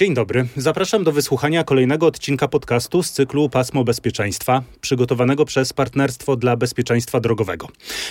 Dzień 0.00 0.14
dobry. 0.14 0.46
Zapraszam 0.56 1.04
do 1.04 1.12
wysłuchania 1.12 1.64
kolejnego 1.64 2.06
odcinka 2.06 2.48
podcastu 2.48 3.02
z 3.02 3.12
cyklu 3.12 3.48
Pasmo 3.48 3.84
Bezpieczeństwa, 3.84 4.62
przygotowanego 4.80 5.44
przez 5.44 5.72
Partnerstwo 5.72 6.36
dla 6.36 6.56
Bezpieczeństwa 6.56 7.20
Drogowego. 7.20 7.68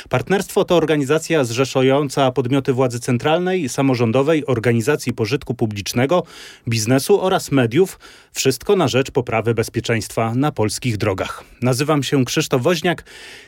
Partnerstwo 0.09 0.65
to 0.65 0.75
organizacja 0.75 1.43
zrzeszająca 1.43 2.31
podmioty 2.31 2.73
władzy 2.73 2.99
centralnej, 2.99 3.69
samorządowej, 3.69 4.45
organizacji 4.45 5.13
pożytku 5.13 5.53
publicznego, 5.53 6.23
biznesu 6.67 7.21
oraz 7.21 7.51
mediów. 7.51 7.99
Wszystko 8.33 8.75
na 8.75 8.87
rzecz 8.87 9.11
poprawy 9.11 9.53
bezpieczeństwa 9.53 10.35
na 10.35 10.51
polskich 10.51 10.97
drogach. 10.97 11.43
Nazywam 11.61 12.03
się 12.03 12.25
Krzysztof 12.25 12.61
Woźniak 12.61 13.03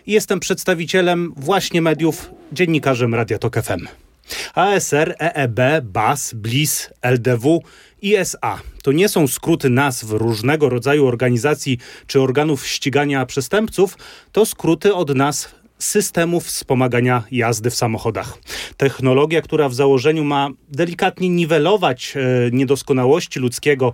i 0.05 0.11
jestem 0.11 0.39
przedstawicielem 0.39 1.33
właśnie 1.37 1.81
mediów, 1.81 2.31
dziennikarzem 2.51 3.15
Radia 3.15 3.37
Tok 3.37 3.61
FM. 3.61 3.87
ASR, 4.53 5.15
EEB, 5.19 5.59
BAS, 5.83 6.33
BLIS, 6.33 6.89
LDW, 7.01 7.61
ISA 8.01 8.59
to 8.83 8.91
nie 8.91 9.09
są 9.09 9.27
skróty 9.27 9.69
nazw 9.69 10.11
różnego 10.11 10.69
rodzaju 10.69 11.07
organizacji 11.07 11.77
czy 12.07 12.21
organów 12.21 12.67
ścigania 12.67 13.25
przestępców, 13.25 13.97
to 14.31 14.45
skróty 14.45 14.95
od 14.95 15.15
nazw 15.15 15.61
systemów 15.79 16.45
wspomagania 16.45 17.23
jazdy 17.31 17.69
w 17.69 17.75
samochodach. 17.75 18.37
Technologia, 18.77 19.41
która 19.41 19.69
w 19.69 19.73
założeniu 19.73 20.23
ma 20.23 20.49
delikatnie 20.69 21.29
niwelować 21.29 22.13
e, 22.15 22.21
niedoskonałości 22.51 23.39
ludzkiego 23.39 23.93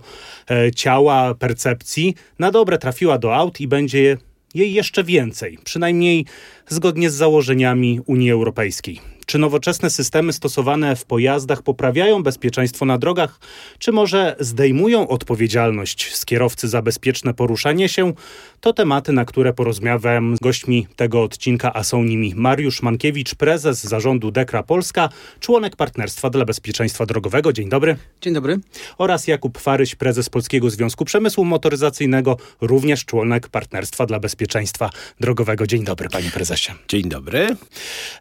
e, 0.50 0.72
ciała, 0.72 1.34
percepcji, 1.34 2.14
na 2.38 2.50
dobre 2.50 2.78
trafiła 2.78 3.18
do 3.18 3.36
aut 3.36 3.60
i 3.60 3.68
będzie 3.68 4.16
jej 4.54 4.72
jeszcze 4.72 5.04
więcej, 5.04 5.58
przynajmniej 5.64 6.24
zgodnie 6.68 7.10
z 7.10 7.14
założeniami 7.14 8.00
Unii 8.06 8.30
Europejskiej. 8.30 9.17
Czy 9.28 9.38
nowoczesne 9.38 9.90
systemy 9.90 10.32
stosowane 10.32 10.96
w 10.96 11.04
pojazdach 11.04 11.62
poprawiają 11.62 12.22
bezpieczeństwo 12.22 12.84
na 12.84 12.98
drogach, 12.98 13.40
czy 13.78 13.92
może 13.92 14.36
zdejmują 14.40 15.08
odpowiedzialność 15.08 16.16
z 16.16 16.24
kierowcy 16.24 16.68
za 16.68 16.82
bezpieczne 16.82 17.34
poruszanie 17.34 17.88
się? 17.88 18.12
To 18.60 18.72
tematy, 18.72 19.12
na 19.12 19.24
które 19.24 19.52
porozmawiałem 19.52 20.36
z 20.36 20.40
gośćmi 20.40 20.86
tego 20.96 21.22
odcinka, 21.22 21.74
a 21.74 21.84
są 21.84 22.02
nimi 22.02 22.34
Mariusz 22.36 22.82
Mankiewicz, 22.82 23.34
prezes 23.34 23.84
zarządu 23.84 24.30
Dekra 24.30 24.62
Polska, 24.62 25.08
członek 25.40 25.76
Partnerstwa 25.76 26.30
dla 26.30 26.44
Bezpieczeństwa 26.44 27.06
Drogowego. 27.06 27.52
Dzień 27.52 27.68
dobry. 27.68 27.96
Dzień 28.20 28.34
dobry. 28.34 28.58
Oraz 28.98 29.26
Jakub 29.26 29.58
Faryś, 29.58 29.94
prezes 29.94 30.28
Polskiego 30.30 30.70
Związku 30.70 31.04
Przemysłu 31.04 31.44
Motoryzacyjnego, 31.44 32.36
również 32.60 33.04
członek 33.04 33.48
Partnerstwa 33.48 34.06
dla 34.06 34.20
Bezpieczeństwa 34.20 34.90
Drogowego. 35.20 35.66
Dzień 35.66 35.84
dobry, 35.84 36.08
panie 36.08 36.30
prezesie. 36.30 36.72
Dzień 36.88 37.02
dobry. 37.02 37.56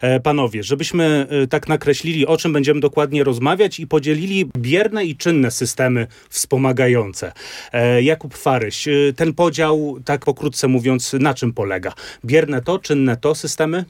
E, 0.02 0.20
panowie, 0.20 0.64
żebyśmy 0.64 1.28
y, 1.44 1.48
tak 1.48 1.68
nakreślili, 1.68 2.28
o 2.28 2.38
czym 2.38 2.54
będziemy 2.54 2.80
dokładnie 2.80 3.24
rozmawiać 3.24 3.80
i 3.80 3.88
podzielili 3.88 4.46
bierne 4.58 5.06
i 5.06 5.16
czynne 5.16 5.52
systemy 5.52 6.08
wspomagające. 6.30 7.32
E, 7.74 8.02
Jakub 8.04 8.38
Faryś, 8.38 8.88
ten 9.16 9.34
podział, 9.34 9.98
tak 10.06 10.27
pokrótce 10.28 10.68
mówiąc, 10.68 11.14
na 11.20 11.34
czym 11.34 11.54
polega? 11.54 11.94
Bierne 12.26 12.62
to, 12.62 12.80
czynne 12.80 13.18
to 13.18 13.36
systemy? 13.36 13.86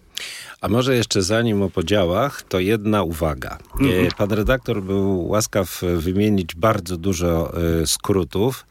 A 0.62 0.68
może 0.68 0.96
jeszcze 0.96 1.22
zanim 1.22 1.62
o 1.62 1.70
podziałach, 1.70 2.44
to 2.44 2.60
jedna 2.60 3.04
uwaga. 3.04 3.58
Mhm. 3.80 4.08
Pan 4.18 4.32
redaktor 4.32 4.84
był 4.84 5.28
łaskaw 5.28 5.82
wymienić 5.98 6.56
bardzo 6.56 6.98
dużo 6.98 7.54
y, 7.82 7.88
skrótów 7.88 8.66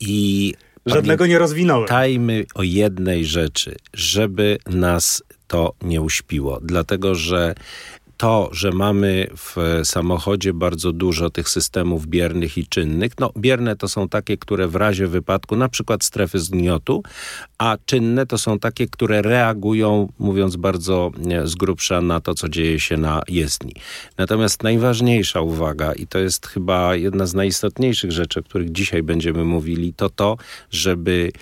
i 0.00 0.54
Żadnego 0.86 1.26
nie 1.26 1.38
rozwinąłem. 1.38 1.88
Pamiętajmy 1.88 2.44
o 2.54 2.62
jednej 2.62 3.24
rzeczy, 3.24 3.76
żeby 3.94 4.58
nas 4.66 5.22
to 5.46 5.72
nie 5.82 6.00
uśpiło, 6.02 6.60
dlatego 6.62 7.14
że 7.14 7.54
to, 8.18 8.48
że 8.52 8.70
mamy 8.70 9.26
w 9.36 9.80
samochodzie 9.84 10.52
bardzo 10.52 10.92
dużo 10.92 11.30
tych 11.30 11.48
systemów 11.48 12.06
biernych 12.06 12.58
i 12.58 12.66
czynnych, 12.66 13.12
no 13.18 13.32
bierne 13.38 13.76
to 13.76 13.88
są 13.88 14.08
takie, 14.08 14.36
które 14.36 14.68
w 14.68 14.76
razie 14.76 15.06
wypadku, 15.06 15.56
na 15.56 15.68
przykład 15.68 16.04
strefy 16.04 16.38
zgniotu, 16.38 17.02
a 17.58 17.76
czynne 17.86 18.26
to 18.26 18.38
są 18.38 18.58
takie, 18.58 18.86
które 18.86 19.22
reagują, 19.22 20.12
mówiąc 20.18 20.56
bardzo 20.56 21.10
z 21.44 21.54
grubsza, 21.54 22.00
na 22.00 22.20
to, 22.20 22.34
co 22.34 22.48
dzieje 22.48 22.80
się 22.80 22.96
na 22.96 23.22
jezdni. 23.28 23.72
Natomiast 24.18 24.62
najważniejsza 24.62 25.40
uwaga, 25.40 25.92
i 25.92 26.06
to 26.06 26.18
jest 26.18 26.46
chyba 26.46 26.96
jedna 26.96 27.26
z 27.26 27.34
najistotniejszych 27.34 28.12
rzeczy, 28.12 28.40
o 28.40 28.42
których 28.42 28.72
dzisiaj 28.72 29.02
będziemy 29.02 29.44
mówili, 29.44 29.94
to 29.94 30.10
to, 30.10 30.36
żeby 30.70 31.32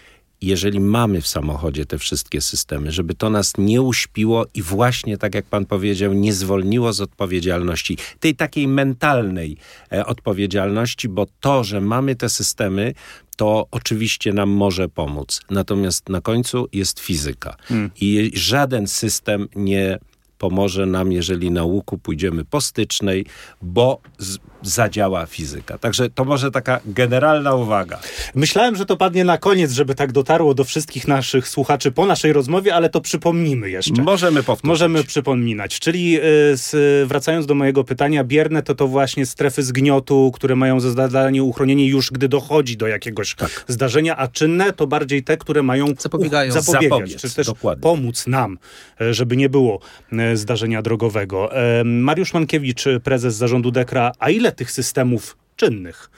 jeżeli 0.47 0.81
mamy 0.81 1.21
w 1.21 1.27
samochodzie 1.27 1.87
te 1.87 1.99
wszystkie 1.99 2.41
systemy, 2.41 2.93
żeby 2.93 3.15
to 3.15 3.31
nas 3.31 3.53
nie 3.59 3.83
uśpiło 3.83 4.47
i 4.55 4.62
właśnie, 4.62 5.19
tak 5.19 5.34
jak 5.34 5.45
pan 5.45 5.67
powiedział, 5.67 6.12
nie 6.12 6.33
zwolniło 6.33 6.93
z 6.93 7.01
odpowiedzialności, 7.01 7.99
tej 8.21 8.34
takiej 8.34 8.69
mentalnej 8.69 9.57
e, 9.93 10.07
odpowiedzialności, 10.07 11.09
bo 11.09 11.27
to, 11.41 11.65
że 11.65 11.81
mamy 11.81 12.17
te 12.17 12.29
systemy, 12.29 12.95
to 13.37 13.67
oczywiście 13.71 14.33
nam 14.33 14.51
może 14.51 14.89
pomóc. 14.89 15.41
Natomiast 15.51 16.09
na 16.09 16.21
końcu 16.21 16.69
jest 16.73 17.01
fizyka. 17.01 17.57
Hmm. 17.63 17.91
I 18.01 18.31
żaden 18.34 18.87
system 18.87 19.49
nie 19.57 19.99
pomoże 20.39 20.87
nam, 20.87 21.13
jeżeli 21.13 21.51
na 21.51 21.65
łuku 21.65 21.99
pójdziemy 21.99 22.45
po 22.45 22.61
stycznej, 22.61 23.27
bo 23.63 24.01
z, 24.19 24.39
zadziała 24.63 25.27
fizyka. 25.27 25.79
Także 25.79 26.11
to 26.11 26.25
może 26.25 26.51
taka 26.51 26.81
generalna 26.87 27.55
uwaga. 27.55 27.99
Myślałem, 28.35 28.77
że 28.77 28.87
to 28.87 28.97
padnie 28.97 29.25
na 29.25 29.39
koniec, 29.39 29.73
żeby 29.73 29.95
tak 29.95 30.13
dotarło 30.13 30.55
do 30.55 30.65
wszystkich 30.65 31.09
naszych 31.09 31.49
słuchaczy 31.49 31.93
po 31.93 32.07
naszej 32.07 32.33
rozmowie, 32.33 32.75
ale 32.75 32.91
to 32.91 33.01
przypomnimy 33.01 33.71
jeszcze. 33.71 34.03
Możemy 34.03 34.43
powtórzyć. 34.43 34.69
Możemy 34.69 35.05
przypominać. 35.05 35.79
Czyli 35.79 36.19
y, 36.19 36.23
z, 36.57 37.09
wracając 37.09 37.47
do 37.47 37.55
mojego 37.55 37.85
pytania, 37.85 38.25
bierne 38.25 38.63
to 38.63 38.75
to 38.75 38.89
właśnie 38.89 39.27
strefy 39.27 39.63
zgniotu, 39.63 40.33
które 40.35 40.57
mają 40.57 40.81
za 40.81 40.91
zadanie 40.91 41.43
uchronienie 41.43 41.89
już, 41.89 42.11
gdy 42.11 42.29
dochodzi 42.29 42.77
do 42.77 42.87
jakiegoś 42.87 43.35
tak. 43.35 43.65
zdarzenia, 43.69 44.17
a 44.17 44.29
czynne 44.29 44.73
to 44.73 44.87
bardziej 44.87 45.25
te, 45.25 45.37
które 45.37 45.63
mają 45.63 45.87
zapobiegać, 45.99 46.53
Zapobiec, 46.53 47.21
czy 47.21 47.35
też 47.35 47.47
dokładnie. 47.47 47.83
pomóc 47.83 48.27
nam, 48.27 48.59
e, 49.01 49.15
żeby 49.15 49.37
nie 49.37 49.49
było 49.49 49.81
e, 50.13 50.26
zdarzenia 50.35 50.83
drogowego. 50.83 51.51
Mariusz 51.85 52.35
Mankiewicz, 52.35 52.85
prezes 53.05 53.35
zarządu 53.35 53.71
Dekra, 53.71 54.13
a 54.19 54.31
ile 54.31 54.53
tych 54.53 54.71
systemów 54.71 55.37
czynnych 55.57 56.11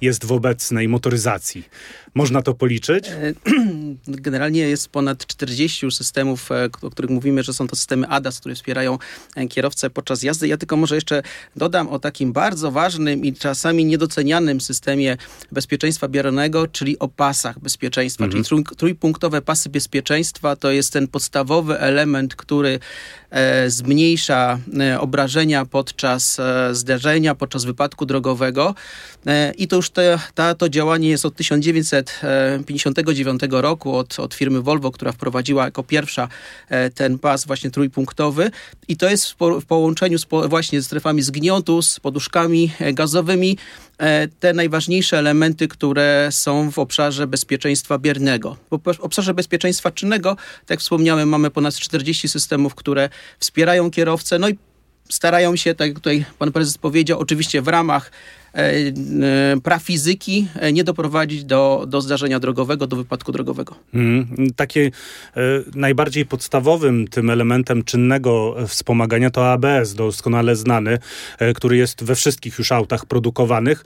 jest 0.00 0.24
w 0.24 0.32
obecnej 0.32 0.88
motoryzacji. 0.88 1.64
Można 2.14 2.42
to 2.42 2.54
policzyć? 2.54 3.10
E, 4.08 4.12
generalnie 4.20 4.60
jest 4.60 4.88
ponad 4.88 5.26
40 5.26 5.90
systemów, 5.90 6.52
e, 6.52 6.68
o 6.82 6.90
których 6.90 7.10
mówimy, 7.10 7.42
że 7.42 7.54
są 7.54 7.68
to 7.68 7.76
systemy 7.76 8.08
ADAS, 8.08 8.40
które 8.40 8.54
wspierają 8.54 8.98
e, 9.36 9.46
kierowcę 9.46 9.90
podczas 9.90 10.22
jazdy. 10.22 10.48
Ja 10.48 10.56
tylko 10.56 10.76
może 10.76 10.94
jeszcze 10.94 11.22
dodam 11.56 11.88
o 11.88 11.98
takim 11.98 12.32
bardzo 12.32 12.70
ważnym 12.70 13.24
i 13.24 13.32
czasami 13.32 13.84
niedocenianym 13.84 14.60
systemie 14.60 15.16
bezpieczeństwa 15.52 16.08
bieronego, 16.08 16.66
czyli 16.66 16.98
o 16.98 17.08
pasach 17.08 17.58
bezpieczeństwa. 17.58 18.24
Mhm. 18.24 18.44
Czyli 18.44 18.64
trójpunktowe 18.76 19.42
pasy 19.42 19.68
bezpieczeństwa 19.68 20.56
to 20.56 20.70
jest 20.70 20.92
ten 20.92 21.08
podstawowy 21.08 21.78
element, 21.78 22.36
który 22.36 22.78
zmniejsza 23.66 24.58
obrażenia 25.00 25.64
podczas 25.64 26.40
zdarzenia, 26.72 27.34
podczas 27.34 27.64
wypadku 27.64 28.06
drogowego. 28.06 28.74
I 29.58 29.68
to 29.68 29.76
już 29.76 29.90
te, 29.90 30.18
ta, 30.34 30.54
to 30.54 30.68
działanie 30.68 31.08
jest 31.08 31.26
od 31.26 31.36
1900 31.36 32.20
1959 32.66 33.42
roku 33.62 33.83
od, 33.92 34.18
od 34.18 34.34
firmy 34.34 34.60
Volvo, 34.60 34.90
która 34.90 35.12
wprowadziła 35.12 35.64
jako 35.64 35.82
pierwsza 35.82 36.28
e, 36.68 36.90
ten 36.90 37.18
pas 37.18 37.46
właśnie 37.46 37.70
trójpunktowy 37.70 38.50
i 38.88 38.96
to 38.96 39.10
jest 39.10 39.30
w, 39.30 39.36
po, 39.36 39.60
w 39.60 39.64
połączeniu 39.64 40.18
z, 40.18 40.26
właśnie 40.48 40.82
z 40.82 40.86
strefami 40.86 41.22
zgniotu, 41.22 41.82
z 41.82 42.00
poduszkami 42.00 42.72
e, 42.80 42.92
gazowymi, 42.92 43.58
e, 43.98 44.28
te 44.28 44.52
najważniejsze 44.52 45.18
elementy, 45.18 45.68
które 45.68 46.28
są 46.30 46.70
w 46.70 46.78
obszarze 46.78 47.26
bezpieczeństwa 47.26 47.98
biernego. 47.98 48.56
W 48.70 49.00
obszarze 49.00 49.34
bezpieczeństwa 49.34 49.90
czynnego, 49.90 50.36
tak 50.36 50.70
jak 50.70 50.80
wspomniałem, 50.80 51.28
mamy 51.28 51.50
ponad 51.50 51.74
40 51.74 52.28
systemów, 52.28 52.74
które 52.74 53.08
wspierają 53.38 53.90
kierowcę, 53.90 54.38
no 54.38 54.48
i 54.48 54.58
starają 55.08 55.56
się, 55.56 55.74
tak 55.74 55.88
jak 55.88 55.96
tutaj 55.96 56.24
pan 56.38 56.52
prezes 56.52 56.78
powiedział, 56.78 57.18
oczywiście 57.18 57.62
w 57.62 57.68
ramach 57.68 58.10
E, 58.54 58.58
e, 58.62 59.60
prafizyki 59.62 60.48
e, 60.54 60.72
nie 60.72 60.84
doprowadzić 60.84 61.44
do, 61.44 61.84
do 61.88 62.00
zdarzenia 62.00 62.40
drogowego, 62.40 62.86
do 62.86 62.96
wypadku 62.96 63.32
drogowego. 63.32 63.74
Mm, 63.94 64.26
takie 64.56 64.90
najbardziej 65.74 66.26
podstawowym 66.26 67.08
tym 67.08 67.30
elementem 67.30 67.84
czynnego 67.84 68.56
wspomagania 68.68 69.30
to 69.30 69.52
ABS, 69.52 69.94
doskonale 69.94 70.56
znany, 70.56 70.98
który 71.54 71.76
jest 71.76 72.04
we 72.04 72.14
wszystkich 72.14 72.58
już 72.58 72.72
autach 72.72 73.06
produkowanych. 73.06 73.84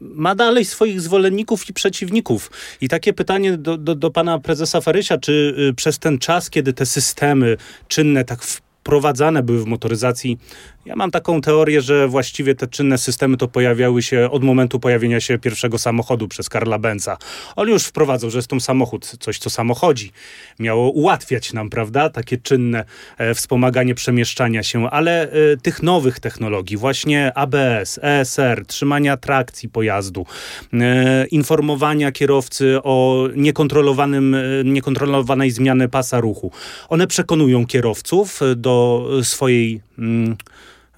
Ma 0.00 0.34
dalej 0.34 0.64
swoich 0.64 1.00
zwolenników 1.00 1.68
i 1.68 1.72
przeciwników. 1.72 2.50
I 2.80 2.88
takie 2.88 3.12
pytanie 3.12 3.56
do, 3.56 3.76
do, 3.76 3.94
do 3.94 4.10
pana 4.10 4.38
prezesa 4.38 4.80
Farysia, 4.80 5.18
czy 5.18 5.54
przez 5.76 5.98
ten 5.98 6.18
czas, 6.18 6.50
kiedy 6.50 6.72
te 6.72 6.86
systemy 6.86 7.56
czynne 7.88 8.24
tak 8.24 8.42
w 8.42 8.63
wprowadzane 8.84 9.42
były 9.42 9.58
w 9.58 9.66
motoryzacji. 9.66 10.38
Ja 10.86 10.96
mam 10.96 11.10
taką 11.10 11.40
teorię, 11.40 11.80
że 11.80 12.08
właściwie 12.08 12.54
te 12.54 12.66
czynne 12.66 12.98
systemy 12.98 13.36
to 13.36 13.48
pojawiały 13.48 14.02
się 14.02 14.30
od 14.30 14.44
momentu 14.44 14.80
pojawienia 14.80 15.20
się 15.20 15.38
pierwszego 15.38 15.78
samochodu 15.78 16.28
przez 16.28 16.48
Karla 16.48 16.78
Benza. 16.78 17.16
On 17.56 17.68
już 17.68 17.84
wprowadzał, 17.84 18.30
że 18.30 18.38
jest 18.38 18.48
to 18.48 18.60
samochód, 18.60 19.16
coś 19.20 19.38
co 19.38 19.50
samochodzi. 19.50 20.12
Miało 20.58 20.90
ułatwiać 20.90 21.52
nam, 21.52 21.70
prawda, 21.70 22.10
takie 22.10 22.38
czynne 22.38 22.84
e, 23.18 23.34
wspomaganie 23.34 23.94
przemieszczania 23.94 24.62
się, 24.62 24.90
ale 24.90 25.32
e, 25.32 25.56
tych 25.56 25.82
nowych 25.82 26.20
technologii, 26.20 26.76
właśnie 26.76 27.32
ABS, 27.34 28.00
ESR, 28.02 28.66
trzymania 28.66 29.16
trakcji 29.16 29.68
pojazdu, 29.68 30.26
e, 30.72 31.26
informowania 31.26 32.12
kierowcy 32.12 32.78
o 32.82 33.28
niekontrolowanym, 33.36 34.34
e, 34.34 34.40
niekontrolowanej 34.64 35.50
zmiany 35.50 35.88
pasa 35.88 36.20
ruchu, 36.20 36.50
one 36.88 37.06
przekonują 37.06 37.66
kierowców 37.66 38.40
do 38.56 38.73
swojej 39.22 39.80
mm, 39.98 40.36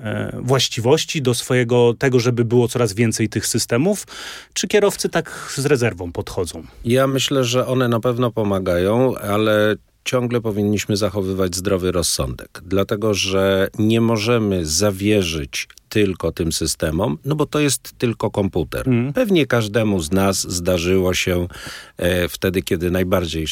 e, 0.00 0.38
właściwości, 0.42 1.22
do 1.22 1.34
swojego 1.34 1.94
tego, 1.98 2.20
żeby 2.20 2.44
było 2.44 2.68
coraz 2.68 2.92
więcej 2.92 3.28
tych 3.28 3.46
systemów, 3.46 4.06
czy 4.52 4.68
kierowcy 4.68 5.08
tak 5.08 5.52
z 5.56 5.66
rezerwą 5.66 6.12
podchodzą? 6.12 6.62
Ja 6.84 7.06
myślę, 7.06 7.44
że 7.44 7.66
one 7.66 7.88
na 7.88 8.00
pewno 8.00 8.30
pomagają, 8.30 9.16
ale 9.16 9.76
ciągle 10.04 10.40
powinniśmy 10.40 10.96
zachowywać 10.96 11.56
zdrowy 11.56 11.92
rozsądek, 11.92 12.62
dlatego 12.64 13.14
że 13.14 13.68
nie 13.78 14.00
możemy 14.00 14.66
zawierzyć 14.66 15.68
tylko 15.96 16.32
tym 16.32 16.52
systemom, 16.52 17.18
no 17.24 17.34
bo 17.34 17.46
to 17.46 17.60
jest 17.60 17.98
tylko 17.98 18.30
komputer. 18.30 18.88
Mm. 18.88 19.12
Pewnie 19.12 19.46
każdemu 19.46 20.00
z 20.00 20.12
nas 20.12 20.40
zdarzyło 20.40 21.14
się 21.14 21.48
e, 21.96 22.28
wtedy, 22.28 22.62
kiedy 22.62 22.90
najbardziej, 22.90 23.46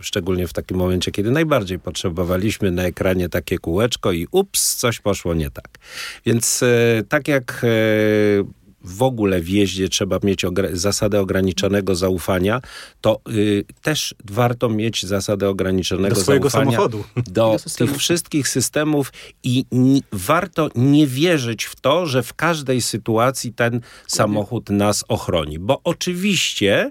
szczególnie 0.00 0.46
w 0.46 0.52
takim 0.52 0.76
momencie, 0.76 1.10
kiedy 1.10 1.30
najbardziej 1.30 1.78
potrzebowaliśmy 1.78 2.70
na 2.70 2.82
ekranie 2.82 3.28
takie 3.28 3.58
kółeczko 3.58 4.12
i 4.12 4.26
ups, 4.30 4.76
coś 4.76 5.00
poszło 5.00 5.34
nie 5.34 5.50
tak. 5.50 5.68
Więc 6.26 6.62
e, 6.62 7.02
tak 7.08 7.28
jak 7.28 7.64
e, 7.64 7.68
w 8.84 9.02
ogóle 9.02 9.40
w 9.40 9.48
jeździe 9.48 9.88
trzeba 9.88 10.18
mieć 10.22 10.44
zasadę 10.72 11.20
ograniczonego 11.20 11.94
zaufania, 11.94 12.60
to 13.00 13.20
y, 13.28 13.64
też 13.82 14.14
warto 14.24 14.68
mieć 14.68 15.06
zasadę 15.06 15.48
ograniczonego 15.48 16.14
do 16.14 16.20
swojego 16.20 16.50
zaufania 16.50 16.70
samochodu. 16.70 17.04
do, 17.16 17.56
do 17.64 17.70
tych 17.76 17.96
wszystkich 17.96 18.48
systemów 18.48 19.12
i 19.42 19.64
warto 20.12 20.68
nie 20.74 21.06
wierzyć 21.06 21.64
w 21.64 21.80
to, 21.80 22.06
że 22.06 22.22
w 22.22 22.34
każdej 22.34 22.80
sytuacji 22.80 23.52
ten 23.52 23.80
samochód 24.06 24.70
nas 24.70 25.04
ochroni. 25.08 25.58
Bo 25.58 25.80
oczywiście 25.84 26.90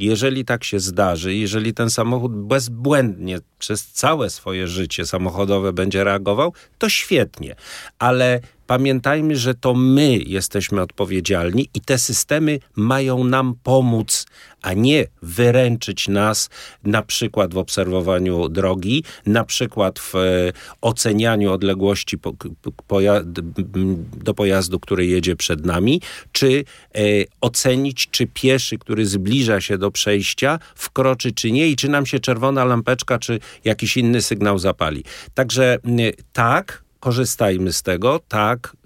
jeżeli 0.00 0.44
tak 0.44 0.64
się 0.64 0.80
zdarzy, 0.80 1.34
jeżeli 1.34 1.74
ten 1.74 1.90
samochód 1.90 2.32
bezbłędnie 2.34 3.38
przez 3.58 3.86
całe 3.86 4.30
swoje 4.30 4.68
życie 4.68 5.06
samochodowe 5.06 5.72
będzie 5.72 6.04
reagował, 6.04 6.52
to 6.78 6.88
świetnie. 6.88 7.56
Ale 7.98 8.40
Pamiętajmy, 8.70 9.36
że 9.36 9.54
to 9.54 9.74
my 9.74 10.16
jesteśmy 10.16 10.80
odpowiedzialni 10.80 11.68
i 11.74 11.80
te 11.80 11.98
systemy 11.98 12.58
mają 12.76 13.24
nam 13.24 13.54
pomóc, 13.62 14.26
a 14.62 14.72
nie 14.72 15.06
wyręczyć 15.22 16.08
nas 16.08 16.50
na 16.84 17.02
przykład 17.02 17.54
w 17.54 17.58
obserwowaniu 17.58 18.48
drogi, 18.48 19.04
na 19.26 19.44
przykład 19.44 19.98
w 19.98 20.14
e, 20.14 20.52
ocenianiu 20.80 21.52
odległości 21.52 22.18
po, 22.18 22.32
poja 22.86 23.20
do 24.24 24.34
pojazdu, 24.34 24.80
który 24.80 25.06
jedzie 25.06 25.36
przed 25.36 25.66
nami, 25.66 26.00
czy 26.32 26.64
e, 26.94 27.00
ocenić, 27.40 28.08
czy 28.10 28.26
pieszy, 28.26 28.78
który 28.78 29.06
zbliża 29.06 29.60
się 29.60 29.78
do 29.78 29.90
przejścia, 29.90 30.58
wkroczy 30.74 31.32
czy 31.32 31.50
nie 31.52 31.68
i 31.68 31.76
czy 31.76 31.88
nam 31.88 32.06
się 32.06 32.20
czerwona 32.20 32.64
lampeczka, 32.64 33.18
czy 33.18 33.40
jakiś 33.64 33.96
inny 33.96 34.22
sygnał 34.22 34.58
zapali. 34.58 35.04
Także 35.34 35.78
tak, 36.32 36.82
korzystajmy 37.00 37.72
z 37.72 37.82
tego, 37.82 38.20
tak, 38.28 38.76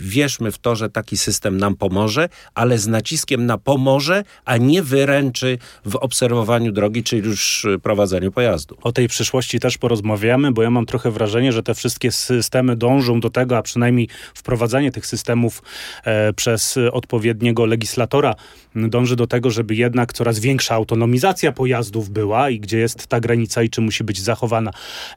wierzmy 0.00 0.52
w 0.52 0.58
to, 0.58 0.76
że 0.76 0.90
taki 0.90 1.16
system 1.16 1.56
nam 1.56 1.76
pomoże, 1.76 2.28
ale 2.54 2.78
z 2.78 2.86
naciskiem 2.86 3.46
na 3.46 3.58
pomoże, 3.58 4.24
a 4.44 4.56
nie 4.56 4.82
wyręczy 4.82 5.58
w 5.84 5.96
obserwowaniu 5.96 6.72
drogi, 6.72 7.02
czy 7.02 7.16
już 7.16 7.66
prowadzeniu 7.82 8.32
pojazdu. 8.32 8.76
O 8.82 8.92
tej 8.92 9.08
przyszłości 9.08 9.60
też 9.60 9.78
porozmawiamy, 9.78 10.52
bo 10.52 10.62
ja 10.62 10.70
mam 10.70 10.86
trochę 10.86 11.10
wrażenie, 11.10 11.52
że 11.52 11.62
te 11.62 11.74
wszystkie 11.74 12.12
systemy 12.12 12.76
dążą 12.76 13.20
do 13.20 13.30
tego, 13.30 13.56
a 13.56 13.62
przynajmniej 13.62 14.08
wprowadzanie 14.34 14.92
tych 14.92 15.06
systemów 15.06 15.62
e, 16.04 16.32
przez 16.32 16.78
odpowiedniego 16.92 17.66
legislatora 17.66 18.34
dąży 18.74 19.16
do 19.16 19.26
tego, 19.26 19.50
żeby 19.50 19.74
jednak 19.74 20.12
coraz 20.12 20.38
większa 20.38 20.74
autonomizacja 20.74 21.52
pojazdów 21.52 22.10
była 22.10 22.50
i 22.50 22.60
gdzie 22.60 22.78
jest 22.78 23.06
ta 23.06 23.20
granica 23.20 23.62
i 23.62 23.70
czy 23.70 23.80
musi 23.80 24.04
być 24.04 24.20
zachowana. 24.20 24.70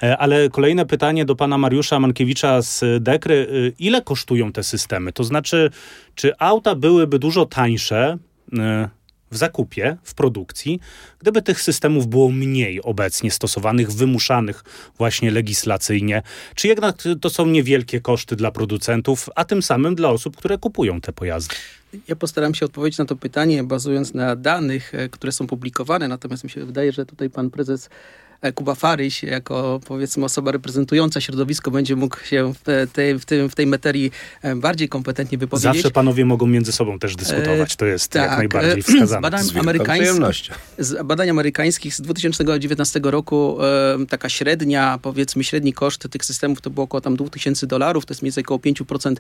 E, 0.04 0.18
ale 0.18 0.50
kolejne 0.50 0.86
pytanie 0.86 1.26
do 1.26 1.36
pana 1.36 1.58
Mariusza 1.58 2.00
Mankiewicza 2.00 2.62
z 2.62 3.04
Dekry. 3.04 3.48
E, 3.50 3.72
ile 3.80 4.02
kosztują 4.34 4.52
te 4.52 4.64
systemy? 4.64 5.14
To 5.14 5.24
znaczy, 5.24 5.70
czy 6.16 6.34
auta 6.40 6.76
byłyby 6.76 7.20
dużo 7.20 7.46
tańsze 7.46 8.18
e, 8.58 8.90
w 9.32 9.38
zakupie, 9.38 9.98
w 10.04 10.14
produkcji, 10.14 10.80
gdyby 11.20 11.42
tych 11.42 11.62
systemów 11.62 12.08
było 12.08 12.30
mniej 12.30 12.82
obecnie 12.82 13.32
stosowanych, 13.32 13.92
wymuszanych 13.92 14.64
właśnie 14.98 15.32
legislacyjnie, 15.32 16.22
czy 16.56 16.68
jednak 16.68 16.96
to 17.22 17.30
są 17.30 17.46
niewielkie 17.46 18.02
koszty 18.02 18.36
dla 18.36 18.52
producentów, 18.52 19.30
a 19.36 19.46
tym 19.46 19.62
samym 19.62 19.96
dla 19.96 20.10
osób, 20.10 20.38
które 20.38 20.58
kupują 20.58 21.02
te 21.02 21.14
pojazdy? 21.14 21.56
Ja 22.08 22.16
postaram 22.16 22.54
się 22.56 22.66
odpowiedzieć 22.66 22.98
na 22.98 23.06
to 23.06 23.16
pytanie, 23.16 23.64
bazując 23.64 24.14
na 24.14 24.36
danych, 24.36 24.96
e, 24.96 25.10
które 25.10 25.32
są 25.32 25.48
publikowane, 25.48 26.08
natomiast 26.08 26.44
mi 26.44 26.50
się 26.50 26.66
wydaje, 26.66 26.92
że 26.92 27.06
tutaj 27.06 27.30
pan 27.30 27.50
prezes 27.50 27.90
Kuba 28.52 28.76
Faryś, 28.76 29.24
jako 29.24 29.80
powiedzmy 29.88 30.26
osoba 30.26 30.52
reprezentująca 30.52 31.22
środowisko, 31.22 31.72
będzie 31.72 31.96
mógł 31.96 32.20
się 32.20 32.54
w 32.66 32.92
tej, 32.94 33.20
w 33.20 33.26
tym, 33.26 33.50
w 33.50 33.56
tej 33.56 33.68
materii 33.68 34.12
e, 34.42 34.56
bardziej 34.56 34.90
kompetentnie 34.90 35.38
wypowiedzieć. 35.38 35.74
Zawsze 35.74 35.92
panowie 35.92 36.26
mogą 36.26 36.48
między 36.48 36.72
sobą 36.72 37.00
też 37.00 37.16
dyskutować, 37.16 37.76
to 37.76 37.86
jest 37.86 38.12
tak, 38.12 38.30
jak 38.30 38.38
najbardziej 38.38 38.84
wskazane. 38.84 39.20
Z 39.20 39.22
badań, 39.22 39.44
z 39.44 39.58
amerykańskich, 39.58 40.56
z 40.78 41.06
badań 41.06 41.30
amerykańskich 41.30 41.96
z 41.96 42.02
2019 42.02 43.00
roku 43.04 43.58
taka 44.10 44.30
średnia, 44.30 45.00
powiedzmy 45.02 45.44
średni 45.44 45.74
koszt 45.74 46.10
tych 46.10 46.26
systemów 46.26 46.62
to 46.62 46.70
było 46.70 46.84
około 46.84 47.02
tam 47.02 47.16
2000 47.16 47.68
dolarów, 47.68 48.06
to 48.06 48.12
jest 48.14 48.22
mniej 48.22 48.30
więcej 48.30 48.44
około 48.44 48.60
5% 48.60 49.16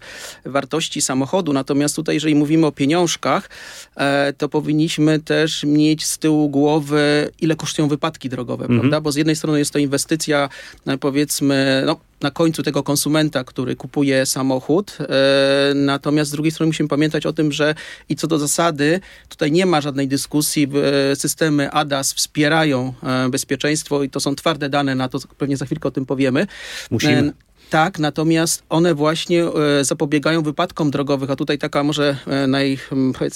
wartości 0.45 1.01
samochodu, 1.01 1.53
natomiast 1.53 1.95
tutaj 1.95 2.15
jeżeli 2.15 2.35
mówimy 2.35 2.67
o 2.67 2.71
pieniążkach, 2.71 3.49
e, 3.95 4.33
to 4.37 4.49
powinniśmy 4.49 5.19
też 5.19 5.63
mieć 5.63 6.05
z 6.05 6.17
tyłu 6.17 6.49
głowy, 6.49 7.31
ile 7.41 7.55
kosztują 7.55 7.87
wypadki 7.87 8.29
drogowe, 8.29 8.65
mm 8.65 8.77
-hmm. 8.77 8.81
prawda? 8.81 9.01
Bo 9.01 9.11
z 9.13 9.15
jednej 9.15 9.35
strony 9.35 9.59
jest 9.59 9.73
to 9.73 9.79
inwestycja, 9.79 10.49
no, 10.85 10.97
powiedzmy, 10.97 11.83
no, 11.85 11.99
na 12.21 12.31
końcu 12.31 12.63
tego 12.63 12.83
konsumenta, 12.83 13.43
który 13.43 13.75
kupuje 13.75 14.25
samochód. 14.25 14.97
E, 14.99 15.73
natomiast 15.75 16.29
z 16.29 16.33
drugiej 16.33 16.51
strony 16.51 16.67
musimy 16.67 16.89
pamiętać 16.89 17.25
o 17.25 17.33
tym, 17.33 17.51
że 17.51 17.75
i 18.09 18.15
co 18.15 18.27
do 18.27 18.39
zasady, 18.39 18.99
tutaj 19.29 19.51
nie 19.51 19.65
ma 19.65 19.81
żadnej 19.81 20.07
dyskusji. 20.07 20.69
E, 21.11 21.15
systemy 21.15 21.71
ADAS 21.71 22.13
wspierają 22.13 22.93
e, 23.03 23.29
bezpieczeństwo 23.29 24.03
i 24.03 24.09
to 24.09 24.19
są 24.19 24.35
twarde 24.35 24.69
dane 24.69 24.95
na 24.95 25.09
to, 25.09 25.19
pewnie 25.37 25.57
za 25.57 25.65
chwilkę 25.65 25.87
o 25.87 25.91
tym 25.91 26.05
powiemy. 26.05 26.47
Musimy. 26.91 27.33
Tak, 27.73 27.99
natomiast 27.99 28.63
one 28.69 28.93
właśnie 28.93 29.43
e, 29.45 29.83
zapobiegają 29.83 30.41
wypadkom 30.41 30.91
drogowym, 30.91 31.31
a 31.31 31.35
tutaj 31.35 31.57
taka 31.57 31.83
może 31.83 32.17
e, 32.27 32.47
naj, 32.47 32.77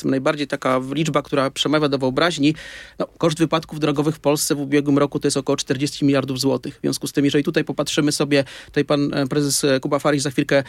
najbardziej 0.06 0.48
taka 0.48 0.82
liczba, 0.94 1.22
która 1.22 1.52
przemawia 1.52 1.90
do 1.90 1.98
wyobraźni. 1.98 2.56
No, 3.00 3.08
koszt 3.18 3.38
wypadków 3.38 3.80
drogowych 3.80 4.16
w 4.16 4.20
Polsce 4.20 4.56
w 4.56 4.60
ubiegłym 4.60 4.98
roku 4.98 5.20
to 5.20 5.28
jest 5.28 5.38
około 5.38 5.58
40 5.58 6.06
miliardów 6.06 6.40
złotych. 6.40 6.78
W 6.78 6.82
związku 6.82 7.08
z 7.08 7.14
tym, 7.14 7.26
jeżeli 7.26 7.44
tutaj 7.44 7.64
popatrzymy 7.64 8.12
sobie, 8.12 8.44
tutaj 8.66 8.86
pan 8.86 9.14
e, 9.14 9.28
prezes 9.28 9.66
Kuba 9.82 10.00
Faryś 10.00 10.22
za 10.22 10.32
chwilkę 10.32 10.64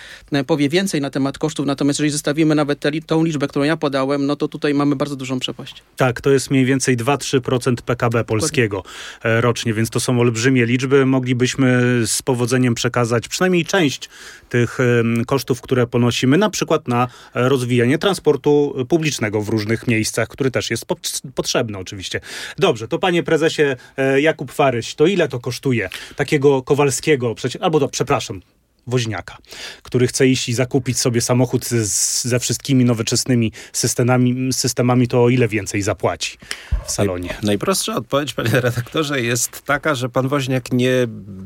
powie 0.47 0.69
więcej 0.69 1.01
na 1.01 1.11
temat 1.11 1.39
kosztów, 1.39 1.67
natomiast 1.67 1.99
jeżeli 1.99 2.11
zestawimy 2.11 2.55
nawet 2.55 2.81
te, 2.81 2.91
tą 3.07 3.25
liczbę, 3.25 3.49
którą 3.49 3.65
ja 3.65 3.77
podałem, 3.77 4.27
no 4.27 4.37
to 4.37 4.49
tutaj 4.49 4.75
mamy 4.75 4.97
bardzo 4.97 5.17
dużą 5.17 5.39
przepaść. 5.39 5.83
Tak, 5.97 6.21
to 6.21 6.31
jest 6.31 6.51
mniej 6.51 6.65
więcej 6.65 6.97
2-3% 6.97 7.75
PKB 7.75 8.25
polskiego 8.25 8.77
Dokładnie. 8.77 9.41
rocznie, 9.41 9.75
więc 9.75 9.91
to 9.91 10.01
są 10.01 10.21
olbrzymie 10.21 10.67
liczby. 10.67 11.07
Moglibyśmy 11.07 11.83
z 12.07 12.23
powodzeniem 12.23 12.75
przekazać 12.75 13.29
przynajmniej 13.29 13.58
przynajmniej 13.65 13.65
część 13.65 14.09
tych 14.49 14.79
kosztów, 15.27 15.61
które 15.61 15.87
ponosimy, 15.87 16.39
na 16.39 16.51
przykład 16.51 16.89
na 16.89 17.09
rozwijanie 17.35 17.99
transportu 17.99 18.75
publicznego 18.89 19.41
w 19.41 19.49
różnych 19.49 19.87
miejscach, 19.87 20.29
który 20.29 20.51
też 20.51 20.71
jest 20.71 20.87
potrzebny 21.35 21.79
oczywiście. 21.79 22.21
Dobrze, 22.59 22.89
to 22.89 22.99
panie 22.99 23.23
prezesie 23.23 23.63
e, 23.97 24.21
Jakub 24.21 24.53
Faryś, 24.53 24.95
to 24.95 25.07
ile 25.07 25.29
to 25.29 25.41
kosztuje 25.41 25.89
takiego 26.17 26.63
Kowalskiego, 26.63 27.35
albo 27.61 27.81
to, 27.81 27.89
przepraszam, 27.89 28.41
woźniaka, 28.89 29.37
który 29.83 30.07
chce 30.07 30.27
iść 30.29 30.49
i 30.49 30.53
zakupić 30.55 30.99
sobie 30.99 31.21
samochód 31.21 31.65
z, 31.67 32.25
ze 32.25 32.39
wszystkimi 32.39 32.85
nowoczesnymi 32.85 33.53
systemami, 33.73 34.53
systemami, 34.53 35.09
to 35.09 35.23
o 35.25 35.29
ile 35.29 35.49
więcej 35.49 35.83
zapłaci 35.83 36.39
w 36.87 36.91
salonie? 36.91 37.37
Najprostsza 37.43 37.95
odpowiedź, 37.97 38.35
panie 38.35 38.61
redaktorze, 38.61 39.21
jest 39.21 39.63
taka, 39.63 39.95
że 39.95 40.09
pan 40.09 40.29
woźniak 40.29 40.73
nie, 40.73 40.93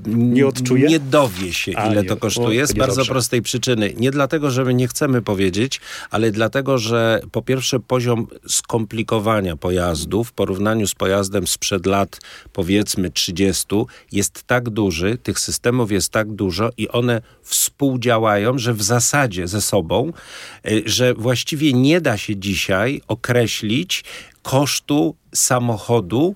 nie, 0.07 0.47
odczuje? 0.47 0.89
nie 0.89 1.01
dowie 1.01 1.53
się, 1.53 1.73
A, 1.77 1.87
ile 1.93 2.03
nie, 2.03 2.09
to 2.09 2.17
kosztuje. 2.17 2.63
o, 2.63 2.67
Z 2.67 2.71
to 2.73 2.79
bardzo 2.79 2.93
niedobrze. 2.93 3.13
prostej 3.13 3.43
przyczyny. 3.43 3.95
Nie 3.97 4.11
dlatego, 4.11 4.51
że 4.51 4.65
my 4.65 4.75
nie 4.75 4.89
chcemy 4.89 5.23
powiedzieć, 5.23 5.81
ale 6.11 6.31
dlatego, 6.31 6.79
że 6.79 7.21
po 7.33 7.43
pierwsze 7.43 7.81
poziom 7.81 8.27
skomplikowania 8.49 9.57
pojazdu 9.57 10.25
w 10.25 10.33
porównaniu 10.33 10.87
z 10.87 10.95
pojazdem 10.95 11.47
sprzed 11.47 11.87
lat 11.87 12.21
powiedzmy 12.53 13.11
30 13.11 13.67
jest 14.13 14.43
tak 14.43 14.71
duży, 14.71 15.19
tych 15.23 15.39
systemów 15.41 15.93
jest 15.93 16.09
tak 16.13 16.33
dużo 16.33 16.71
i 16.77 16.89
one 16.89 17.23
współdziałają, 17.43 18.59
że 18.59 18.75
w 18.75 18.83
zasadzie 18.83 19.49
ze 19.49 19.61
sobą, 19.61 20.13
y, 20.67 20.83
że 20.87 21.15
właściwie 21.15 21.73
nie 21.73 22.01
da 22.01 22.17
się 22.17 22.37
dzisiaj 22.37 23.01
określić 23.09 24.05
kosztu 24.43 25.17
samochodu 25.35 26.35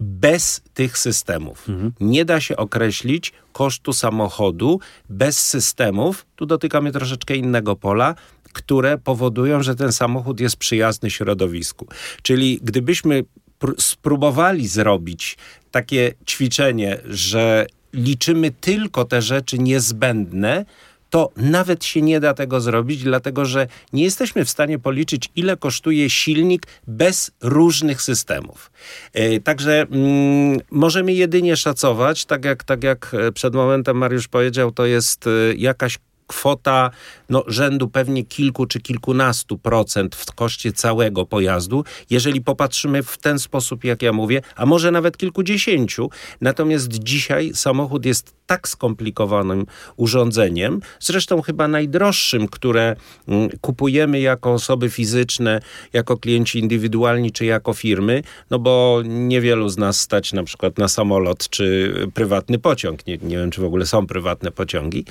bez 0.00 0.62
tych 0.74 0.98
systemów. 0.98 1.66
Nie 2.00 2.24
da 2.24 2.40
się 2.40 2.56
określić 2.56 3.32
kosztu 3.52 3.92
samochodu 3.92 4.80
bez 5.08 5.38
systemów, 5.38 6.26
tu 6.36 6.46
dotykamy 6.46 6.92
troszeczkę 6.92 7.36
innego 7.36 7.76
pola, 7.76 8.14
które 8.52 8.98
powodują, 8.98 9.62
że 9.62 9.76
ten 9.76 9.92
samochód 9.92 10.40
jest 10.40 10.56
przyjazny 10.56 11.10
środowisku. 11.10 11.86
Czyli 12.22 12.58
gdybyśmy 12.62 13.24
pr- 13.60 13.74
spróbowali 13.78 14.68
zrobić 14.68 15.36
takie 15.70 16.14
ćwiczenie, 16.26 16.98
że 17.08 17.66
liczymy 17.92 18.50
tylko 18.50 19.04
te 19.04 19.22
rzeczy 19.22 19.58
niezbędne, 19.58 20.64
to 21.10 21.30
nawet 21.36 21.84
się 21.84 22.02
nie 22.02 22.20
da 22.20 22.34
tego 22.34 22.60
zrobić, 22.60 23.02
dlatego 23.02 23.44
że 23.44 23.66
nie 23.92 24.04
jesteśmy 24.04 24.44
w 24.44 24.50
stanie 24.50 24.78
policzyć, 24.78 25.28
ile 25.36 25.56
kosztuje 25.56 26.10
silnik 26.10 26.66
bez 26.86 27.30
różnych 27.40 28.02
systemów. 28.02 28.70
E, 29.12 29.40
Także 29.40 29.86
mm, 29.90 30.60
możemy 30.70 31.12
jedynie 31.12 31.56
szacować, 31.56 32.24
tak 32.24 32.44
jak, 32.44 32.64
tak 32.64 32.84
jak 32.84 33.14
e, 33.14 33.32
przed 33.32 33.54
momentem 33.54 33.96
Mariusz 33.96 34.28
powiedział, 34.28 34.72
to 34.72 34.86
jest 34.86 35.26
e, 35.26 35.30
jakaś 35.56 35.98
kwota 36.30 36.90
no, 37.28 37.44
rzędu 37.46 37.88
pewnie 37.88 38.24
kilku 38.24 38.66
czy 38.66 38.80
kilkunastu 38.80 39.58
procent 39.58 40.16
w 40.16 40.32
koszcie 40.32 40.72
całego 40.72 41.26
pojazdu, 41.26 41.84
jeżeli 42.10 42.40
popatrzymy 42.40 43.02
w 43.02 43.18
ten 43.18 43.38
sposób, 43.38 43.84
jak 43.84 44.02
ja 44.02 44.12
mówię, 44.12 44.42
a 44.56 44.66
może 44.66 44.90
nawet 44.90 45.16
kilkudziesięciu. 45.16 46.10
Natomiast 46.40 46.88
dzisiaj 46.88 47.50
samochód 47.54 48.06
jest 48.06 48.39
tak 48.50 48.68
skomplikowanym 48.68 49.66
urządzeniem, 49.96 50.80
zresztą 51.00 51.42
chyba 51.42 51.68
najdroższym, 51.68 52.48
które 52.48 52.96
mm, 53.28 53.48
kupujemy 53.60 54.20
jako 54.20 54.52
osoby 54.52 54.90
fizyczne, 54.90 55.60
jako 55.92 56.16
klienci 56.16 56.58
indywidualni 56.58 57.32
czy 57.32 57.44
jako 57.44 57.72
firmy, 57.72 58.22
no 58.50 58.58
bo 58.58 59.02
niewielu 59.04 59.68
z 59.68 59.78
nas 59.78 60.00
stać 60.00 60.32
na 60.32 60.44
przykład 60.44 60.78
na 60.78 60.88
samolot 60.88 61.48
czy 61.48 61.94
prywatny 62.14 62.58
pociąg. 62.58 63.06
Nie, 63.06 63.18
nie 63.22 63.36
wiem, 63.36 63.50
czy 63.50 63.60
w 63.60 63.64
ogóle 63.64 63.86
są 63.86 64.06
prywatne 64.06 64.50
pociągi. 64.50 65.04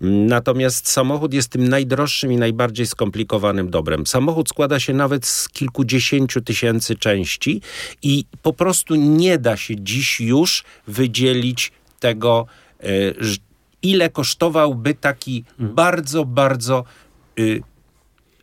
Natomiast 0.00 0.88
samochód 0.88 1.34
jest 1.34 1.48
tym 1.48 1.68
najdroższym 1.68 2.32
i 2.32 2.36
najbardziej 2.36 2.86
skomplikowanym 2.86 3.70
dobrem. 3.70 4.06
Samochód 4.06 4.48
składa 4.48 4.80
się 4.80 4.94
nawet 4.94 5.26
z 5.26 5.48
kilkudziesięciu 5.48 6.40
tysięcy 6.40 6.96
części 6.96 7.60
i 8.02 8.24
po 8.42 8.52
prostu 8.52 8.94
nie 8.94 9.38
da 9.38 9.56
się 9.56 9.74
dziś 9.76 10.20
już 10.20 10.64
wydzielić 10.86 11.72
tego, 12.00 12.46
ile 13.82 14.10
kosztowałby 14.10 14.94
taki 14.94 15.44
bardzo, 15.58 16.24
bardzo 16.24 16.84
y, 17.38 17.62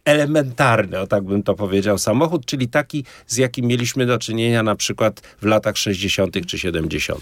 elementarny, 0.06 1.00
o 1.00 1.08
tak 1.08 1.24
bym 1.24 1.44
to 1.44 1.54
powiedział, 1.54 1.98
samochód, 1.98 2.46
czyli 2.46 2.68
taki, 2.68 3.06
z 3.28 3.38
jakim 3.38 3.66
mieliśmy 3.66 4.06
do 4.06 4.18
czynienia 4.18 4.64
na 4.64 4.76
przykład 4.76 5.22
w 5.42 5.46
latach 5.46 5.78
60. 5.78 6.46
czy 6.46 6.60
70. 6.60 7.20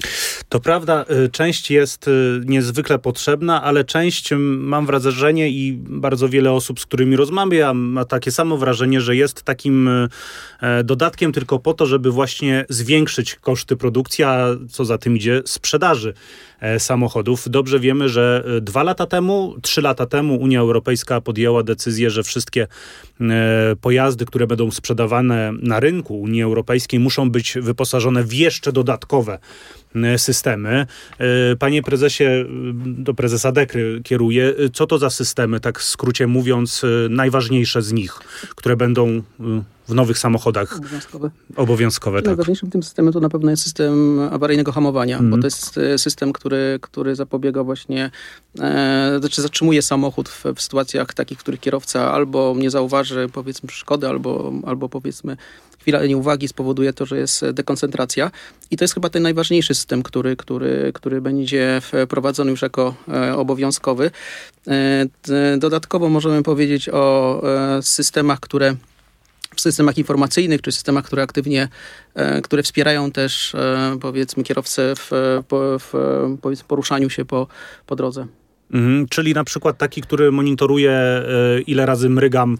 To 0.49 0.59
prawda, 0.59 1.05
y, 1.25 1.29
część 1.29 1.71
jest 1.71 2.07
y, 2.07 2.41
niezwykle 2.45 2.99
potrzebna, 2.99 3.63
ale 3.63 3.83
część 3.83 4.29
mam 4.37 4.85
wrażenie 4.85 5.49
i 5.49 5.73
bardzo 5.73 6.29
wiele 6.29 6.51
osób, 6.51 6.79
z 6.79 6.85
którymi 6.85 7.15
rozmawiam, 7.15 7.77
ma 7.77 8.05
takie 8.05 8.31
samo 8.31 8.57
wrażenie, 8.57 9.01
że 9.01 9.15
jest 9.15 9.43
takim 9.43 9.87
e, 10.61 10.83
dodatkiem 10.83 11.31
tylko 11.31 11.59
po 11.59 11.73
to, 11.73 11.85
żeby 11.85 12.11
właśnie 12.11 12.65
zwiększyć 12.69 13.35
koszty 13.35 13.75
produkcji, 13.75 14.23
a 14.23 14.47
co 14.69 14.85
za 14.85 14.97
tym 14.97 15.17
idzie, 15.17 15.41
sprzedaży 15.45 16.13
e, 16.13 16.48
samochodów. 16.79 17.49
Dobrze 17.49 17.79
wiemy, 17.79 18.09
że 18.09 18.43
e, 18.57 18.61
dwa 18.61 18.83
lata 18.83 19.05
temu, 19.05 19.55
trzy 19.61 19.81
lata 19.81 20.05
temu 20.05 20.35
Unia 20.35 20.59
Europejska 20.59 21.21
podjęła 21.21 21.63
decyzję, 21.63 22.09
że 22.09 22.23
wszystkie 22.23 22.67
e, 23.21 23.75
pojazdy, 23.81 24.25
które 24.25 24.47
będą 24.47 24.71
sprzedawane 24.71 25.51
na 25.61 25.79
rynku 25.79 26.21
Unii 26.21 26.43
Europejskiej, 26.43 26.99
muszą 26.99 27.31
być 27.31 27.57
wyposażone 27.61 28.23
w 28.23 28.33
jeszcze 28.33 28.71
dodatkowe 28.71 29.33
e, 29.33 29.39
systemy. 30.17 30.85
E, 31.19 31.55
Panie 31.55 31.83
prezesie, 31.83 32.23
e, 32.23 32.45
do 32.85 33.13
prezesa 33.13 33.51
Dekry 33.51 34.01
kieruję. 34.03 34.53
Co 34.73 34.87
to 34.87 34.97
za 34.97 35.09
systemy, 35.09 35.59
tak 35.59 35.79
w 35.79 35.83
skrócie 35.83 36.27
mówiąc, 36.27 36.81
najważniejsze 37.09 37.81
z 37.81 37.91
nich, 37.93 38.19
które 38.55 38.75
będą 38.75 39.21
w 39.87 39.93
nowych 39.93 40.17
samochodach 40.17 40.77
Obowiązkowe. 40.77 41.29
obowiązkowe? 41.55 42.17
Tak. 42.21 42.25
Najważniejszym 42.27 42.69
tym 42.71 42.83
systemem 42.83 43.13
to 43.13 43.19
na 43.19 43.29
pewno 43.29 43.51
jest 43.51 43.63
system 43.63 44.19
awaryjnego 44.31 44.71
hamowania, 44.71 45.15
Mhm. 45.15 45.31
bo 45.31 45.37
to 45.37 45.47
jest 45.47 45.79
system, 45.97 46.33
który, 46.33 46.79
który 46.81 47.15
zapobiega 47.15 47.63
właśnie, 47.63 48.11
e, 48.59 49.15
znaczy 49.19 49.41
zatrzymuje 49.41 49.81
samochód 49.81 50.29
w, 50.29 50.43
w 50.55 50.61
sytuacjach 50.61 51.13
takich, 51.13 51.39
w 51.39 51.41
których 51.41 51.59
kierowca 51.59 52.11
albo 52.11 52.55
nie 52.57 52.69
zauważy 52.69 53.29
powiedzmy 53.33 53.67
przeszkody, 53.69 54.07
albo, 54.07 54.53
albo 54.65 54.89
powiedzmy 54.89 55.37
chwila 55.79 56.05
nieuwagi 56.05 56.47
spowoduje 56.47 56.93
to, 56.93 57.05
że 57.05 57.17
jest 57.17 57.45
dekoncentracja. 57.49 58.31
I 58.71 58.77
to 58.77 58.83
jest 58.83 58.93
chyba 58.93 59.09
ten 59.09 59.23
najważniejszy 59.23 59.75
system, 59.75 60.03
który, 60.03 60.35
który, 60.35 60.91
który 60.93 61.21
będzie 61.21 61.81
wprowadzony 61.81 62.51
już 62.51 62.61
jako 62.61 62.95
e, 63.07 63.35
obowiązkowy. 63.35 64.11
E, 64.67 65.57
Dodatkowo 65.57 66.09
możemy 66.09 66.43
powiedzieć 66.43 66.89
o 66.89 67.41
e, 67.77 67.81
systemach, 67.81 68.39
które 68.39 68.75
w 69.55 69.61
systemach 69.61 69.97
informacyjnych 69.97 70.61
czy 70.61 70.71
systemach, 70.71 71.05
które 71.05 71.23
aktywnie, 71.23 71.67
e, 72.15 72.41
które 72.41 72.63
wspierają 72.63 73.11
też 73.11 73.55
e, 73.55 73.97
powiedzmy 74.01 74.43
kierowcę 74.43 74.93
w, 74.95 75.09
w 75.79 75.91
powiedzmy 76.41 76.67
poruszaniu 76.67 77.09
się 77.09 77.25
po, 77.25 77.47
po 77.85 77.95
drodze. 77.95 78.27
Mhm, 78.73 79.07
czyli 79.07 79.33
na 79.33 79.43
przykład 79.43 79.77
taki, 79.77 80.01
który 80.01 80.31
monitoruje, 80.31 80.91
e, 80.91 81.23
ile 81.67 81.85
razy 81.85 82.09
mrygam 82.09 82.57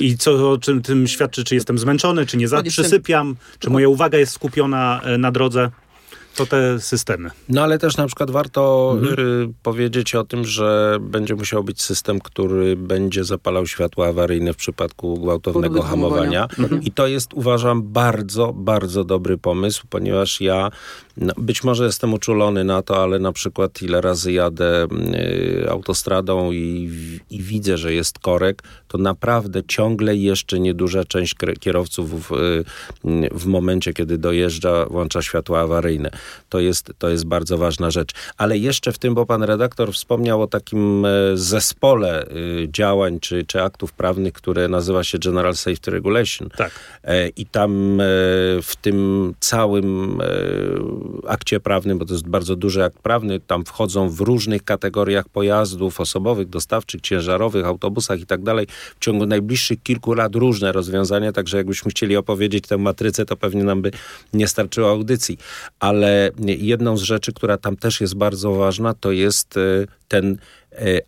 i 0.00 0.18
co 0.18 0.50
o 0.50 0.58
czym 0.58 0.82
tym 0.82 1.08
świadczy, 1.08 1.44
czy 1.44 1.54
jestem 1.54 1.78
zmęczony, 1.78 2.26
czy 2.26 2.36
nie 2.36 2.48
za, 2.48 2.62
przysypiam, 2.62 3.36
czy 3.58 3.70
moja 3.70 3.88
uwaga 3.88 4.18
jest 4.18 4.32
skupiona 4.32 5.00
e, 5.04 5.18
na 5.18 5.32
drodze. 5.32 5.70
To 6.36 6.46
te 6.46 6.80
systemy. 6.80 7.30
No 7.48 7.62
ale 7.62 7.78
też 7.78 7.96
na 7.96 8.06
przykład 8.06 8.30
warto 8.30 8.92
Mhm. 9.00 9.20
y, 9.20 9.52
powiedzieć 9.62 10.14
o 10.14 10.24
tym, 10.24 10.44
że 10.44 10.98
będzie 11.00 11.34
musiał 11.34 11.64
być 11.64 11.82
system, 11.82 12.20
który 12.20 12.76
będzie 12.76 13.24
zapalał 13.24 13.66
światła 13.66 14.08
awaryjne 14.08 14.52
w 14.52 14.56
przypadku 14.56 15.20
gwałtownego 15.20 15.82
hamowania. 15.82 16.48
hamowania. 16.48 16.80
I 16.82 16.92
to 16.92 17.06
jest 17.06 17.34
uważam 17.34 17.82
bardzo, 17.82 18.52
bardzo 18.52 19.04
dobry 19.04 19.38
pomysł, 19.38 19.84
ponieważ 19.90 20.40
ja 20.40 20.70
no, 21.16 21.32
być 21.36 21.64
może 21.64 21.84
jestem 21.84 22.14
uczulony 22.14 22.64
na 22.64 22.82
to, 22.82 23.02
ale 23.02 23.18
na 23.18 23.32
przykład 23.32 23.82
ile 23.82 24.00
razy 24.00 24.32
jadę 24.32 24.86
y, 25.64 25.70
autostradą 25.70 26.52
i, 26.52 26.90
i 27.30 27.42
widzę, 27.42 27.78
że 27.78 27.94
jest 27.94 28.18
korek, 28.18 28.62
to 28.88 28.98
naprawdę 28.98 29.62
ciągle 29.68 30.16
jeszcze 30.16 30.60
nieduża 30.60 31.04
część 31.04 31.34
kierowców 31.60 32.28
w, 32.28 32.32
y, 32.32 32.64
w 33.32 33.46
momencie, 33.46 33.92
kiedy 33.92 34.18
dojeżdża, 34.18 34.86
włącza 34.86 35.22
światła 35.22 35.60
awaryjne. 35.60 36.10
To 36.48 36.60
jest, 36.60 36.92
to 36.98 37.08
jest 37.08 37.26
bardzo 37.26 37.58
ważna 37.58 37.90
rzecz. 37.90 38.10
Ale 38.36 38.58
jeszcze 38.58 38.92
w 38.92 38.98
tym, 38.98 39.14
bo 39.14 39.26
pan 39.26 39.42
redaktor 39.42 39.92
wspomniał 39.92 40.42
o 40.42 40.46
takim 40.46 41.04
e, 41.04 41.08
zespole 41.34 42.26
y, 42.26 42.68
działań 42.72 43.20
czy, 43.20 43.44
czy 43.46 43.62
aktów 43.62 43.92
prawnych, 43.92 44.32
które 44.32 44.68
nazywa 44.68 45.04
się 45.04 45.18
General 45.18 45.56
Safety 45.56 45.90
Regulation. 45.90 46.48
Tak. 46.56 46.70
E, 47.04 47.28
I 47.28 47.46
tam 47.46 48.00
e, 48.00 48.04
w 48.62 48.72
tym 48.80 49.34
całym 49.40 50.20
e, 50.20 50.26
akcie 51.28 51.60
prawnym, 51.60 51.98
bo 51.98 52.04
to 52.04 52.12
jest 52.12 52.28
bardzo 52.28 52.56
duży 52.56 52.84
akt 52.84 52.98
prawny, 52.98 53.40
tam 53.40 53.64
wchodzą 53.64 54.08
w 54.08 54.20
różnych 54.20 54.64
kategoriach 54.64 55.28
pojazdów 55.28 56.00
osobowych, 56.00 56.48
dostawczych, 56.48 57.00
ciężarowych, 57.00 57.66
autobusach 57.66 58.20
i 58.20 58.26
tak 58.26 58.42
dalej. 58.42 58.66
W 59.00 59.04
ciągu 59.04 59.26
najbliższych 59.26 59.82
kilku 59.82 60.14
lat 60.14 60.34
różne 60.34 60.72
rozwiązania, 60.72 61.32
także 61.32 61.56
jakbyśmy 61.56 61.90
chcieli 61.90 62.16
opowiedzieć 62.16 62.66
tę 62.66 62.78
matrycę, 62.78 63.26
to 63.26 63.36
pewnie 63.36 63.64
nam 63.64 63.82
by 63.82 63.90
nie 64.32 64.48
starczyło 64.48 64.90
audycji. 64.90 65.38
Ale 65.80 66.11
jedną 66.46 66.96
z 66.96 67.02
rzeczy, 67.02 67.32
która 67.32 67.58
tam 67.58 67.76
też 67.76 68.00
jest 68.00 68.14
bardzo 68.14 68.52
ważna, 68.52 68.94
to 68.94 69.12
jest 69.12 69.56
e, 69.56 69.60
ten 70.08 70.36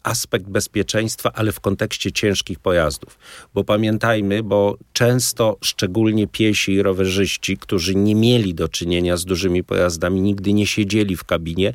aspekt 0.03 0.47
bezpieczeństwa, 0.47 1.33
ale 1.35 1.53
w 1.53 1.61
kontekście 1.61 2.13
ciężkich 2.13 2.59
pojazdów. 2.59 3.19
Bo 3.55 3.65
pamiętajmy, 3.65 4.43
bo 4.43 4.77
często 4.93 5.57
szczególnie 5.61 6.27
piesi 6.27 6.73
i 6.73 6.83
rowerzyści, 6.83 7.57
którzy 7.57 7.95
nie 7.95 8.15
mieli 8.15 8.55
do 8.55 8.69
czynienia 8.69 9.17
z 9.17 9.25
dużymi 9.25 9.65
pojazdami, 9.65 10.21
nigdy 10.21 10.53
nie 10.53 10.67
siedzieli 10.67 11.17
w 11.17 11.25
kabinie, 11.25 11.73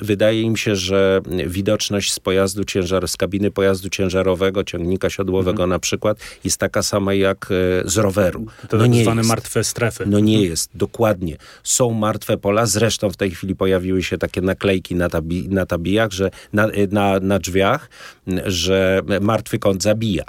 wydaje 0.00 0.42
im 0.42 0.56
się, 0.56 0.76
że 0.76 1.20
widoczność 1.46 2.12
z 2.12 2.20
pojazdu 2.20 2.64
ciężar, 2.64 3.08
z 3.08 3.16
kabiny 3.16 3.50
pojazdu 3.50 3.88
ciężarowego, 3.88 4.64
ciągnika 4.64 5.10
siodłowego 5.10 5.62
mhm. 5.62 5.70
na 5.70 5.78
przykład, 5.78 6.18
jest 6.44 6.58
taka 6.58 6.82
sama 6.82 7.14
jak 7.14 7.48
e, 7.84 7.88
z 7.88 7.96
roweru. 7.96 8.46
To 8.68 8.76
no 8.76 8.82
tak 8.82 8.92
nie 8.92 9.02
zwane 9.02 9.20
jest. 9.20 9.28
martwe 9.28 9.64
strefy. 9.64 10.04
No 10.06 10.20
nie 10.20 10.42
jest, 10.42 10.70
dokładnie. 10.74 11.36
Są 11.62 11.90
martwe 11.90 12.36
pola, 12.36 12.66
zresztą 12.66 13.10
w 13.10 13.16
tej 13.16 13.30
chwili 13.30 13.56
pojawiły 13.56 14.02
się 14.02 14.18
takie 14.18 14.40
naklejki 14.40 14.94
na, 14.94 15.08
tabi, 15.08 15.48
na 15.48 15.66
tabijach, 15.66 16.12
że 16.12 16.30
na, 16.52 16.66
e, 16.66 17.17
na, 17.20 17.38
drzwiach, 17.38 17.90
że 18.46 19.02
martwy 19.20 19.58
kąt 19.58 19.82
zabija. 19.82 20.24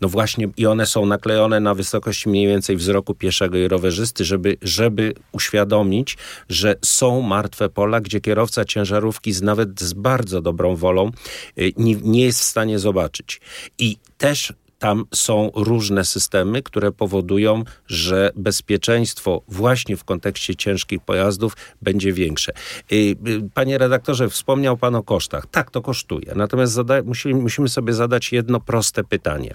No 0.00 0.08
właśnie 0.08 0.48
i 0.56 0.66
one 0.66 0.86
są 0.86 1.06
naklejone 1.06 1.60
na 1.60 1.74
wysokości 1.74 2.28
mniej 2.28 2.46
więcej 2.46 2.76
wzroku 2.76 3.14
pieszego 3.14 3.58
i 3.58 3.68
rowerzysty, 3.68 4.24
żeby, 4.24 4.56
żeby 4.62 5.14
uświadomić, 5.32 6.16
że 6.48 6.74
są 6.84 7.22
martwe 7.22 7.68
pola, 7.68 8.00
gdzie 8.00 8.20
kierowca 8.20 8.64
ciężarówki 8.64 9.32
z, 9.32 9.42
nawet 9.42 9.80
z 9.80 9.92
bardzo 9.92 10.42
dobrą 10.42 10.76
wolą 10.76 11.10
y, 11.58 11.72
nie, 11.76 11.94
nie 11.94 12.24
jest 12.24 12.40
w 12.40 12.44
stanie 12.44 12.78
zobaczyć. 12.78 13.40
I 13.78 13.96
też 14.18 14.52
tam 14.84 15.04
są 15.14 15.50
różne 15.54 16.04
systemy, 16.04 16.62
które 16.62 16.92
powodują, 16.92 17.64
że 17.86 18.30
bezpieczeństwo 18.36 19.42
właśnie 19.48 19.96
w 19.96 20.04
kontekście 20.04 20.54
ciężkich 20.56 21.00
pojazdów 21.00 21.56
będzie 21.82 22.12
większe. 22.12 22.52
Y, 22.92 22.94
y, 22.96 23.16
panie 23.54 23.78
redaktorze, 23.78 24.28
wspomniał 24.28 24.76
Pan 24.76 24.94
o 24.94 25.02
kosztach. 25.02 25.46
Tak, 25.46 25.70
to 25.70 25.82
kosztuje. 25.82 26.32
Natomiast 26.36 26.78
musimy, 27.04 27.40
musimy 27.40 27.68
sobie 27.68 27.92
zadać 27.92 28.32
jedno 28.32 28.60
proste 28.60 29.04
pytanie. 29.04 29.54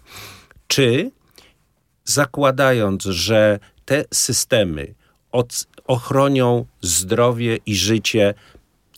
Czy 0.67 1.12
zakładając, 2.05 3.03
że 3.03 3.59
te 3.86 4.05
systemy 4.13 4.93
ochronią 5.88 6.65
zdrowie 6.81 7.57
i 7.65 7.75
życie 7.75 8.33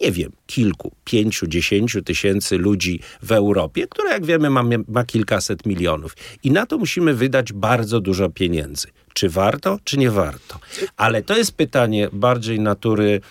nie 0.02 0.12
wiem, 0.12 0.32
kilku, 0.48 0.92
pięciu, 1.06 1.48
dziesięciu 1.48 2.02
tysięcy 2.02 2.58
ludzi 2.58 3.00
w 3.22 3.32
Europie, 3.32 3.88
która 3.88 4.14
jak 4.14 4.26
wiemy 4.26 4.50
ma, 4.50 4.64
ma 4.88 5.04
kilkaset 5.04 5.66
milionów. 5.66 6.16
I 6.44 6.52
na 6.52 6.66
to 6.66 6.78
musimy 6.78 7.14
wydać 7.14 7.54
bardzo 7.54 8.00
dużo 8.00 8.30
pieniędzy. 8.30 8.88
Czy 9.14 9.30
warto, 9.30 9.80
czy 9.84 9.98
nie 9.98 10.12
warto? 10.12 10.60
Ale 10.98 11.24
to 11.24 11.38
jest 11.38 11.52
pytanie 11.52 12.10
bardziej 12.14 12.60
natury 12.60 13.22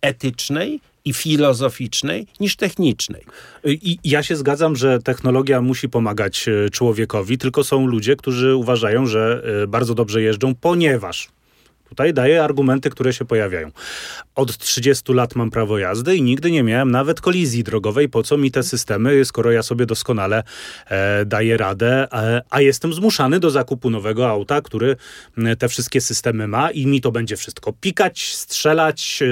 etycznej 0.00 0.80
i 1.04 1.12
filozoficznej 1.12 2.26
niż 2.40 2.56
technicznej. 2.56 3.24
I 3.64 3.98
ja 4.04 4.22
się 4.22 4.36
zgadzam, 4.36 4.76
że 4.76 4.98
technologia 4.98 5.60
musi 5.60 5.88
pomagać 5.88 6.48
e, 6.48 6.70
człowiekowi, 6.70 7.38
tylko 7.38 7.64
są 7.64 7.86
ludzie, 7.86 8.16
którzy 8.16 8.56
uważają, 8.56 9.06
że 9.06 9.42
e, 9.62 9.66
bardzo 9.66 9.94
dobrze 9.94 10.22
jeżdżą, 10.22 10.54
ponieważ 10.54 11.28
Tutaj 11.88 12.14
daję 12.14 12.44
argumenty, 12.44 12.90
które 12.90 13.12
się 13.12 13.24
pojawiają. 13.24 13.70
Od 14.34 14.58
30 14.58 15.12
lat 15.12 15.36
mam 15.36 15.50
prawo 15.50 15.78
jazdy 15.78 16.16
i 16.16 16.22
nigdy 16.22 16.50
nie 16.50 16.62
miałem 16.62 16.90
nawet 16.90 17.20
kolizji 17.20 17.64
drogowej. 17.64 18.08
Po 18.08 18.22
co 18.22 18.36
mi 18.36 18.50
te 18.50 18.62
systemy, 18.62 19.24
skoro 19.24 19.52
ja 19.52 19.62
sobie 19.62 19.86
doskonale 19.86 20.42
e, 20.86 21.24
daję 21.24 21.56
radę, 21.56 22.08
e, 22.12 22.42
a 22.50 22.60
jestem 22.60 22.92
zmuszany 22.92 23.40
do 23.40 23.50
zakupu 23.50 23.90
nowego 23.90 24.28
auta, 24.28 24.60
który 24.60 24.96
te 25.58 25.68
wszystkie 25.68 26.00
systemy 26.00 26.48
ma 26.48 26.70
i 26.70 26.86
mi 26.86 27.00
to 27.00 27.12
będzie 27.12 27.36
wszystko 27.36 27.72
pikać, 27.72 28.34
strzelać, 28.34 29.22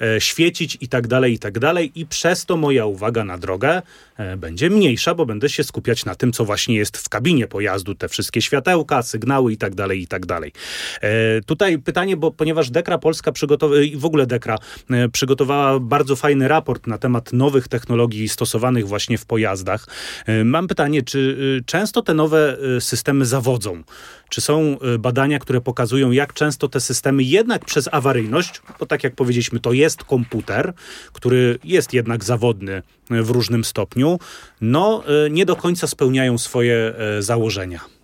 e, 0.00 0.06
e 0.14 0.20
świecić 0.20 0.78
i 0.80 0.88
tak 0.88 1.06
dalej, 1.06 1.32
i 1.32 1.38
tak 1.38 1.58
dalej. 1.58 1.92
I 1.94 2.06
przez 2.06 2.46
to 2.46 2.56
moja 2.56 2.86
uwaga 2.86 3.24
na 3.24 3.38
drogę 3.38 3.82
e, 4.16 4.36
będzie 4.36 4.70
mniejsza, 4.70 5.14
bo 5.14 5.26
będę 5.26 5.48
się 5.48 5.64
skupiać 5.64 6.04
na 6.04 6.14
tym, 6.14 6.32
co 6.32 6.44
właśnie 6.44 6.76
jest 6.76 6.96
w 6.96 7.08
kabinie 7.08 7.46
pojazdu, 7.46 7.94
te 7.94 8.08
wszystkie 8.08 8.42
światełka, 8.42 9.02
sygnały 9.02 9.52
i 9.52 9.56
tak 9.56 9.74
dalej, 9.74 10.02
i 10.02 10.06
tak 10.06 10.26
dalej. 10.26 10.52
E, 11.00 11.40
tutaj 11.40 11.78
pytanie, 11.88 12.16
bo 12.16 12.30
ponieważ 12.30 12.70
Dekra 12.70 12.98
Polska 12.98 13.32
przygotowała, 13.32 13.82
i 13.82 13.96
w 13.96 14.04
ogóle 14.04 14.26
Dekra 14.26 14.58
e, 14.90 15.08
przygotowała 15.08 15.80
bardzo 15.80 16.16
fajny 16.16 16.48
raport 16.48 16.86
na 16.86 16.98
temat 16.98 17.32
nowych 17.32 17.68
technologii 17.68 18.28
stosowanych 18.28 18.88
właśnie 18.88 19.18
w 19.18 19.26
pojazdach. 19.26 19.86
E, 20.26 20.44
mam 20.44 20.68
pytanie, 20.68 21.02
czy 21.02 21.36
e, 21.58 21.64
często 21.64 22.02
te 22.02 22.14
nowe 22.14 22.56
systemy 22.80 23.26
zawodzą? 23.26 23.82
Czy 24.28 24.40
są 24.40 24.76
badania, 24.98 25.38
które 25.38 25.60
pokazują, 25.60 26.10
jak 26.10 26.32
często 26.32 26.68
te 26.68 26.80
systemy 26.80 27.22
jednak 27.22 27.64
przez 27.64 27.88
awaryjność, 27.92 28.62
bo 28.80 28.86
tak 28.86 29.04
jak 29.04 29.14
powiedzieliśmy, 29.14 29.60
to 29.60 29.72
jest 29.72 30.04
komputer, 30.04 30.72
który 31.12 31.58
jest 31.64 31.92
jednak 31.92 32.24
zawodny 32.24 32.82
w 33.10 33.30
różnym 33.30 33.64
stopniu, 33.64 34.18
no 34.60 35.04
nie 35.30 35.46
do 35.46 35.56
końca 35.56 35.86
spełniają 35.86 36.38
swoje 36.38 36.94
założenia? 37.20 37.97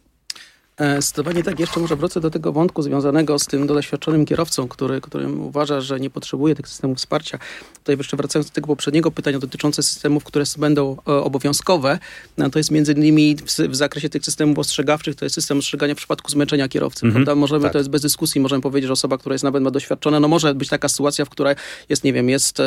E, 0.76 1.02
zdecydowanie 1.02 1.42
tak. 1.42 1.60
Jeszcze 1.60 1.80
może 1.80 1.96
wrócę 1.96 2.20
do 2.20 2.30
tego 2.30 2.52
wątku 2.52 2.82
związanego 2.82 3.38
z 3.38 3.46
tym 3.46 3.66
doświadczonym 3.66 4.26
kierowcą, 4.26 4.68
który, 4.68 5.00
którym 5.00 5.40
uważa, 5.40 5.80
że 5.80 6.00
nie 6.00 6.10
potrzebuje 6.10 6.54
tych 6.54 6.68
systemów 6.68 6.98
wsparcia. 6.98 7.38
Tutaj 7.84 7.96
jeszcze 7.98 8.16
wracając 8.16 8.50
do 8.50 8.54
tego 8.54 8.66
poprzedniego 8.66 9.10
pytania 9.10 9.38
dotyczące 9.38 9.82
systemów, 9.82 10.24
które 10.24 10.44
będą 10.58 10.96
e, 11.08 11.12
obowiązkowe, 11.12 11.98
no 12.38 12.50
to 12.50 12.58
jest 12.58 12.70
między 12.70 12.92
innymi 12.92 13.36
w, 13.36 13.68
w, 13.68 13.76
zakresie 13.76 14.08
tych 14.08 14.24
systemów 14.24 14.58
ostrzegawczych, 14.58 15.16
to 15.16 15.24
jest 15.24 15.34
system 15.34 15.58
ostrzegania 15.58 15.94
w 15.94 15.96
przypadku 15.96 16.30
zmęczenia 16.30 16.68
kierowcy. 16.68 17.06
Mhm, 17.06 17.24
prawda? 17.24 17.40
Możemy, 17.40 17.62
tak. 17.62 17.72
to 17.72 17.78
jest 17.78 17.90
bez 17.90 18.02
dyskusji, 18.02 18.40
możemy 18.40 18.62
powiedzieć, 18.62 18.86
że 18.86 18.92
osoba, 18.92 19.18
która 19.18 19.34
jest 19.34 19.44
nawet 19.44 19.62
ma 19.62 19.70
doświadczona, 19.70 20.20
no 20.20 20.28
może 20.28 20.54
być 20.54 20.68
taka 20.68 20.88
sytuacja, 20.88 21.24
w 21.24 21.28
której 21.28 21.54
jest, 21.88 22.04
nie 22.04 22.12
wiem, 22.12 22.28
jest 22.28 22.60
e, 22.60 22.62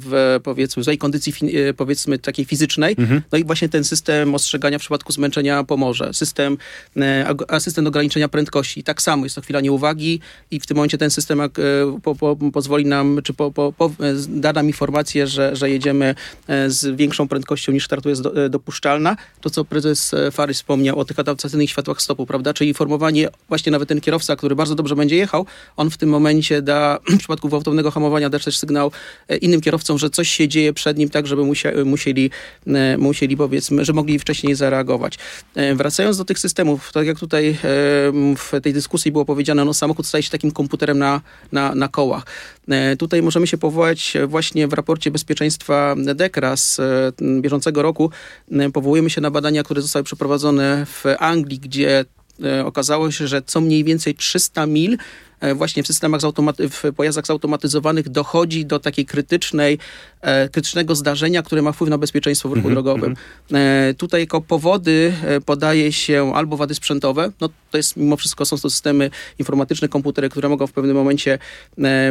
w 0.00 0.40
powiedzmy 0.42 0.82
złej 0.82 0.98
kondycji 0.98 1.32
powiedzmy 1.76 2.18
takiej 2.18 2.44
fizycznej, 2.44 2.94
mhm. 2.98 3.22
no 3.32 3.38
i 3.38 3.44
właśnie 3.44 3.68
ten 3.68 3.84
system 3.84 4.34
ostrzegania 4.34 4.78
w 4.78 4.80
przypadku 4.80 5.12
zmęczenia 5.12 5.64
pomoże. 5.64 6.14
System 6.14 6.58
asystent 7.48 7.88
ograniczenia 7.88 8.28
prędkości. 8.28 8.82
Tak 8.82 9.02
samo 9.02 9.24
jest 9.24 9.34
to 9.34 9.42
chwila 9.42 9.60
nieuwagi 9.60 10.20
i 10.50 10.60
w 10.60 10.66
tym 10.66 10.76
momencie 10.76 10.98
ten 10.98 11.10
system 11.10 11.40
po, 12.02 12.14
po, 12.14 12.36
pozwoli 12.52 12.86
nam, 12.86 13.20
czy 13.24 13.34
po, 13.34 13.52
da 14.28 14.57
nam 14.58 14.66
informację, 14.66 15.26
że, 15.26 15.56
że 15.56 15.70
jedziemy 15.70 16.14
e, 16.48 16.70
z 16.70 16.96
większą 16.96 17.28
prędkością 17.28 17.72
niż 17.72 17.84
startu 17.84 18.08
jest 18.08 18.22
do, 18.22 18.44
e, 18.44 18.48
dopuszczalna. 18.48 19.16
To, 19.40 19.50
co 19.50 19.64
prezes 19.64 20.14
Fary 20.32 20.54
wspomniał 20.54 20.98
o 20.98 21.04
tych 21.04 21.18
adaptacyjnych 21.18 21.70
światłach 21.70 22.02
stopu, 22.02 22.26
prawda? 22.26 22.54
Czyli 22.54 22.68
informowanie, 22.68 23.28
właśnie 23.48 23.72
nawet 23.72 23.88
ten 23.88 24.00
kierowca, 24.00 24.36
który 24.36 24.54
bardzo 24.56 24.74
dobrze 24.74 24.96
będzie 24.96 25.16
jechał, 25.16 25.46
on 25.76 25.90
w 25.90 25.96
tym 25.96 26.08
momencie 26.08 26.62
da, 26.62 26.98
w 27.14 27.18
przypadku 27.18 27.48
gwałtownego 27.48 27.90
hamowania, 27.90 28.30
da 28.30 28.38
też 28.38 28.58
sygnał 28.58 28.92
innym 29.40 29.60
kierowcom, 29.60 29.98
że 29.98 30.10
coś 30.10 30.28
się 30.28 30.48
dzieje 30.48 30.72
przed 30.72 30.98
nim, 30.98 31.08
tak, 31.08 31.26
żeby 31.26 31.44
musieli, 31.84 32.30
musieli 32.98 33.36
powiedzmy, 33.36 33.84
że 33.84 33.92
mogli 33.92 34.18
wcześniej 34.18 34.54
zareagować. 34.54 35.18
Wracając 35.74 36.16
do 36.16 36.24
tych 36.24 36.38
systemów, 36.38 36.92
tak 36.92 37.06
jak 37.06 37.18
tutaj 37.18 37.56
w 38.36 38.60
tej 38.62 38.72
dyskusji 38.72 39.12
było 39.12 39.24
powiedziane, 39.24 39.64
no 39.64 39.74
samochód 39.74 40.06
staje 40.06 40.22
się 40.22 40.30
takim 40.30 40.50
komputerem 40.50 40.98
na, 40.98 41.20
na, 41.52 41.74
na 41.74 41.88
kołach. 41.88 42.26
E, 42.68 42.96
tutaj 42.96 43.22
możemy 43.22 43.46
się 43.46 43.58
powołać 43.58 44.16
właśnie 44.26 44.47
w 44.68 44.72
raporcie 44.72 45.10
bezpieczeństwa 45.10 45.94
DEKRA 46.14 46.56
z 46.56 46.80
e, 46.80 47.12
bieżącego 47.40 47.82
roku. 47.82 48.10
E, 48.52 48.70
powołujemy 48.70 49.10
się 49.10 49.20
na 49.20 49.30
badania, 49.30 49.62
które 49.62 49.82
zostały 49.82 50.02
przeprowadzone 50.02 50.86
w 50.86 51.04
Anglii, 51.18 51.58
gdzie 51.58 52.04
okazało 52.64 53.10
się, 53.10 53.26
że 53.26 53.42
co 53.42 53.60
mniej 53.60 53.84
więcej 53.84 54.14
300 54.14 54.66
mil 54.66 54.92
E, 54.92 55.27
właśnie 55.54 55.82
w 55.82 55.86
systemach 55.86 56.20
w 56.70 56.92
pojazdach 56.96 57.26
zautomatyzowanych 57.26 58.08
dochodzi 58.08 58.66
do 58.66 58.78
takiej 58.78 59.06
krytycznej, 59.06 59.78
e, 60.20 60.48
krytycznego 60.48 60.94
zdarzenia, 60.94 61.42
które 61.42 61.62
ma 61.62 61.72
wpływ 61.72 61.90
na 61.90 61.98
bezpieczeństwo 61.98 62.48
w 62.48 62.52
ruchu 62.52 62.68
mm 62.68 62.70
-hmm, 62.70 62.74
drogowym. 62.74 63.16
Mm 63.50 63.94
-hmm. 63.94 63.96
Tutaj 63.96 64.20
jako 64.20 64.40
powody 64.40 65.12
podaje 65.46 65.92
się 65.92 66.32
albo 66.34 66.56
wady 66.56 66.74
sprzętowe, 66.74 67.32
no 67.40 67.48
to 67.70 67.76
jest 67.76 67.96
mimo 67.96 68.16
wszystko 68.16 68.44
są 68.44 68.58
to 68.58 68.70
systemy 68.70 69.10
informatyczne, 69.38 69.88
komputery, 69.88 70.28
które 70.28 70.48
mogą 70.48 70.66
w 70.66 70.72
pewnym 70.72 70.96
momencie 70.96 71.38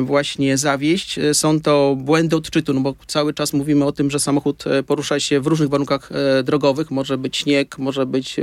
właśnie 0.02 0.58
zawieść. 0.58 1.20
Są 1.34 1.62
to 1.62 1.96
błędy 2.00 2.36
odczytu, 2.36 2.74
no 2.74 2.82
bo 2.82 2.96
cały 3.08 3.34
czas 3.34 3.54
mówimy 3.54 3.86
o 3.86 3.92
tym, 3.92 4.12
że 4.12 4.20
samochód 4.20 4.63
porusza 4.88 5.20
się 5.20 5.40
w 5.40 5.48
różnych 5.48 5.70
warunkach 5.70 6.10
drogowych, 6.44 6.92
może 6.92 7.18
być 7.18 7.38
śnieg, 7.38 7.78
może 7.78 8.06
być 8.06 8.36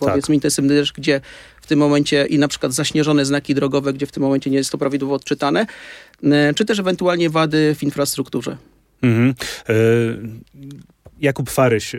powiedzmy 0.00 0.22
tak. 0.22 0.34
intensywny 0.34 0.74
deszcz, 0.74 0.92
gdzie 0.92 1.20
w 1.62 1.66
tym 1.66 1.78
momencie 1.78 2.26
i 2.26 2.38
na 2.38 2.48
przykład 2.48 2.72
zaśnieżone 2.72 3.24
znaki 3.24 3.54
drogowe, 3.54 3.92
gdzie 3.92 4.06
w 4.06 4.12
tym 4.12 4.22
momencie 4.22 4.50
nie 4.50 4.56
jest 4.56 4.72
to 4.72 4.78
prawidłowo 4.78 5.14
odczytane, 5.14 5.66
e, 6.24 6.54
czy 6.54 6.64
też 6.64 6.78
ewentualnie 6.78 7.30
wady 7.30 7.74
w 7.78 7.82
infrastrukturze. 7.82 8.56
Mhm. 9.02 9.34
E, 9.68 9.74
Jakub 11.20 11.50
Faryś, 11.50 11.96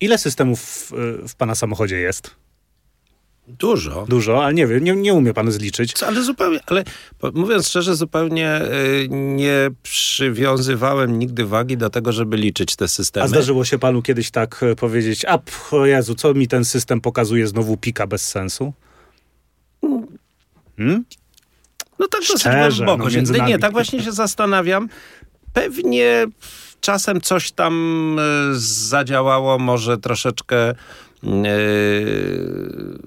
ile 0.00 0.18
systemów 0.18 0.60
w, 0.60 0.92
w 1.28 1.34
pana 1.34 1.54
samochodzie 1.54 1.96
jest? 1.96 2.30
Dużo. 3.48 4.06
Dużo, 4.08 4.44
ale 4.44 4.54
nie 4.54 4.66
wiem, 4.66 4.84
nie, 4.84 4.96
nie 4.96 5.14
umie 5.14 5.34
pan 5.34 5.52
zliczyć. 5.52 6.02
Ale 6.02 6.22
zupełnie, 6.22 6.60
ale 6.66 6.84
mówiąc 7.34 7.68
szczerze, 7.68 7.96
zupełnie 7.96 8.60
y, 8.62 9.08
nie 9.10 9.70
przywiązywałem 9.82 11.18
nigdy 11.18 11.46
wagi 11.46 11.76
do 11.76 11.90
tego, 11.90 12.12
żeby 12.12 12.36
liczyć 12.36 12.76
te 12.76 12.88
systemy. 12.88 13.24
A 13.24 13.28
zdarzyło 13.28 13.64
się 13.64 13.78
panu 13.78 14.02
kiedyś 14.02 14.30
tak 14.30 14.62
e, 14.62 14.76
powiedzieć, 14.76 15.24
a 15.24 15.38
o 15.70 15.86
Jezu, 15.86 16.14
co 16.14 16.34
mi 16.34 16.48
ten 16.48 16.64
system 16.64 17.00
pokazuje, 17.00 17.46
znowu 17.46 17.76
pika 17.76 18.06
bez 18.06 18.28
sensu? 18.28 18.72
Hmm? 20.76 21.04
No 21.98 22.08
tak 22.08 22.22
Szczerze, 22.22 22.64
dosyć 22.64 22.76
głęboko. 22.76 23.08
No, 23.38 23.46
nie, 23.46 23.58
tak 23.58 23.72
właśnie 23.72 24.02
się 24.02 24.12
zastanawiam. 24.12 24.88
Pewnie 25.52 26.26
czasem 26.80 27.20
coś 27.20 27.52
tam 27.52 28.16
zadziałało, 28.88 29.58
może 29.58 29.98
troszeczkę 29.98 30.74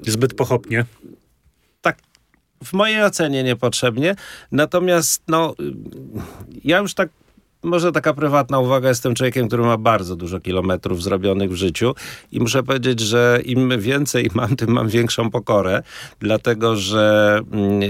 Zbyt 0.08 0.34
pochopnie. 0.34 0.86
Tak, 1.82 1.97
w 2.63 2.73
mojej 2.73 3.03
ocenie 3.03 3.43
niepotrzebnie. 3.43 4.15
Natomiast, 4.51 5.23
no, 5.27 5.56
ja 6.63 6.77
już 6.77 6.93
tak 6.93 7.10
może 7.67 7.91
taka 7.91 8.13
prywatna 8.13 8.60
uwaga, 8.60 8.89
jestem 8.89 9.15
człowiekiem, 9.15 9.47
który 9.47 9.63
ma 9.63 9.77
bardzo 9.77 10.15
dużo 10.15 10.39
kilometrów 10.39 11.03
zrobionych 11.03 11.51
w 11.51 11.56
życiu 11.56 11.95
i 12.32 12.39
muszę 12.39 12.63
powiedzieć, 12.63 12.99
że 12.99 13.39
im 13.45 13.80
więcej 13.80 14.30
mam, 14.34 14.56
tym 14.56 14.71
mam 14.71 14.88
większą 14.88 15.30
pokorę, 15.30 15.84
dlatego 16.19 16.75
że 16.75 17.39
mm, 17.51 17.82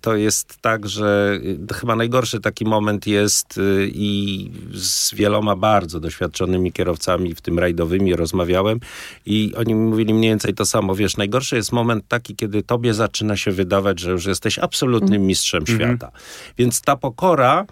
to 0.00 0.16
jest 0.16 0.58
tak, 0.60 0.88
że 0.88 1.40
chyba 1.74 1.96
najgorszy 1.96 2.40
taki 2.40 2.64
moment 2.64 3.06
jest 3.06 3.58
y, 3.58 3.90
i 3.94 4.50
z 4.74 5.14
wieloma 5.14 5.56
bardzo 5.56 6.00
doświadczonymi 6.00 6.72
kierowcami, 6.72 7.34
w 7.34 7.40
tym 7.40 7.58
rajdowymi, 7.58 8.16
rozmawiałem 8.16 8.80
i 9.26 9.52
oni 9.56 9.74
mi 9.74 9.80
mówili 9.80 10.14
mniej 10.14 10.30
więcej 10.30 10.54
to 10.54 10.66
samo. 10.66 10.94
Wiesz, 10.94 11.16
najgorszy 11.16 11.56
jest 11.56 11.72
moment 11.72 12.04
taki, 12.08 12.36
kiedy 12.36 12.62
tobie 12.62 12.94
zaczyna 12.94 13.36
się 13.36 13.50
wydawać, 13.50 14.00
że 14.00 14.10
już 14.10 14.26
jesteś 14.26 14.58
absolutnym 14.58 15.26
mistrzem 15.26 15.64
mm. 15.68 15.80
świata. 15.80 16.12
Więc 16.58 16.80
ta 16.80 16.96
pokora 16.96 17.66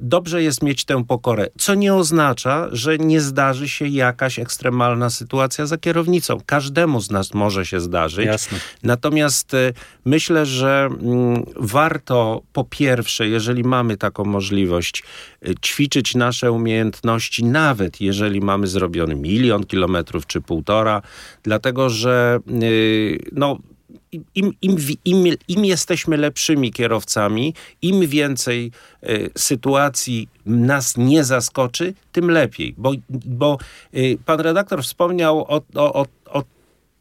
dobrze 0.00 0.42
jest 0.42 0.62
mieć 0.62 0.84
tę 0.84 1.04
pokorę, 1.04 1.46
co 1.58 1.74
nie 1.74 1.94
oznacza, 1.94 2.68
że 2.72 2.98
nie 2.98 3.20
zdarzy 3.20 3.68
się 3.68 3.86
jakaś 3.86 4.38
ekstremalna 4.38 5.10
sytuacja 5.10 5.66
za 5.66 5.78
kierownicą. 5.78 6.38
Każdemu 6.46 7.00
z 7.00 7.10
nas 7.10 7.34
może 7.34 7.66
się 7.66 7.80
zdarzyć. 7.80 8.26
Jasne. 8.26 8.58
Natomiast 8.82 9.54
e, 9.54 9.72
myślę, 10.04 10.46
że 10.46 10.88
mm, 11.00 11.44
warto 11.56 12.42
po 12.52 12.64
pierwsze, 12.64 13.28
jeżeli 13.28 13.64
mamy 13.64 13.96
taką 13.96 14.24
możliwość, 14.24 15.02
e, 15.42 15.54
ćwiczyć 15.54 16.14
nasze 16.14 16.52
umiejętności, 16.52 17.44
nawet 17.44 18.00
jeżeli 18.00 18.40
mamy 18.40 18.66
zrobiony 18.66 19.14
milion 19.14 19.64
kilometrów 19.64 20.26
czy 20.26 20.40
półtora, 20.40 21.02
dlatego 21.42 21.90
że 21.90 22.38
no, 23.32 23.58
im, 24.12 24.52
im, 24.62 24.76
im, 25.04 25.36
im, 25.48 25.64
jesteśmy 25.64 26.16
lepszymi 26.16 26.72
kierowcami, 26.72 27.54
im 27.82 28.06
więcej 28.06 28.72
y, 29.02 29.30
sytuacji 29.36 30.28
nas 30.46 30.96
nie 30.96 31.24
zaskoczy, 31.24 31.94
tym 32.12 32.30
lepiej. 32.30 32.74
Bo, 32.78 32.92
bo 33.10 33.58
y, 33.94 34.18
pan 34.24 34.40
redaktor 34.40 34.82
wspomniał 34.82 35.38
o, 35.38 35.62
o, 35.74 35.94
o, 35.94 36.06
o 36.30 36.42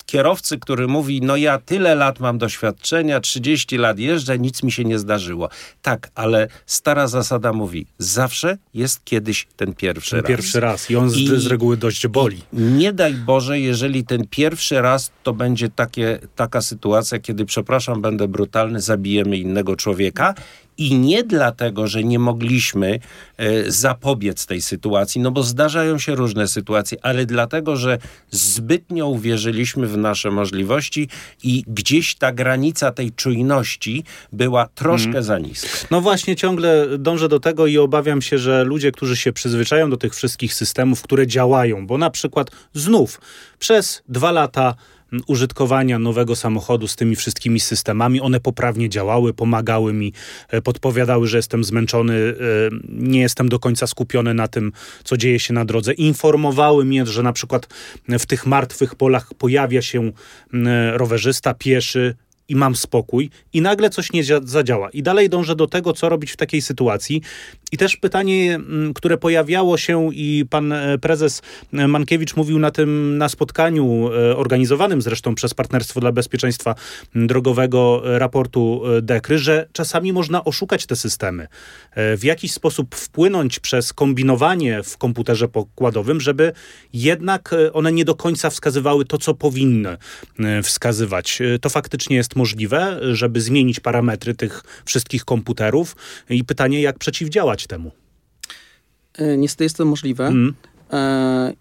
kierowcy, 0.08 0.60
który 0.60 0.88
mówi, 0.88 1.22
no 1.22 1.36
ja 1.36 1.60
tyle 1.60 1.96
lat 1.96 2.20
mam 2.20 2.38
doświadczenia, 2.38 3.20
30 3.20 3.78
lat 3.78 4.00
jeżdżę, 4.00 4.40
nic 4.40 4.64
mi 4.64 4.72
się 4.72 4.84
nie 4.84 5.00
zdarzyło. 5.00 5.50
Tak, 5.82 6.12
ale 6.16 6.48
stara 6.66 7.08
zasada 7.08 7.54
mówi, 7.54 7.86
zawsze 7.98 8.58
jest 8.74 9.06
kiedyś 9.06 9.48
ten 9.56 9.74
pierwszy 9.74 10.12
ten 10.12 10.20
raz. 10.20 10.28
pierwszy 10.28 10.60
raz 10.60 10.92
i 10.92 10.96
on 10.96 11.10
z, 11.10 11.18
I, 11.18 11.40
z 11.40 11.48
reguły 11.48 11.78
dość 11.78 12.08
boli. 12.08 12.42
Nie 12.54 12.94
daj 12.94 13.14
Boże, 13.14 13.60
jeżeli 13.60 14.04
ten 14.06 14.28
pierwszy 14.30 14.82
raz 14.82 15.12
to 15.24 15.34
będzie 15.34 15.70
takie, 15.70 16.20
taka 16.36 16.62
sytuacja, 16.62 17.20
kiedy, 17.20 17.46
przepraszam, 17.46 18.02
będę 18.02 18.28
brutalny, 18.28 18.82
zabijemy 18.82 19.38
innego 19.38 19.76
człowieka 19.76 20.34
i 20.78 20.96
nie 20.96 21.24
dlatego, 21.24 21.88
że 21.88 22.04
nie 22.04 22.20
mogliśmy 22.20 23.00
e, 23.38 23.72
zapobiec 23.72 24.46
tej 24.46 24.62
sytuacji, 24.62 25.22
no 25.22 25.32
bo 25.32 25.44
zdarzają 25.44 26.00
się 26.00 26.16
różne 26.16 26.48
sytuacje, 26.48 26.98
ale 27.02 27.26
dlatego, 27.26 27.76
że 27.76 27.98
zbytnio 28.32 29.08
uwierzyliśmy 29.08 29.88
w 29.88 29.98
nasze 29.98 30.32
możliwości 30.32 31.10
i 31.44 31.64
gdzieś 31.68 32.16
ta 32.16 32.32
granica 32.32 32.92
tej 32.92 33.12
czujności 33.12 34.04
była 34.34 34.68
troszkę 34.76 35.10
mm. 35.10 35.24
za 35.24 35.40
niska. 35.40 35.88
No 35.92 36.02
właśnie, 36.02 36.36
ciągle 36.36 36.98
dążę 36.98 37.30
do 37.30 37.40
tego 37.40 37.68
i 37.68 37.78
obawiam 37.78 38.22
się, 38.22 38.38
że 38.38 38.64
ludzie, 38.64 38.92
którzy 38.92 39.18
się 39.18 39.34
przyzwyczają 39.34 39.90
do 39.90 39.98
tych 39.98 40.16
wszystkich 40.16 40.54
systemów, 40.54 41.02
które 41.02 41.28
działają, 41.28 41.88
bo 41.88 41.98
na 41.98 42.10
przykład 42.10 42.52
znów 42.74 43.22
przez 43.60 44.04
dwa 44.08 44.32
lata 44.32 44.76
użytkowania 45.28 46.00
nowego 46.00 46.36
samochodu 46.36 46.88
z 46.88 46.96
tymi 46.96 47.16
wszystkimi 47.16 47.60
systemami. 47.60 48.22
One 48.22 48.40
poprawnie 48.40 48.90
działały, 48.90 49.34
pomagały 49.34 49.94
mi, 49.94 50.14
e, 50.50 50.62
podpowiadały, 50.62 51.28
że 51.28 51.38
jestem 51.38 51.64
zmęczony, 51.64 52.14
e, 52.14 52.34
nie 52.90 53.20
jestem 53.20 53.50
do 53.50 53.60
końca 53.60 53.88
skupiony 53.88 54.34
na 54.34 54.48
tym, 54.48 54.72
co 55.04 55.18
dzieje 55.18 55.40
się 55.40 55.54
na 55.54 55.66
drodze. 55.66 55.94
Informowały 55.94 56.86
mnie, 56.86 57.06
że 57.06 57.24
na 57.24 57.34
przykład 57.34 57.68
w 58.20 58.26
tych 58.26 58.46
martwych 58.46 58.96
polach 58.96 59.34
pojawia 59.34 59.82
się 59.82 60.12
rowerzysta, 60.94 61.54
pieszy, 61.54 62.16
i 62.48 62.56
mam 62.56 62.76
spokój, 62.76 63.30
i 63.54 63.62
nagle 63.62 63.90
coś 63.90 64.14
nie 64.14 64.24
zadziała. 64.44 64.90
I 64.90 65.04
dalej 65.04 65.30
dążę 65.30 65.56
do 65.56 65.68
tego, 65.68 65.94
co 65.94 66.10
robić 66.10 66.32
w 66.32 66.38
takiej 66.38 66.62
sytuacji. 66.62 67.22
I 67.72 67.78
też 67.78 67.98
pytanie, 67.98 68.56
mm, 68.56 68.94
które 68.94 69.18
pojawiało 69.18 69.78
się, 69.78 70.10
i 70.14 70.46
pan 70.50 70.72
e, 70.72 70.98
prezes 70.98 71.42
e, 71.74 71.88
Mankiewicz 71.88 72.36
mówił 72.36 72.60
na 72.60 72.72
tym 72.72 73.18
na 73.18 73.30
spotkaniu, 73.30 74.10
e, 74.14 74.38
organizowanym 74.38 75.02
zresztą 75.02 75.36
przez 75.36 75.54
Partnerstwo 75.54 76.00
dla 76.00 76.12
Bezpieczeństwa 76.12 76.76
Drogowego 77.16 78.02
raportu 78.06 78.82
DEKRY, 79.02 79.40
że 79.40 79.68
czasami 79.74 80.14
można 80.14 80.44
oszukać 80.44 80.86
te 80.86 80.96
systemy. 80.96 81.48
W 81.96 82.24
jakiś 82.24 82.52
sposób 82.52 82.96
wpłynąć 82.96 83.60
przez 83.60 83.94
kombinowanie 83.94 84.84
w 84.84 84.98
komputerze 84.98 85.48
pokładowym, 85.48 86.22
żeby 86.22 86.54
jednak 86.94 87.56
one 87.74 87.92
nie 87.92 88.06
do 88.06 88.16
końca 88.16 88.50
wskazywały 88.50 89.06
to, 89.06 89.18
co 89.18 89.34
powinny 89.34 89.98
wskazywać. 90.64 91.40
To 91.62 91.70
faktycznie 91.70 92.16
jest 92.16 92.36
możliwe, 92.38 93.00
żeby 93.14 93.42
zmienić 93.42 93.80
parametry 93.80 94.36
tych 94.36 94.64
wszystkich 94.86 95.26
komputerów 95.26 95.96
i 96.30 96.44
pytanie, 96.44 96.82
jak 96.82 96.98
przeciwdziałać 97.00 97.68
temu? 97.68 97.92
E, 99.18 99.38
niestety 99.38 99.64
jest 99.64 99.78
to 99.78 99.86
możliwe. 99.86 100.28
Mm. 100.28 100.54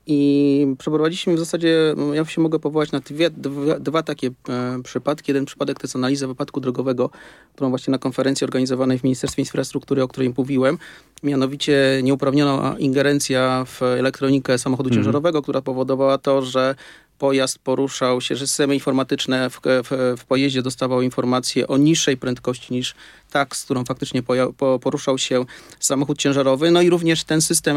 I 0.06 0.66
przeprowadziliśmy 0.78 1.34
w 1.34 1.38
zasadzie, 1.38 1.94
ja 2.12 2.24
się 2.24 2.40
mogę 2.40 2.58
powołać 2.58 2.92
na 2.92 3.00
dwie, 3.00 3.30
dwa, 3.30 3.78
dwa 3.80 4.02
takie 4.02 4.30
e, 4.48 4.82
przypadki. 4.82 5.30
Jeden 5.30 5.44
przypadek 5.44 5.78
to 5.78 5.84
jest 5.84 5.96
analiza 5.96 6.26
wypadku 6.26 6.60
drogowego, 6.60 7.10
którą 7.54 7.70
właśnie 7.70 7.90
na 7.92 7.98
konferencji 7.98 8.44
organizowanej 8.44 8.98
w 8.98 9.04
Ministerstwie 9.04 9.42
Infrastruktury, 9.42 10.02
o 10.02 10.08
której 10.08 10.34
mówiłem, 10.36 10.78
mianowicie 11.22 12.00
nieuprawniona 12.02 12.76
ingerencja 12.78 13.64
w 13.64 13.82
elektronikę 13.82 14.58
samochodu 14.58 14.88
mm. 14.88 14.98
ciężarowego, 14.98 15.42
która 15.42 15.62
powodowała 15.62 16.18
to, 16.18 16.42
że 16.42 16.74
pojazd 17.18 17.58
poruszał 17.58 18.20
się, 18.20 18.36
że 18.36 18.46
systemy 18.46 18.74
informatyczne 18.74 19.50
w, 19.50 19.60
w, 19.64 20.16
w 20.18 20.24
pojeździe 20.24 20.62
dostawały 20.62 21.04
informacje 21.04 21.68
o 21.68 21.76
niższej 21.76 22.16
prędkości 22.16 22.74
niż 22.74 22.94
tak, 23.30 23.56
z 23.56 23.64
którą 23.64 23.84
faktycznie 23.84 24.22
po, 24.56 24.78
poruszał 24.78 25.18
się 25.18 25.44
samochód 25.80 26.18
ciężarowy. 26.18 26.70
No 26.70 26.82
i 26.82 26.90
również 26.90 27.24
ten 27.24 27.42
system 27.42 27.76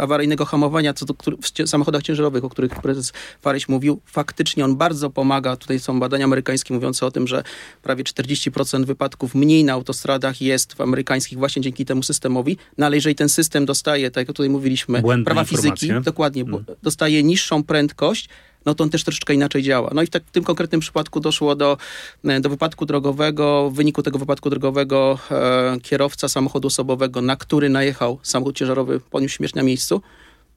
awaryjnego 0.00 0.44
hamowania 0.44 0.94
co 0.94 1.06
do, 1.06 1.14
w 1.42 1.68
samochodach 1.68 2.02
ciężarowych, 2.02 2.44
o 2.44 2.48
których 2.48 2.74
prezes 2.82 3.12
Faryś 3.40 3.68
mówił, 3.68 4.00
faktycznie 4.06 4.64
on 4.64 4.76
bardzo 4.76 5.10
pomaga. 5.10 5.56
Tutaj 5.56 5.80
są 5.80 6.00
badania 6.00 6.24
amerykańskie 6.24 6.74
mówiące 6.74 7.06
o 7.06 7.10
tym, 7.10 7.26
że 7.26 7.42
prawie 7.82 8.04
40% 8.04 8.84
wypadków 8.84 9.34
mniej 9.34 9.64
na 9.64 9.72
autostradach 9.72 10.40
jest 10.40 10.74
w 10.74 10.80
amerykańskich 10.80 11.38
właśnie 11.38 11.62
dzięki 11.62 11.84
temu 11.84 12.02
systemowi. 12.02 12.56
No 12.78 12.86
ale 12.86 12.96
jeżeli 12.96 13.14
ten 13.14 13.28
system 13.28 13.66
dostaje, 13.66 14.10
tak 14.10 14.28
jak 14.28 14.36
tutaj 14.36 14.50
mówiliśmy, 14.50 15.02
Błędne 15.02 15.24
prawa 15.24 15.44
fizyki, 15.44 15.90
dokładnie, 16.02 16.44
hmm. 16.44 16.64
dostaje 16.82 17.22
niższą 17.22 17.64
prędkość, 17.64 18.28
no 18.66 18.74
to 18.74 18.84
on 18.84 18.90
też 18.90 19.04
troszeczkę 19.04 19.34
inaczej 19.34 19.62
działa. 19.62 19.90
No 19.94 20.02
i 20.02 20.06
w, 20.06 20.10
tak, 20.10 20.22
w 20.26 20.30
tym 20.30 20.44
konkretnym 20.44 20.80
przypadku 20.80 21.20
doszło 21.20 21.56
do, 21.56 21.76
e, 22.24 22.40
do 22.40 22.48
wypadku 22.48 22.86
drogowego. 22.86 23.70
W 23.70 23.74
wyniku 23.74 24.02
tego 24.02 24.18
wypadku 24.18 24.50
drogowego 24.50 25.18
e, 25.30 25.76
kierowca 25.82 26.28
samochodu 26.28 26.68
osobowego, 26.68 27.22
na 27.22 27.36
który 27.36 27.68
najechał 27.68 28.18
samochód 28.22 28.56
ciężarowy, 28.56 29.00
poniósł 29.10 29.34
śmierć 29.34 29.54
na 29.54 29.62
miejscu. 29.62 30.02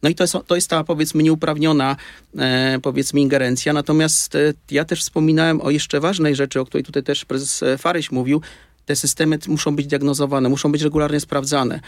No 0.03 0.09
i 0.09 0.15
to 0.15 0.23
jest, 0.23 0.35
to 0.47 0.55
jest 0.55 0.69
ta 0.69 0.83
powiedzmy 0.83 1.23
nieuprawniona 1.23 1.95
e, 2.37 2.79
powiedzmy 2.81 3.19
ingerencja. 3.19 3.73
Natomiast 3.73 4.35
e, 4.35 4.53
ja 4.71 4.85
też 4.85 5.01
wspominałem 5.01 5.61
o 5.61 5.69
jeszcze 5.69 5.99
ważnej 5.99 6.35
rzeczy, 6.35 6.59
o 6.59 6.65
której 6.65 6.83
tutaj 6.83 7.03
też 7.03 7.25
prezes 7.25 7.63
e, 7.63 7.77
Faryś 7.77 8.11
mówił. 8.11 8.41
Te 8.85 8.95
systemy 8.95 9.39
muszą 9.47 9.75
być 9.75 9.87
diagnozowane, 9.87 10.49
muszą 10.49 10.71
być 10.71 10.81
regularnie 10.81 11.19
sprawdzane. 11.19 11.79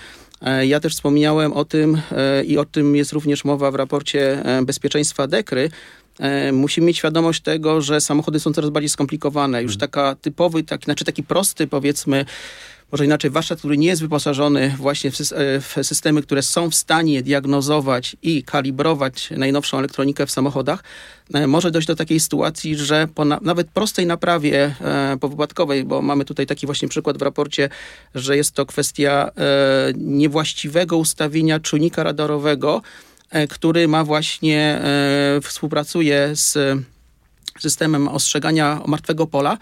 E, 0.42 0.68
ja 0.68 0.80
też 0.80 0.94
wspomniałem 0.94 1.54
o 1.54 1.66
tym 1.66 2.02
i 2.46 2.58
o 2.58 2.66
tym 2.66 2.96
jest 2.96 3.12
również 3.12 3.46
mowa 3.46 3.72
w 3.72 3.76
raporcie 3.76 4.44
bezpieczeństwa 4.66 5.28
Dekry, 5.28 5.70
musimy 6.54 6.88
mieć 6.88 6.98
świadomość 6.98 7.42
tego, 7.42 7.82
że 7.82 8.02
samochody 8.02 8.40
są 8.40 8.54
coraz 8.54 8.70
bardziej 8.70 8.90
skomplikowane. 8.90 9.64
Już 9.64 9.74
mhm. 9.74 9.90
taka 9.90 10.16
typowy, 10.16 10.64
taki, 10.64 10.86
znaczy 10.86 11.06
taki 11.06 11.24
prosty 11.24 11.68
powiedzmy, 11.68 12.26
może 12.92 13.06
inaczej, 13.06 13.32
warsztat, 13.32 13.60
który 13.60 13.78
nie 13.78 13.88
jest 13.88 14.02
wyposażony 14.02 14.76
właśnie 14.78 15.12
w, 15.12 15.16
e, 15.78 15.84
systemy, 15.84 16.22
które 16.22 16.42
są 16.42 16.70
w 16.70 16.76
stanie 16.76 17.24
diagnozować 17.24 18.16
i 18.22 18.44
kalibrować 18.44 19.30
najnowszą 19.38 19.78
elektronikę 19.78 20.26
w 20.26 20.32
samochodach, 20.32 20.84
e, 21.34 21.48
może 21.48 21.72
dojść 21.72 21.88
do 21.88 21.96
takiej 21.96 22.20
sytuacji, 22.20 22.76
że 22.76 23.08
po 23.16 23.26
na, 23.26 23.40
nawet 23.42 23.68
prostej 23.68 24.06
naprawie 24.06 24.76
e, 24.82 25.18
powypadkowej, 25.20 25.84
bo 25.84 26.02
mamy 26.02 26.26
tutaj 26.26 26.46
taki 26.46 26.66
właśnie 26.66 26.88
przykład 26.88 27.18
w 27.18 27.22
raporcie, 27.22 27.70
że 28.16 28.38
jest 28.38 28.52
to 28.52 28.66
kwestia 28.66 29.32
e, 29.38 29.94
niewłaściwego 29.96 30.98
ustawienia 30.98 31.60
czujnika 31.60 32.04
radarowego, 32.04 32.82
E, 32.82 33.05
który 33.50 33.88
ma 33.88 34.04
właśnie, 34.04 34.82
e, 34.84 35.42
współpracuje 35.42 36.30
z 36.34 36.58
systemem 37.60 38.08
ostrzegania 38.08 38.82
martwego 38.86 39.28
pola. 39.28 39.58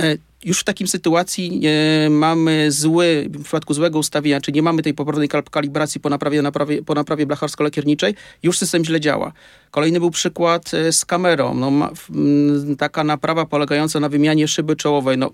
E, 0.00 0.16
już 0.44 0.60
w 0.60 0.64
takim 0.64 0.88
sytuacji 0.88 1.62
e, 1.66 2.10
mamy 2.10 2.72
zły, 2.72 3.28
w 3.30 3.42
przypadku 3.42 3.74
złego 3.74 3.98
ustawienia, 3.98 4.40
czy 4.40 4.52
nie 4.52 4.62
mamy 4.62 4.82
tej 4.82 4.94
poprawnej 4.94 5.28
kalibracji 5.50 6.00
po 6.00 6.08
naprawie, 6.08 6.42
naprawie, 6.42 6.82
po 6.82 6.94
naprawie 6.94 7.26
blacharsko-lakierniczej, 7.26 8.14
już 8.42 8.58
system 8.58 8.84
źle 8.84 9.00
działa. 9.00 9.32
Kolejny 9.70 10.00
był 10.00 10.10
przykład 10.10 10.74
e, 10.74 10.92
z 10.92 11.04
kamerą. 11.04 11.54
No, 11.54 11.90
taka 12.78 13.04
naprawa 13.04 13.46
polegająca 13.46 14.00
na 14.00 14.08
wymianie 14.08 14.48
szyby 14.48 14.76
czołowej. 14.76 15.18
No, 15.18 15.30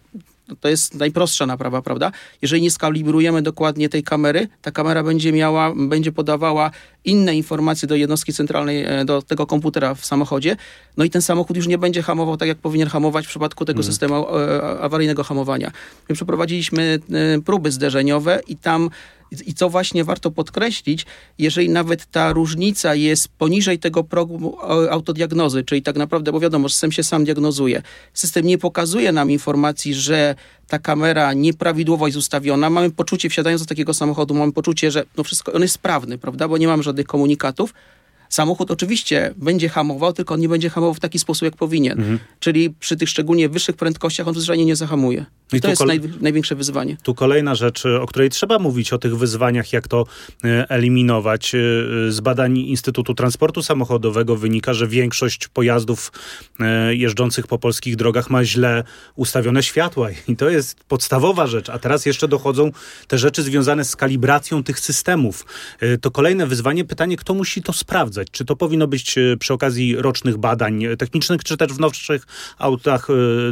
to 0.60 0.68
jest 0.68 0.94
najprostsza 0.94 1.46
naprawa, 1.46 1.82
prawda? 1.82 2.12
Jeżeli 2.42 2.62
nie 2.62 2.70
skalibrujemy 2.70 3.42
dokładnie 3.42 3.88
tej 3.88 4.02
kamery, 4.02 4.48
ta 4.62 4.70
kamera 4.70 5.02
będzie 5.02 5.32
miała, 5.32 5.74
będzie 5.74 6.12
podawała 6.12 6.70
inne 7.04 7.36
informacje 7.36 7.88
do 7.88 7.96
jednostki 7.96 8.32
centralnej, 8.32 8.84
e, 8.84 9.04
do 9.04 9.22
tego 9.22 9.46
komputera 9.46 9.94
w 9.94 10.06
samochodzie, 10.06 10.56
no 10.96 11.04
i 11.04 11.10
ten 11.10 11.22
samochód 11.22 11.56
już 11.56 11.66
nie 11.66 11.78
będzie 11.78 12.02
hamował 12.02 12.36
tak, 12.36 12.48
jak 12.48 12.58
powinien 12.58 12.88
hamować 12.88 13.26
w 13.26 13.28
przypadku 13.28 13.64
tego 13.64 13.76
hmm. 13.76 13.92
systemu 13.92 14.38
e, 14.38 14.80
awaryjnego 14.80 15.24
hamowania. 15.24 15.70
My 16.08 16.14
przeprowadziliśmy 16.14 16.98
e, 17.36 17.40
próby 17.40 17.72
zderzeniowe 17.72 18.40
i 18.48 18.56
tam 18.56 18.90
i 19.47 19.55
co 19.55 19.71
właśnie 19.71 20.05
warto 20.05 20.31
podkreślić, 20.31 21.07
jeżeli 21.38 21.69
nawet 21.69 22.07
ta 22.07 22.33
różnica 22.33 22.95
jest 22.95 23.29
poniżej 23.29 23.79
tego 23.79 24.05
progu 24.05 24.57
autodiagnozy, 24.90 25.64
czyli 25.64 25.83
tak 25.83 25.97
naprawdę, 25.97 26.33
bo 26.33 26.40
wiadomo, 26.40 26.69
system 26.69 26.93
się 26.93 27.03
sam 27.03 27.25
diagnozuje, 27.25 27.83
system 28.14 28.47
nie 28.47 28.59
pokazuje 28.59 29.12
nam 29.12 29.31
informacji, 29.31 29.95
że 29.95 30.35
ta 30.69 30.79
kamera 30.79 31.33
nieprawidłowo 31.33 32.07
jest 32.07 32.19
ustawiona, 32.19 32.71
mamy 32.71 32.90
poczucie, 32.90 33.29
wsiadając 33.29 33.62
do 33.62 33.69
takiego 33.69 33.95
samochodu, 33.95 34.35
mamy 34.35 34.53
poczucie, 34.53 34.90
że 34.90 35.05
no 35.16 35.25
wszystko, 35.25 35.53
on 35.53 35.62
jest 35.62 35.75
sprawny, 35.75 36.19
prawda, 36.19 36.49
bo 36.49 36.59
nie 36.59 36.66
mamy 36.66 36.83
żadnych 36.83 37.07
komunikatów, 37.07 37.75
Samochód 38.31 38.71
oczywiście 38.71 39.35
będzie 39.37 39.69
hamował, 39.69 40.12
tylko 40.12 40.35
on 40.35 40.40
nie 40.40 40.49
będzie 40.49 40.71
hamował 40.71 40.95
w 40.95 41.01
taki 41.01 41.19
sposób, 41.19 41.43
jak 41.43 41.57
powinien. 41.57 41.99
Mhm. 41.99 42.19
Czyli 42.40 42.71
przy 42.71 42.97
tych 42.97 43.09
szczególnie 43.09 43.49
wyższych 43.49 43.77
prędkościach 43.77 44.29
on 44.29 44.35
zwyczajnie 44.35 44.64
nie 44.64 44.77
zahamuje. 44.77 45.27
I, 45.52 45.60
to 45.60 45.68
jest 45.68 45.86
naj, 45.86 46.00
największe 46.20 46.54
wyzwanie. 46.54 46.96
Tu 47.02 47.14
kolejna 47.14 47.54
rzecz, 47.54 47.86
o 47.86 48.06
której 48.06 48.30
trzeba 48.30 48.58
mówić, 48.58 48.92
o 48.92 48.98
tych 48.98 49.16
wyzwaniach, 49.16 49.72
jak 49.72 49.88
to 49.88 50.06
e, 50.44 50.70
eliminować. 50.70 51.54
E, 51.54 51.58
z 52.12 52.20
badań 52.20 52.58
Instytutu 52.58 53.14
Transportu 53.14 53.62
Samochodowego 53.62 54.36
wynika, 54.36 54.74
że 54.74 54.88
większość 54.88 55.48
pojazdów 55.48 56.12
e, 56.60 56.94
jeżdżących 56.94 57.46
po 57.46 57.58
polskich 57.58 57.96
drogach 57.96 58.30
ma 58.30 58.44
źle 58.44 58.84
ustawione 59.16 59.62
światła. 59.62 60.08
I 60.28 60.36
to 60.36 60.48
jest 60.48 60.84
podstawowa 60.84 61.46
rzecz. 61.46 61.68
A 61.68 61.78
teraz 61.78 62.06
jeszcze 62.06 62.28
dochodzą 62.28 62.70
te 63.08 63.18
rzeczy 63.18 63.42
związane 63.42 63.84
z 63.84 63.96
kalibracją 63.96 64.64
tych 64.64 64.80
systemów. 64.80 65.46
To 66.00 66.10
kolejne 66.10 66.46
wyzwanie, 66.46 66.84
pytanie, 66.84 67.16
kto 67.16 67.34
musi 67.34 67.62
to 67.62 67.72
sprawdzać? 67.72 68.28
Czy 68.30 68.44
to 68.44 68.56
powinno 68.56 68.86
być 68.86 69.14
przy 69.38 69.54
okazji 69.54 69.96
rocznych 69.96 70.36
badań 70.38 70.84
technicznych, 70.98 71.44
czy 71.44 71.56
też 71.56 71.72
w 71.72 71.80
nowszych 71.80 72.26
autach 72.58 73.08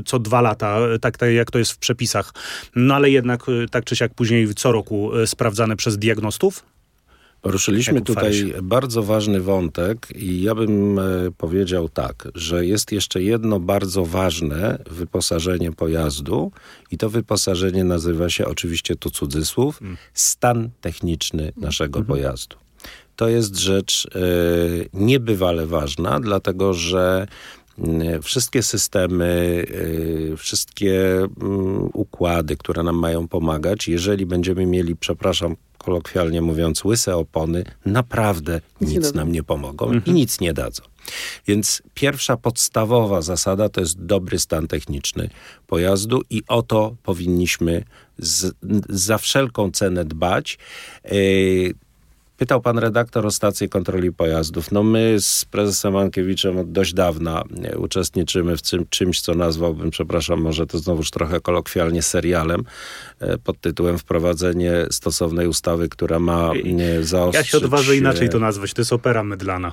co 0.06 0.18
dwa 0.18 0.40
lata, 0.40 0.78
tak, 1.00 1.18
tak 1.18 1.32
jak 1.32 1.50
to 1.50 1.58
jest 1.58 1.72
w 1.72 1.78
przepisach. 1.88 2.32
No 2.76 2.94
ale 2.94 3.10
jednak 3.10 3.48
y, 3.48 3.66
tak 3.70 3.84
czy 3.84 3.96
siak 3.96 4.14
później 4.14 4.54
co 4.54 4.72
roku 4.72 5.16
y, 5.16 5.26
sprawdzane 5.26 5.76
przez 5.76 5.98
diagnostów? 5.98 6.62
Poruszyliśmy 7.42 8.00
tutaj 8.00 8.54
bardzo 8.62 9.02
ważny 9.02 9.40
wątek 9.40 10.08
i 10.14 10.42
ja 10.42 10.54
bym 10.54 10.98
e, 10.98 11.02
powiedział 11.36 11.88
tak, 11.88 12.28
że 12.34 12.66
jest 12.66 12.92
jeszcze 12.92 13.22
jedno 13.22 13.60
bardzo 13.60 14.04
ważne 14.04 14.78
wyposażenie 14.90 15.72
pojazdu 15.72 16.52
i 16.90 16.98
to 16.98 17.10
wyposażenie 17.10 17.84
nazywa 17.84 18.30
się 18.30 18.46
oczywiście 18.46 18.96
tu 18.96 19.10
cudzysłów 19.10 19.82
mm. 19.82 19.96
stan 20.14 20.70
techniczny 20.80 21.52
naszego 21.56 21.98
mm 21.98 22.06
-hmm. 22.06 22.08
pojazdu. 22.08 22.56
To 23.16 23.28
jest 23.28 23.56
rzecz 23.56 24.06
e, 24.06 24.18
niebywale 24.92 25.66
ważna, 25.66 26.20
dlatego 26.20 26.74
że 26.74 27.26
Y, 27.26 27.57
wszystkie 28.22 28.62
systemy, 28.62 29.64
y, 29.70 30.34
wszystkie 30.36 31.14
mm, 31.42 31.90
układy, 31.92 32.56
które 32.56 32.82
nam 32.82 32.96
mają 32.96 33.28
pomagać, 33.28 33.88
jeżeli 33.88 34.26
będziemy 34.26 34.66
mieli, 34.66 34.96
przepraszam, 34.96 35.56
kolokwialnie 35.78 36.42
mówiąc, 36.42 36.84
łyse 36.84 37.16
opony, 37.16 37.64
naprawdę 37.86 38.60
nic 38.80 39.14
nam 39.14 39.32
nie 39.32 39.42
pomogą 39.42 39.86
mhm. 39.86 40.04
i 40.06 40.12
nic 40.12 40.40
nie 40.40 40.52
dadzą. 40.52 40.82
Więc 41.46 41.82
pierwsza 41.94 42.36
podstawowa 42.36 43.22
zasada 43.22 43.68
to 43.68 43.80
jest 43.80 44.04
dobry 44.04 44.38
stan 44.38 44.66
techniczny 44.68 45.30
pojazdu 45.66 46.22
i 46.30 46.42
o 46.48 46.62
to 46.62 46.96
powinniśmy 47.02 47.84
z, 48.18 48.54
za 48.88 49.18
wszelką 49.18 49.70
cenę 49.70 50.04
dbać. 50.04 50.58
Yy, 51.04 51.74
Pytał 52.38 52.60
pan 52.60 52.78
redaktor 52.78 53.26
o 53.26 53.30
stację 53.30 53.68
kontroli 53.68 54.12
pojazdów. 54.12 54.72
No 54.72 54.82
my 54.82 55.16
z 55.20 55.44
prezesem 55.44 55.92
Mankiewiczem 55.92 56.58
od 56.58 56.72
dość 56.72 56.94
dawna 56.94 57.42
e, 57.64 57.78
uczestniczymy 57.78 58.56
w 58.56 58.62
czym, 58.62 58.86
czymś, 58.90 59.20
co 59.20 59.34
nazwałbym, 59.34 59.90
przepraszam, 59.90 60.40
może 60.40 60.66
to 60.66 60.78
znowuż 60.78 61.10
trochę 61.10 61.40
kolokwialnie 61.40 62.02
serialem 62.02 62.64
e, 63.20 63.38
pod 63.38 63.60
tytułem 63.60 63.98
Wprowadzenie 63.98 64.86
stosownej 64.90 65.48
ustawy, 65.48 65.88
która 65.88 66.18
ma 66.18 66.50
zaostrzyć... 67.00 67.52
Ja 67.52 67.58
się 67.58 67.64
odważę 67.64 67.96
inaczej 67.96 68.28
to 68.28 68.38
nazwać, 68.38 68.74
to 68.74 68.80
jest 68.80 68.92
opera 68.92 69.24
mydlana. 69.24 69.72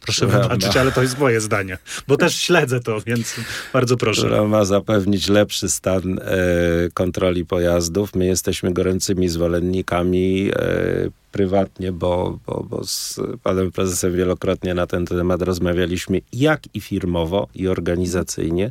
Proszę 0.00 0.26
która 0.26 0.42
wybaczyć, 0.42 0.74
ma, 0.74 0.80
ale 0.80 0.92
to 0.92 1.02
jest 1.02 1.18
moje 1.18 1.40
zdanie, 1.40 1.78
bo 2.08 2.16
też 2.16 2.36
śledzę 2.36 2.80
to, 2.80 3.00
więc 3.00 3.34
bardzo 3.72 3.96
proszę. 3.96 4.20
Która 4.20 4.44
ma 4.44 4.64
zapewnić 4.64 5.28
lepszy 5.28 5.68
stan 5.68 6.18
e, 6.18 6.38
kontroli 6.94 7.44
pojazdów. 7.44 8.14
My 8.14 8.26
jesteśmy 8.26 8.72
gorącymi 8.72 9.28
zwolennikami 9.28 10.50
e, 10.54 11.10
prywatnie, 11.32 11.92
bo, 11.92 12.38
bo, 12.46 12.66
bo 12.70 12.84
z 12.84 13.20
panem 13.42 13.72
prezesem 13.72 14.16
wielokrotnie 14.16 14.74
na 14.74 14.86
ten 14.86 15.06
temat 15.06 15.42
rozmawialiśmy, 15.42 16.20
jak 16.32 16.62
i 16.74 16.80
firmowo, 16.80 17.48
i 17.54 17.68
organizacyjnie, 17.68 18.70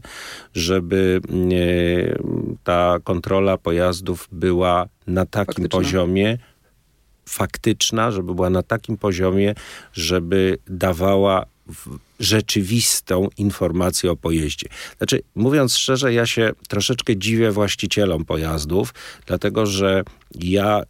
żeby 0.55 1.21
e, 1.29 2.19
ta 2.63 2.97
kontrola 3.03 3.57
pojazdów 3.57 4.27
była 4.31 4.85
na 5.07 5.25
takim 5.25 5.45
Faktyczna. 5.45 5.69
poziomie, 5.69 6.37
faktyczna, 7.29 8.11
żeby 8.11 8.35
była 8.35 8.49
na 8.49 8.63
takim 8.63 8.97
poziomie, 8.97 9.55
żeby 9.93 10.57
dawała 10.67 11.45
rzeczywistą 12.19 13.27
informację 13.37 14.11
o 14.11 14.15
pojeździe. 14.15 14.67
Znaczy, 14.97 15.21
mówiąc 15.35 15.77
szczerze, 15.77 16.13
ja 16.13 16.25
się 16.25 16.51
troszeczkę 16.67 17.17
dziwię 17.17 17.51
właścicielom 17.51 18.25
pojazdów, 18.25 18.93
dlatego 19.25 19.65
że 19.65 20.03
ja, 20.35 20.83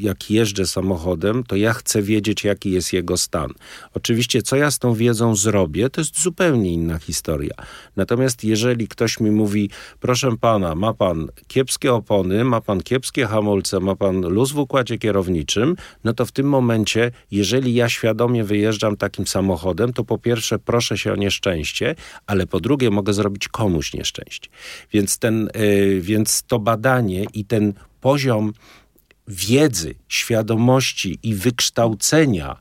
jak 0.00 0.30
jeżdżę 0.30 0.66
samochodem, 0.66 1.44
to 1.44 1.56
ja 1.56 1.72
chcę 1.72 2.02
wiedzieć, 2.02 2.44
jaki 2.44 2.70
jest 2.70 2.92
jego 2.92 3.16
stan. 3.16 3.50
Oczywiście, 3.94 4.42
co 4.42 4.56
ja 4.56 4.70
z 4.70 4.78
tą 4.78 4.94
wiedzą 4.94 5.36
zrobię, 5.36 5.90
to 5.90 6.00
jest 6.00 6.22
zupełnie 6.22 6.72
inna 6.72 6.98
historia. 6.98 7.54
Natomiast 7.96 8.44
jeżeli 8.44 8.88
ktoś 8.88 9.20
mi 9.20 9.30
mówi, 9.30 9.70
proszę 10.00 10.36
pana, 10.40 10.74
ma 10.74 10.94
pan 10.94 11.28
kiepskie 11.46 11.92
opony, 11.92 12.44
ma 12.44 12.60
pan 12.60 12.82
kiepskie 12.82 13.26
hamulce, 13.26 13.80
ma 13.80 13.96
pan 13.96 14.20
luz 14.20 14.52
w 14.52 14.58
układzie 14.58 14.98
kierowniczym, 14.98 15.76
no 16.04 16.12
to 16.12 16.26
w 16.26 16.32
tym 16.32 16.46
momencie, 16.46 17.10
jeżeli 17.30 17.74
ja 17.74 17.88
świadomie 17.88 18.44
wyjeżdżam 18.44 18.96
takim 18.96 19.26
samochodem, 19.26 19.92
to 19.92 20.04
po 20.04 20.18
pierwsze 20.18 20.58
proszę 20.64 20.98
się 20.98 21.12
o 21.12 21.16
nieszczęście, 21.16 21.94
ale 22.26 22.46
po 22.46 22.60
drugie 22.60 22.90
mogę 22.90 23.12
zrobić 23.12 23.48
komuś 23.48 23.94
nieszczęście. 23.94 24.50
Więc, 24.92 25.18
ten, 25.18 25.50
yy, 25.54 26.00
więc 26.00 26.42
to 26.42 26.58
badanie 26.58 27.24
i 27.34 27.44
ten 27.44 27.74
poziom 28.00 28.52
wiedzy, 29.28 29.94
świadomości 30.08 31.18
i 31.22 31.34
wykształcenia 31.34 32.56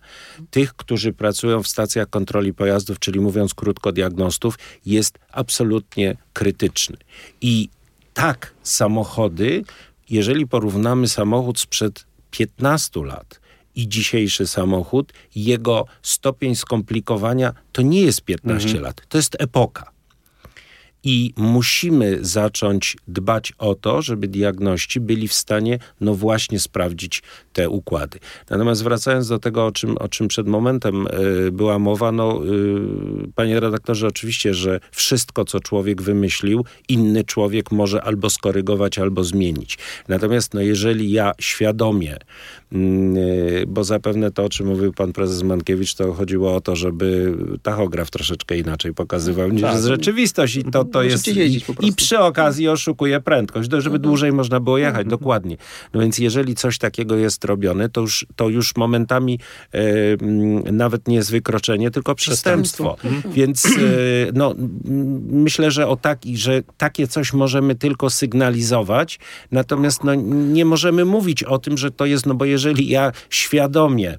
tych, 0.52 0.74
którzy 0.74 1.14
pracują 1.14 1.64
w 1.64 1.68
stacjach 1.68 2.10
kontroli 2.10 2.54
pojazdów, 2.54 3.00
czyli 3.00 3.20
mówiąc 3.20 3.54
krótko 3.54 3.92
diagnostów, 3.92 4.60
jest 4.86 5.20
absolutnie 5.32 6.18
krytyczny. 6.34 6.98
I 7.42 7.70
tak 8.14 8.54
samochody, 8.64 9.64
jeżeli 10.10 10.48
porównamy 10.48 11.08
samochód 11.08 11.60
sprzed 11.60 12.06
15 12.32 13.06
lat 13.06 13.43
i 13.76 13.88
dzisiejszy 13.88 14.48
samochód, 14.48 15.14
jego 15.36 15.86
stopień 16.02 16.56
skomplikowania 16.56 17.54
to 17.72 17.82
nie 17.82 18.02
jest 18.02 18.22
15 18.22 18.68
mhm. 18.68 18.84
lat, 18.84 19.02
to 19.10 19.18
jest 19.18 19.36
epoka. 19.40 19.94
I 21.04 21.34
musimy 21.38 22.18
zacząć 22.22 22.98
dbać 23.08 23.54
o 23.58 23.76
to, 23.76 24.02
żeby 24.02 24.28
diagności 24.28 25.00
byli 25.00 25.28
w 25.28 25.34
stanie, 25.34 25.80
no 26.02 26.16
właśnie, 26.16 26.60
sprawdzić 26.60 27.24
te 27.54 27.70
układy. 27.70 28.20
Natomiast 28.50 28.84
wracając 28.84 29.28
do 29.28 29.40
tego, 29.40 29.66
o 29.66 29.72
czym, 29.72 29.98
o 29.98 30.08
czym 30.08 30.28
przed 30.28 30.48
momentem 30.48 31.08
y, 31.48 31.52
była 31.52 31.80
mowa, 31.80 32.12
no, 32.12 32.46
y, 32.46 33.32
panie 33.36 33.60
redaktorze, 33.60 34.08
oczywiście, 34.08 34.54
że 34.54 34.80
wszystko, 34.92 35.46
co 35.46 35.60
człowiek 35.60 36.02
wymyślił, 36.02 36.66
inny 36.90 37.24
człowiek 37.24 37.72
może 37.72 38.04
albo 38.04 38.30
skorygować, 38.30 39.00
albo 39.00 39.24
zmienić. 39.24 39.78
Natomiast, 40.08 40.54
no, 40.54 40.62
jeżeli 40.62 41.12
ja 41.12 41.32
świadomie 41.40 42.18
mm, 42.72 43.16
bo 43.68 43.84
zapewne 43.84 44.32
to, 44.32 44.44
o 44.44 44.50
czym 44.50 44.68
mówił 44.68 44.94
pan 44.94 45.14
prezes 45.14 45.44
Mankiewicz, 45.44 45.96
to 45.96 46.14
chodziło 46.14 46.56
o 46.56 46.62
to, 46.62 46.76
żeby 46.76 47.38
tachograf 47.64 48.12
troszeczkę 48.12 48.58
inaczej 48.58 48.94
pokazywał 48.94 49.50
niż 49.50 49.62
tak. 49.62 49.82
rzeczywistość 49.82 50.56
i 50.56 50.64
to, 50.64 50.86
to 50.86 51.04
jest... 51.04 51.28
I, 51.28 51.62
I, 51.82 51.94
przy 51.94 52.20
okazji 52.20 52.70
oszukuje 52.70 53.20
prędkość, 53.20 53.72
żeby 53.72 53.86
mhm. 53.86 54.02
dłużej 54.02 54.32
można 54.32 54.60
było 54.60 54.78
jechać, 54.78 55.08
dokładnie. 55.08 55.58
No 55.94 56.02
więc 56.02 56.18
jeżeli 56.18 56.56
coś 56.56 56.78
takiego 56.78 57.16
jest 57.16 57.43
robione, 57.44 57.90
to 57.90 58.02
już, 58.02 58.26
to 58.36 58.50
już 58.50 58.76
momentami 58.76 59.40
e, 59.74 59.82
nawet 60.72 61.08
nie 61.08 61.16
jest 61.16 61.32
wykroczenie, 61.32 61.92
tylko 61.92 62.16
przestępstwo. 62.16 62.98
Mhm. 63.04 63.34
Więc 63.34 63.66
e, 63.66 63.70
no, 64.34 64.56
myślę, 65.30 65.72
że 65.72 65.88
o 65.88 65.96
taki, 65.96 66.38
że 66.38 66.64
takie 66.78 67.08
coś 67.08 67.34
możemy 67.34 67.76
tylko 67.76 68.10
sygnalizować, 68.10 69.20
natomiast 69.52 70.04
no, 70.04 70.16
nie 70.16 70.66
możemy 70.66 71.06
mówić 71.06 71.44
o 71.44 71.60
tym, 71.60 71.78
że 71.78 71.92
to 71.92 72.06
jest, 72.06 72.26
no 72.26 72.34
bo 72.34 72.46
jeżeli 72.46 72.90
ja 72.90 73.12
świadomie 73.30 74.18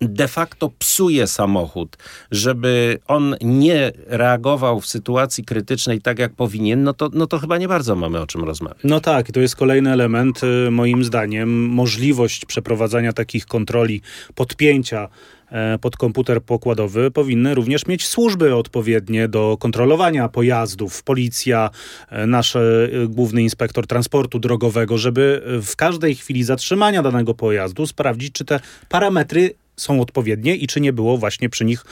de 0.00 0.28
facto 0.28 0.70
psuje 0.78 1.26
samochód, 1.26 1.96
żeby 2.30 2.98
on 3.06 3.36
nie 3.40 3.92
reagował 4.06 4.80
w 4.80 4.86
sytuacji 4.86 5.44
krytycznej 5.44 6.00
tak, 6.00 6.18
jak 6.18 6.32
powinien, 6.32 6.82
no 6.82 6.94
to, 6.94 7.10
no 7.12 7.26
to 7.26 7.38
chyba 7.38 7.58
nie 7.58 7.68
bardzo 7.68 7.96
mamy 7.96 8.20
o 8.20 8.26
czym 8.26 8.44
rozmawiać. 8.44 8.78
No 8.84 9.00
tak, 9.00 9.32
to 9.32 9.40
jest 9.40 9.56
kolejny 9.56 9.92
element, 9.92 10.40
y, 10.42 10.70
moim 10.70 11.04
zdaniem, 11.04 11.66
możliwość 11.68 12.44
przeprowadzania 12.44 13.12
takich 13.12 13.46
kontroli, 13.46 14.02
podpięcia 14.34 15.08
e, 15.50 15.78
pod 15.78 15.96
komputer 15.96 16.42
pokładowy 16.42 17.10
powinny 17.10 17.54
również 17.54 17.86
mieć 17.86 18.06
służby 18.06 18.54
odpowiednie 18.54 19.28
do 19.28 19.56
kontrolowania 19.60 20.28
pojazdów. 20.28 21.02
Policja, 21.02 21.70
e, 22.10 22.26
nasz 22.26 22.56
e, 22.56 22.60
główny 23.08 23.42
inspektor 23.42 23.86
transportu 23.86 24.38
drogowego, 24.38 24.98
żeby 24.98 25.42
w 25.62 25.76
każdej 25.76 26.14
chwili 26.14 26.44
zatrzymania 26.44 27.02
danego 27.02 27.34
pojazdu 27.34 27.86
sprawdzić, 27.86 28.32
czy 28.32 28.44
te 28.44 28.60
parametry 28.88 29.54
są 29.76 30.00
odpowiednie 30.00 30.56
i 30.56 30.66
czy 30.66 30.80
nie 30.80 30.92
było 30.92 31.18
właśnie 31.18 31.48
przy 31.48 31.64
nich, 31.64 31.84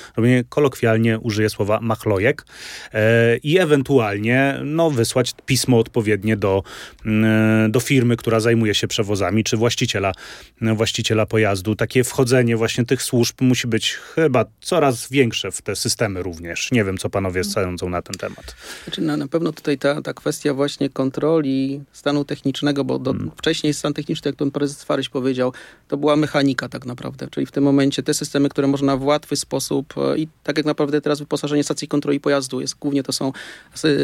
kolokwialnie 0.48 1.18
użyję 1.18 1.50
słowa 1.50 1.80
machlojek 1.80 2.46
e, 2.92 3.36
i 3.36 3.58
ewentualnie 3.58 4.60
no, 4.64 4.90
wysłać 4.90 5.34
pismo 5.46 5.78
odpowiednie 5.78 6.36
do, 6.36 6.62
mm, 7.06 7.72
do 7.72 7.80
firmy, 7.80 8.16
która 8.16 8.40
zajmuje 8.40 8.74
się 8.74 8.88
przewozami, 8.88 9.44
czy 9.44 9.56
właściciela, 9.56 10.12
właściciela 10.60 11.26
pojazdu. 11.26 11.76
Takie 11.76 12.04
wchodzenie 12.04 12.56
właśnie 12.56 12.84
tych 12.84 13.02
służb 13.02 13.40
musi 13.40 13.66
być 13.66 13.94
chyba 14.14 14.44
coraz 14.60 15.10
większe 15.10 15.50
w 15.50 15.62
te 15.62 15.76
systemy 15.76 16.22
również. 16.22 16.72
Nie 16.72 16.84
wiem, 16.84 16.98
co 16.98 17.10
panowie 17.10 17.44
sądzą 17.44 17.88
na 17.88 18.02
ten 18.02 18.14
temat. 18.18 18.56
Znaczy, 18.84 19.00
no, 19.00 19.16
na 19.16 19.28
pewno 19.28 19.52
tutaj 19.52 19.78
ta, 19.78 20.02
ta 20.02 20.14
kwestia 20.14 20.54
właśnie 20.54 20.88
kontroli 20.90 21.80
stanu 21.92 22.24
technicznego, 22.24 22.84
bo 22.84 22.98
do, 22.98 23.12
hmm. 23.12 23.30
wcześniej 23.36 23.74
stan 23.74 23.94
techniczny, 23.94 24.28
jak 24.28 24.36
pan 24.36 24.50
prezes 24.50 24.84
Faryś 24.84 25.08
powiedział, 25.08 25.52
to 25.88 25.96
była 25.96 26.16
mechanika 26.16 26.68
tak 26.68 26.86
naprawdę, 26.86 27.28
czyli 27.30 27.46
w 27.46 27.52
tym 27.52 27.64
momencie 27.64 27.73
momencie 27.74 28.02
te 28.02 28.14
systemy, 28.14 28.48
które 28.48 28.66
można 28.66 28.96
w 28.96 29.04
łatwy 29.04 29.36
sposób 29.36 29.94
e, 29.98 30.18
i 30.18 30.28
tak 30.42 30.56
jak 30.56 30.66
naprawdę 30.66 31.00
teraz 31.00 31.18
wyposażenie 31.18 31.64
stacji 31.64 31.88
kontroli 31.88 32.20
pojazdu 32.20 32.60
jest 32.60 32.78
głównie 32.78 33.02
to 33.02 33.12
są, 33.12 33.32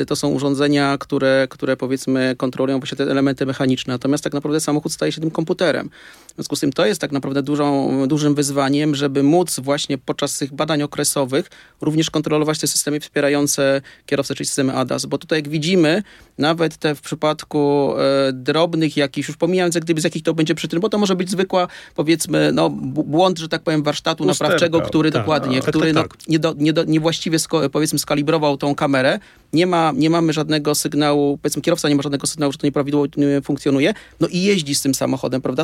to 0.07 0.17
są 0.17 0.29
urządzenia, 0.29 0.99
które, 0.99 1.47
które 1.51 1.77
powiedzmy 1.77 2.35
kontrolują 2.39 2.79
właśnie 2.81 2.97
te 2.97 3.05
elementy 3.05 3.47
mechaniczne. 3.47 3.95
Natomiast 3.95 4.25
tak 4.25 4.33
naprawdę 4.33 4.61
samochód 4.61 4.93
staje 4.93 5.13
się 5.13 5.21
tym 5.21 5.31
komputerem. 5.31 5.91
W 6.33 6.35
związku 6.35 6.57
z 6.57 6.61
tym 6.61 6.73
to 6.73 6.87
jest 6.87 7.01
tak 7.01 7.13
naprawdę 7.13 7.43
dużą, 7.43 7.91
dużym 8.09 8.35
wyzwaniem, 8.35 8.95
żeby 8.95 9.23
móc 9.23 9.61
właśnie 9.61 9.99
podczas 9.99 10.39
tych 10.39 10.55
badań 10.55 10.83
okresowych 10.83 11.51
również 11.81 12.11
kontrolować 12.11 12.59
te 12.59 12.67
systemy 12.67 13.01
wspierające 13.01 13.83
kierowcę, 14.07 14.35
czyli 14.35 14.47
systemy 14.47 14.75
ADAS, 14.75 15.07
bo 15.07 15.19
tutaj 15.19 15.39
jak 15.39 15.49
widzimy, 15.49 16.03
nawet 16.39 16.77
te 16.77 16.95
w 16.95 17.01
przypadku 17.01 17.93
e, 17.99 18.33
drobnych 18.33 18.97
jakichś, 18.97 19.29
już 19.29 19.37
pomijając 19.37 19.75
jak 19.75 19.85
gdyby 19.85 20.01
z 20.01 20.05
jakich 20.05 20.23
to 20.23 20.35
będzie 20.35 20.55
przyczyn, 20.55 20.81
bo 20.81 20.89
to 20.89 20.99
może 20.99 21.17
być 21.17 21.31
zwykła 21.31 21.69
powiedzmy 21.95 22.53
no, 22.53 22.71
błąd, 22.71 23.39
że 23.39 23.49
tak 23.49 23.60
powiem 23.61 23.83
warsztatu 23.83 24.25
Usterka, 24.25 24.45
naprawczego, 24.45 24.81
który 24.81 25.11
tak, 25.11 25.23
dokładnie, 25.23 25.61
tak, 25.61 25.71
który 25.71 25.95
tak, 25.95 26.09
no, 26.09 26.25
nie 26.29 26.39
do, 26.39 26.55
nie 26.59 26.73
do, 26.73 26.85
niewłaściwie 26.85 27.39
sko, 27.39 27.71
powiedzmy 27.71 27.99
skalibrował 27.99 28.57
tą 28.57 28.75
kamerę, 28.75 29.19
nie, 29.53 29.67
ma, 29.67 29.93
nie 29.97 30.11
mamy 30.11 30.33
żadnego 30.33 30.75
sygnału, 30.75 31.39
powiedzmy 31.43 31.63
kierowca 31.63 31.89
nie 31.89 31.95
ma 31.95 32.03
żadnego 32.03 32.27
sygnału, 32.27 32.53
że 32.53 32.59
to 32.59 32.67
nieprawidłowo 32.67 33.07
funkcjonuje, 33.45 33.95
no 34.21 34.29
i 34.29 34.43
jeździ 34.43 34.75
z 34.75 34.83
tym 34.83 34.95
samochodem, 34.95 35.43
prawda, 35.43 35.63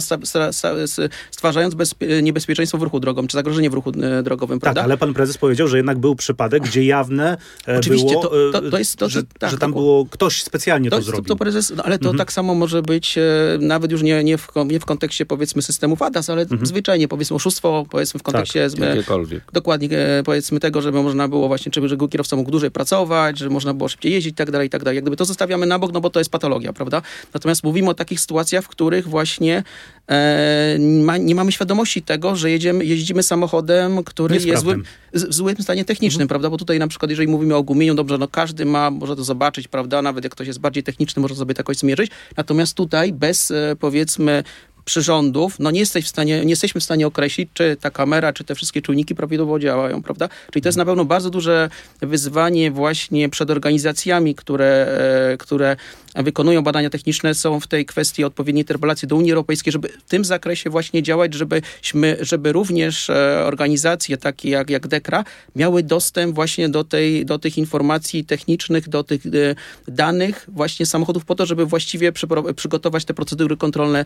stwarzając 1.30 1.74
bezpie, 1.74 2.22
niebezpieczeństwo 2.22 2.78
w 2.78 2.82
ruchu 2.82 3.00
drogowym, 3.00 3.28
czy 3.28 3.36
zagrożenie 3.36 3.70
w 3.70 3.74
ruchu 3.74 3.92
e, 4.02 4.22
drogowym, 4.22 4.58
tak, 4.58 4.62
prawda? 4.62 4.80
Tak, 4.80 4.84
ale 4.84 4.98
pan 4.98 5.14
prezes 5.14 5.38
powiedział, 5.38 5.68
że 5.68 5.76
jednak 5.76 5.98
był 5.98 6.16
przypadek, 6.16 6.62
gdzie 6.62 6.84
jawne 6.84 7.36
e, 7.68 7.78
Oczywiście, 7.78 8.10
było, 8.10 8.22
to, 8.22 8.60
to, 8.60 8.70
to 8.70 8.78
jest 8.78 8.96
to, 8.96 9.08
że, 9.08 9.22
tak, 9.38 9.50
że 9.50 9.58
tam 9.58 9.72
było 9.72 10.06
ktoś 10.10 10.42
specjalnie 10.42 10.90
to, 10.90 10.96
to 10.96 11.02
zrobił. 11.02 11.24
To 11.24 11.36
prezes, 11.36 11.72
no, 11.76 11.82
ale 11.82 11.98
to 11.98 12.04
mhm. 12.04 12.18
tak 12.18 12.32
samo 12.32 12.54
może 12.54 12.82
być 12.82 13.18
e, 13.18 13.22
nawet 13.60 13.92
już 13.92 14.02
nie, 14.02 14.24
nie, 14.24 14.38
w, 14.38 14.48
nie 14.66 14.80
w 14.80 14.84
kontekście 14.84 15.26
powiedzmy 15.26 15.62
systemów 15.62 16.02
ADAS, 16.02 16.30
ale 16.30 16.42
mhm. 16.42 16.66
zwyczajnie 16.66 17.08
powiedzmy 17.08 17.36
oszustwo, 17.36 17.86
powiedzmy 17.90 18.20
w 18.20 18.22
kontekście 18.22 18.68
tak, 18.70 19.28
dokładnie 19.52 19.88
powiedzmy 20.24 20.60
tego, 20.60 20.82
żeby 20.82 21.02
można 21.02 21.28
było 21.28 21.48
właśnie, 21.48 21.72
żeby 21.74 22.08
kierowca 22.08 22.36
mógł 22.36 22.50
dłużej 22.50 22.70
pracować, 22.70 23.38
że 23.38 23.50
można 23.50 23.74
było 23.76 23.88
szybciej 23.88 24.12
jeździć 24.12 24.32
i 24.32 24.34
tak 24.34 24.50
dalej, 24.50 24.66
i 24.66 24.70
tak 24.70 24.84
dalej. 24.84 24.96
Jak 24.96 25.04
gdyby 25.04 25.16
to 25.16 25.24
zostawiamy 25.24 25.66
na 25.66 25.78
bok, 25.78 25.92
no 25.92 26.00
bo 26.00 26.10
to 26.10 26.20
jest 26.20 26.30
patologia, 26.30 26.72
prawda? 26.72 27.02
Natomiast 27.34 27.64
mówimy 27.64 27.90
o 27.90 27.94
takich 27.94 28.20
sytuacjach, 28.20 28.64
w 28.64 28.68
których 28.68 29.08
właśnie 29.08 29.62
e, 30.08 30.78
ma, 30.78 31.16
nie 31.16 31.34
mamy 31.34 31.52
świadomości 31.52 32.02
tego, 32.02 32.36
że 32.36 32.50
jedziemy, 32.50 32.84
jeździmy 32.84 33.22
samochodem, 33.22 34.04
który 34.04 34.34
jest 34.34 34.62
złym, 34.62 34.84
w 35.12 35.34
złym 35.34 35.56
stanie 35.62 35.84
technicznym, 35.84 36.22
mhm. 36.22 36.28
prawda? 36.28 36.50
Bo 36.50 36.56
tutaj 36.56 36.78
na 36.78 36.88
przykład, 36.88 37.10
jeżeli 37.10 37.28
mówimy 37.28 37.54
o 37.54 37.62
gumieniu, 37.62 37.94
dobrze, 37.94 38.18
no 38.18 38.28
każdy 38.28 38.64
ma, 38.64 38.90
może 38.90 39.16
to 39.16 39.24
zobaczyć, 39.24 39.68
prawda? 39.68 40.02
Nawet 40.02 40.24
jak 40.24 40.32
ktoś 40.32 40.46
jest 40.46 40.60
bardziej 40.60 40.82
techniczny, 40.82 41.22
może 41.22 41.34
sobie 41.34 41.54
to 41.54 41.60
jakoś 41.60 41.76
zmierzyć. 41.76 42.10
Natomiast 42.36 42.74
tutaj 42.74 43.12
bez, 43.12 43.50
e, 43.50 43.76
powiedzmy, 43.80 44.44
przyrządów, 44.86 45.58
no 45.58 45.70
nie, 45.70 45.80
jesteś 45.80 46.04
w 46.04 46.08
stanie, 46.08 46.44
nie 46.44 46.50
jesteśmy 46.50 46.80
w 46.80 46.84
stanie 46.84 47.06
określić, 47.06 47.48
czy 47.54 47.76
ta 47.80 47.90
kamera, 47.90 48.32
czy 48.32 48.44
te 48.44 48.54
wszystkie 48.54 48.82
czujniki 48.82 49.14
prawidłowo 49.14 49.58
działają, 49.58 50.02
prawda? 50.02 50.28
Czyli 50.50 50.62
to 50.62 50.68
jest 50.68 50.78
na 50.78 50.84
pewno 50.84 51.04
bardzo 51.04 51.30
duże 51.30 51.70
wyzwanie 52.00 52.70
właśnie 52.70 53.28
przed 53.28 53.50
organizacjami, 53.50 54.34
które, 54.34 54.86
e, 55.32 55.36
które 55.36 55.76
wykonują 56.16 56.62
badania 56.62 56.90
techniczne, 56.90 57.34
są 57.34 57.60
w 57.60 57.66
tej 57.66 57.86
kwestii 57.86 58.24
odpowiedniej 58.24 58.62
interpelacji 58.62 59.08
do 59.08 59.16
Unii 59.16 59.32
Europejskiej, 59.32 59.72
żeby 59.72 59.88
w 59.88 60.08
tym 60.08 60.24
zakresie 60.24 60.70
właśnie 60.70 61.02
działać, 61.02 61.34
żebyśmy, 61.34 62.16
żeby 62.20 62.52
również 62.52 63.10
e, 63.10 63.44
organizacje 63.44 64.16
takie 64.16 64.50
jak, 64.50 64.70
jak 64.70 64.86
DEKRA 64.88 65.24
miały 65.56 65.82
dostęp 65.82 66.34
właśnie 66.34 66.68
do, 66.68 66.84
tej, 66.84 67.26
do 67.26 67.38
tych 67.38 67.58
informacji 67.58 68.24
technicznych, 68.24 68.88
do 68.88 69.04
tych 69.04 69.26
e, 69.26 69.30
danych 69.88 70.46
właśnie 70.48 70.86
samochodów 70.86 71.24
po 71.24 71.34
to, 71.34 71.46
żeby 71.46 71.66
właściwie 71.66 72.12
przygotować 72.56 73.04
te 73.04 73.14
procedury 73.14 73.56
kontrolne 73.56 74.04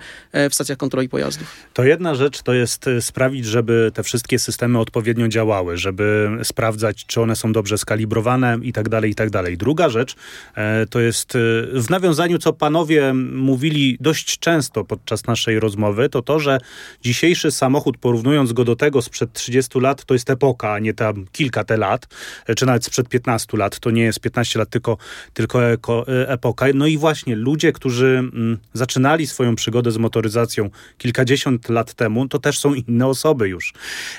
w 0.51 0.55
stacjach 0.55 0.79
kontroli 0.79 1.09
pojazdów. 1.09 1.57
To 1.75 1.85
jedna 1.85 2.15
rzecz 2.15 2.43
to 2.43 2.55
jest 2.55 2.87
e, 2.87 3.03
sprawić, 3.03 3.47
żeby 3.47 3.91
te 3.95 4.03
wszystkie 4.03 4.39
systemy 4.39 4.79
odpowiednio 4.79 5.29
działały, 5.29 5.77
żeby 5.77 6.31
sprawdzać, 6.43 7.07
czy 7.07 7.21
one 7.21 7.37
są 7.37 7.53
dobrze 7.53 7.79
skalibrowane 7.79 8.59
i 8.63 8.73
tak 8.73 8.89
dalej, 8.89 9.11
i 9.11 9.15
tak 9.15 9.31
dalej. 9.31 9.57
Druga 9.57 9.89
rzecz 9.89 10.17
e, 10.55 10.87
to 10.87 11.01
jest 11.01 11.37
e, 11.37 11.39
w 11.73 11.91
nawiązaniu, 12.01 12.39
co 12.39 12.53
panowie 12.53 13.15
mówili 13.33 13.97
dość 14.01 14.39
często 14.39 14.85
podczas 14.85 15.27
naszej 15.27 15.61
rozmowy, 15.61 16.09
to 16.09 16.23
to, 16.23 16.41
że 16.41 16.59
dzisiejszy 17.03 17.51
samochód, 17.51 17.99
porównując 17.99 18.53
go 18.53 18.65
do 18.65 18.77
tego 18.77 19.03
sprzed 19.03 19.33
30 19.33 19.81
lat, 19.81 20.05
to 20.05 20.15
jest 20.15 20.31
epoka, 20.31 20.73
a 20.73 20.79
nie 20.79 20.95
tam 20.95 21.27
kilka 21.33 21.65
te 21.65 21.77
lat, 21.77 22.07
czy 22.57 22.67
nawet 22.67 22.85
sprzed 22.85 23.09
15 23.09 23.57
lat. 23.57 23.79
To 23.79 23.91
nie 23.91 24.03
jest 24.03 24.21
15 24.21 24.59
lat, 24.59 24.71
tylko, 24.71 24.97
tylko 25.35 25.71
eko, 25.71 26.07
epoka. 26.27 26.67
No 26.75 26.87
i 26.87 26.99
właśnie 26.99 27.37
ludzie, 27.37 27.73
którzy 27.73 28.07
mm, 28.07 28.59
zaczynali 28.73 29.27
swoją 29.27 29.55
przygodę 29.55 29.91
z 29.91 29.97
motoryzacją, 29.97 30.71
kilkadziesiąt 30.99 31.69
lat 31.69 31.95
temu, 31.95 32.29
to 32.29 32.39
też 32.39 32.59
są 32.59 32.75
inne 32.75 33.07
osoby 33.07 33.49
już. 33.49 33.73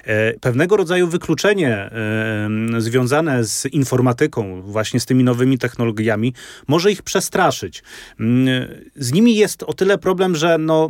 E, 0.03 0.33
pewnego 0.33 0.77
rodzaju 0.77 1.07
wykluczenie 1.07 1.75
e, 1.75 2.49
związane 2.77 3.45
z 3.45 3.65
informatyką, 3.65 4.61
właśnie 4.61 4.99
z 4.99 5.05
tymi 5.05 5.23
nowymi 5.23 5.57
technologiami, 5.57 6.33
może 6.67 6.91
ich 6.91 7.01
przestraszyć. 7.01 7.70
Mm, 8.19 8.67
z 8.95 9.11
nimi 9.11 9.35
jest 9.35 9.63
o 9.63 9.73
tyle 9.73 9.97
problem, 9.97 10.35
że 10.35 10.57
no, 10.57 10.89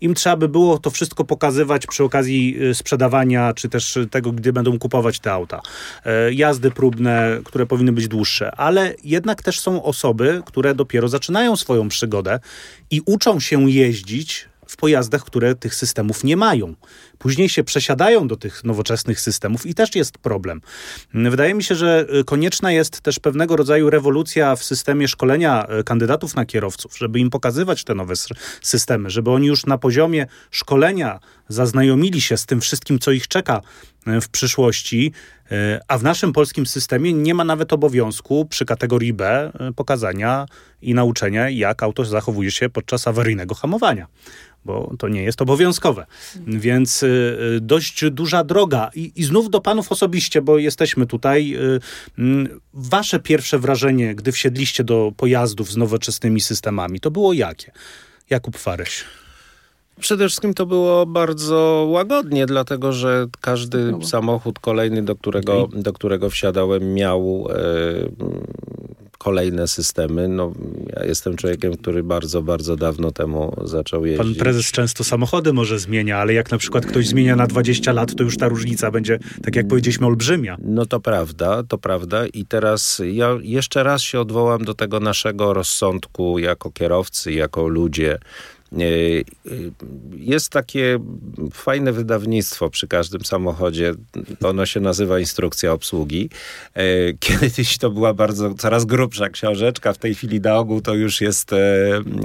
im 0.00 0.14
trzeba 0.14 0.36
by 0.36 0.48
było 0.48 0.78
to 0.78 0.90
wszystko 0.90 1.24
pokazywać 1.24 1.86
przy 1.86 2.04
okazji 2.04 2.58
e, 2.70 2.74
sprzedawania, 2.74 3.54
czy 3.54 3.68
też 3.68 3.98
tego, 4.10 4.32
gdy 4.32 4.52
będą 4.52 4.78
kupować 4.78 5.20
te 5.20 5.32
auta. 5.32 5.60
Jazdy 6.32 6.70
próbne, 6.70 7.40
które 7.44 7.66
powinny 7.66 7.92
być 7.92 8.08
dłuższe, 8.08 8.54
ale 8.56 8.94
jednak 9.04 9.42
też 9.42 9.60
są 9.60 9.82
osoby, 9.82 10.42
które 10.46 10.74
dopiero 10.74 11.08
zaczynają 11.08 11.56
swoją 11.56 11.88
przygodę 11.88 12.40
i 12.90 13.02
uczą 13.06 13.40
się 13.40 13.70
jeździć 13.70 14.48
w 14.66 14.76
pojazdach, 14.76 15.24
które 15.24 15.54
tych 15.54 15.74
systemów 15.74 16.24
nie 16.24 16.36
mają. 16.36 16.74
Później 17.22 17.48
się 17.48 17.64
przesiadają 17.64 18.28
do 18.28 18.36
tych 18.36 18.64
nowoczesnych 18.64 19.20
systemów 19.20 19.66
i 19.66 19.74
też 19.74 19.94
jest 19.94 20.18
problem. 20.18 20.60
Wydaje 21.14 21.54
mi 21.54 21.62
się, 21.62 21.74
że 21.74 22.06
y, 22.20 22.24
konieczna 22.24 22.72
jest 22.72 23.00
też 23.00 23.18
pewnego 23.18 23.56
rodzaju 23.56 23.90
rewolucja 23.90 24.56
w 24.56 24.64
systemie 24.64 25.08
szkolenia 25.08 25.66
y, 25.80 25.84
kandydatów 25.84 26.34
na 26.34 26.46
kierowców, 26.46 26.98
żeby 26.98 27.18
im 27.18 27.30
pokazywać 27.30 27.84
te 27.84 27.94
nowe 27.94 28.14
systemy, 28.62 29.10
żeby 29.10 29.30
oni 29.30 29.46
już 29.46 29.66
na 29.66 29.78
poziomie 29.78 30.26
szkolenia 30.50 31.20
zaznajomili 31.48 32.20
się 32.20 32.36
z 32.36 32.46
tym 32.46 32.60
wszystkim, 32.60 32.98
co 32.98 33.10
ich 33.10 33.28
czeka 33.28 33.60
w 34.06 34.28
przyszłości, 34.28 35.12
a 35.88 35.98
w 35.98 36.02
naszym 36.02 36.32
polskim 36.32 36.66
systemie 36.66 37.12
nie 37.12 37.34
ma 37.34 37.44
nawet 37.44 37.72
obowiązku 37.72 38.46
przy 38.46 38.64
kategorii 38.64 39.12
B 39.12 39.52
pokazania 39.76 40.46
i 40.82 40.94
nauczenia, 40.94 41.50
jak 41.50 41.82
auto 41.82 42.04
zachowuje 42.04 42.50
się 42.50 42.68
podczas 42.68 43.08
awaryjnego 43.08 43.54
hamowania 43.54 44.06
bo 44.64 44.94
to 44.98 45.08
nie 45.08 45.22
jest 45.22 45.42
obowiązkowe. 45.42 46.06
Więc 46.46 47.02
y, 47.02 47.06
dość 47.60 48.04
duża 48.10 48.44
droga. 48.44 48.90
I, 48.94 49.12
I, 49.16 49.24
znów 49.24 49.50
do 49.50 49.60
panów 49.60 49.92
osobiście, 49.92 50.42
bo 50.42 50.58
jesteśmy 50.58 51.06
tutaj. 51.06 51.56
Y, 51.56 51.80
mm, 52.18 52.60
wasze 52.74 53.20
pierwsze 53.20 53.58
wrażenie, 53.58 54.14
gdy 54.14 54.32
wsiedliście 54.32 54.84
do 54.84 55.12
pojazdów 55.16 55.72
z 55.72 55.76
nowoczesnymi 55.76 56.40
systemami, 56.40 57.00
to 57.00 57.10
było 57.10 57.32
jakie? 57.32 57.72
Jakub 58.30 58.56
Faryś. 58.56 59.04
Przede 60.00 60.28
wszystkim 60.28 60.54
to 60.54 60.66
było 60.66 61.06
bardzo 61.06 61.86
łagodnie, 61.90 62.46
dlatego 62.46 62.92
że 62.92 63.26
każdy 63.40 63.94
samochód 64.02 64.58
kolejny, 64.58 65.02
do 65.02 65.16
którego, 65.16 65.68
do 65.72 65.92
którego 65.92 66.30
wsiadałem, 66.30 66.94
miał 66.94 67.48
e, 67.50 67.54
kolejne 69.22 69.68
systemy. 69.68 70.28
No, 70.28 70.52
ja 70.96 71.04
jestem 71.04 71.36
człowiekiem, 71.36 71.76
który 71.76 72.02
bardzo, 72.02 72.42
bardzo 72.42 72.76
dawno 72.76 73.10
temu 73.10 73.56
zaczął 73.64 74.06
jeździć. 74.06 74.26
Pan 74.26 74.34
prezes 74.34 74.72
często 74.72 75.04
samochody 75.04 75.52
może 75.52 75.78
zmienia, 75.78 76.18
ale 76.18 76.34
jak 76.34 76.50
na 76.50 76.58
przykład 76.58 76.86
ktoś 76.86 77.06
zmienia 77.06 77.36
na 77.36 77.46
20 77.46 77.92
lat, 77.92 78.14
to 78.14 78.24
już 78.24 78.36
ta 78.36 78.48
różnica 78.48 78.90
będzie, 78.90 79.18
tak 79.42 79.56
jak 79.56 79.68
powiedzieliśmy, 79.68 80.06
olbrzymia. 80.06 80.56
No 80.64 80.86
to 80.86 81.00
prawda, 81.00 81.62
to 81.62 81.78
prawda. 81.78 82.26
I 82.26 82.46
teraz 82.46 83.02
ja 83.12 83.38
jeszcze 83.42 83.82
raz 83.82 84.02
się 84.02 84.20
odwołam 84.20 84.64
do 84.64 84.74
tego 84.74 85.00
naszego 85.00 85.54
rozsądku 85.54 86.38
jako 86.38 86.70
kierowcy, 86.70 87.32
jako 87.32 87.68
ludzie 87.68 88.18
jest 90.16 90.48
takie 90.48 90.98
fajne 91.52 91.92
wydawnictwo 91.92 92.70
przy 92.70 92.88
każdym 92.88 93.24
samochodzie. 93.24 93.94
Ono 94.42 94.66
się 94.66 94.80
nazywa 94.80 95.20
Instrukcja 95.20 95.72
obsługi. 95.72 96.30
E, 96.74 96.82
kiedyś 97.20 97.78
to 97.78 97.90
była 97.90 98.14
bardzo, 98.14 98.54
coraz 98.54 98.84
grubsza 98.84 99.28
książeczka. 99.28 99.92
W 99.92 99.98
tej 99.98 100.14
chwili 100.14 100.40
na 100.40 100.56
ogół 100.56 100.80
to 100.80 100.94
już 100.94 101.20
jest 101.20 101.50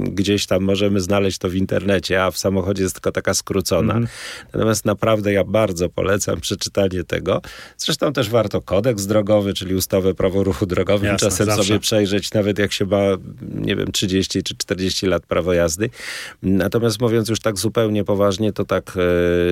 gdzieś 0.02 0.46
tam, 0.46 0.62
możemy 0.62 1.00
znaleźć 1.00 1.38
to 1.38 1.48
w 1.48 1.54
internecie, 1.54 2.24
a 2.24 2.30
w 2.30 2.38
samochodzie 2.38 2.82
jest 2.82 2.94
tylko 2.94 3.12
taka 3.12 3.34
skrócona. 3.34 3.94
Mm. 3.94 4.08
Natomiast 4.52 4.84
naprawdę 4.84 5.32
ja 5.32 5.44
bardzo 5.44 5.88
polecam 5.88 6.40
przeczytanie 6.40 7.04
tego. 7.04 7.42
Zresztą 7.76 8.12
też 8.12 8.30
warto 8.30 8.62
kodeks 8.62 9.06
drogowy, 9.06 9.54
czyli 9.54 9.74
ustawę 9.74 10.14
prawo 10.14 10.44
ruchu 10.44 10.66
drogowym 10.66 11.06
Jasne, 11.06 11.28
czasem 11.28 11.46
zawsze. 11.46 11.64
sobie 11.64 11.80
przejrzeć, 11.80 12.32
nawet 12.32 12.58
jak 12.58 12.72
się 12.72 12.86
ma, 12.86 13.02
nie 13.54 13.76
wiem, 13.76 13.92
30 13.92 14.42
czy 14.42 14.56
40 14.56 15.06
lat 15.06 15.26
prawo 15.26 15.52
jazdy. 15.52 15.90
Natomiast 16.42 17.00
mówiąc 17.00 17.28
już 17.28 17.40
tak 17.40 17.58
zupełnie 17.58 18.04
poważnie, 18.04 18.52
to 18.52 18.64
tak, 18.64 18.96
e, 18.96 19.00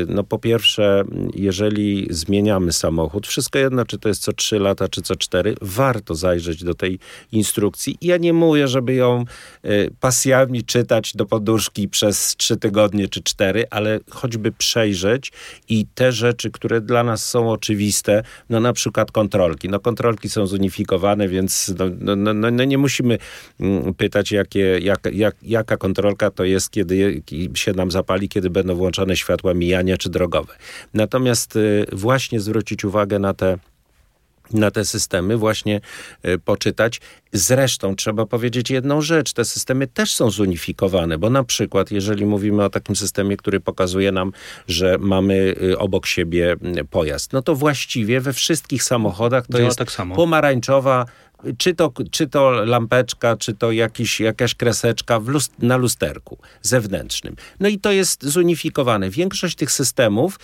no 0.09 0.24
po 0.24 0.39
pierwsze, 0.39 1.05
jeżeli 1.34 2.07
zmieniamy 2.11 2.72
samochód, 2.72 3.26
wszystko 3.26 3.59
jedno, 3.59 3.84
czy 3.84 3.99
to 3.99 4.09
jest 4.09 4.22
co 4.22 4.32
3 4.32 4.59
lata, 4.59 4.89
czy 4.89 5.03
co 5.03 5.16
4, 5.16 5.55
warto 5.61 6.14
zajrzeć 6.14 6.64
do 6.64 6.74
tej 6.74 6.99
instrukcji. 7.32 7.99
Ja 8.01 8.16
nie 8.16 8.32
mówię, 8.32 8.68
żeby 8.68 8.95
ją 8.95 9.24
e, 9.62 9.91
pasjami 10.01 10.64
czytać 10.64 11.12
do 11.16 11.26
poduszki 11.26 11.89
przez 11.89 12.37
3 12.37 12.57
tygodnie 12.57 13.09
czy 13.09 13.22
4, 13.22 13.64
ale 13.70 14.01
choćby 14.11 14.53
przejrzeć 14.53 15.32
i 15.68 15.87
te 15.95 16.12
rzeczy, 16.12 16.51
które 16.51 16.80
dla 16.80 17.05
nas 17.05 17.28
są 17.28 17.51
oczywiste, 17.51 18.22
no 18.51 18.61
na 18.61 18.72
przykład 18.72 19.12
kontrolki. 19.12 19.68
No 19.68 19.80
kontrolki 19.80 20.28
są 20.28 20.47
zunifikowane, 20.47 21.28
więc 21.28 21.74
no, 21.78 21.84
no, 21.99 22.16
no, 22.34 22.51
no 22.51 22.64
nie 22.64 22.78
musimy 22.78 23.18
mm, 23.61 23.95
pytać, 23.95 24.32
jakie, 24.32 24.78
jak, 24.78 25.09
jak, 25.12 25.37
jaka 25.43 25.76
kontrolka 25.76 26.30
to 26.30 26.45
jest, 26.45 26.76
kiedy 26.77 27.22
się 27.55 27.72
nam 27.72 27.91
zapali, 27.91 28.29
kiedy 28.29 28.51
będą 28.51 28.74
włączone 28.74 29.16
światła 29.16 29.55
mijania 29.55 29.97
czy 29.97 30.11
drogowe. 30.11 30.57
Natomiast 30.95 31.57
y, 31.57 31.87
właśnie 31.93 32.41
zwrócić 32.41 32.85
uwagę 32.85 33.18
na 33.18 33.35
te 33.35 33.59
na 34.53 34.70
te 34.70 34.85
systemy, 34.85 35.37
właśnie 35.37 35.81
y, 36.27 36.39
poczytać. 36.39 37.01
Zresztą 37.33 37.97
trzeba 37.97 38.27
powiedzieć 38.27 38.70
jedną 38.70 39.01
rzecz: 39.01 39.33
te 39.33 39.45
systemy 39.45 39.87
też 39.87 40.14
są 40.14 40.31
zunifikowane, 40.31 41.18
bo 41.18 41.31
na 41.31 41.45
przykład, 41.45 41.91
jeżeli 41.91 42.27
mówimy 42.27 42.64
o 42.64 42.70
takim 42.70 42.97
systemie, 42.97 43.37
który 43.37 43.61
pokazuje 43.61 44.12
nam, 44.12 44.33
że 44.68 44.97
mamy 45.01 45.55
y, 45.62 45.79
obok 45.79 46.07
siebie 46.07 46.57
pojazd, 46.91 47.33
no 47.33 47.43
to 47.43 47.55
właściwie 47.55 48.20
we 48.20 48.33
wszystkich 48.33 48.83
samochodach 48.83 49.47
to 49.47 49.53
Działa 49.53 49.64
jest 49.64 49.79
tak 49.79 49.89
pomarańczowa 50.14 51.07
czy 51.59 51.74
to, 51.74 51.93
czy 52.11 52.26
to 52.26 52.51
lampeczka, 52.51 53.37
czy 53.37 53.55
to 53.55 53.72
jakiś, 53.72 54.20
jakaś 54.20 54.55
kreseczka 54.55 55.20
lust 55.26 55.53
na 55.59 55.76
lusterku 55.76 56.39
zewnętrznym. 56.62 57.37
No 57.61 57.68
i 57.68 57.78
to 57.78 57.93
jest 57.93 58.24
zunifikowane. 58.24 59.11
Większość 59.11 59.57
tych 59.57 59.72
systemów, 59.72 60.39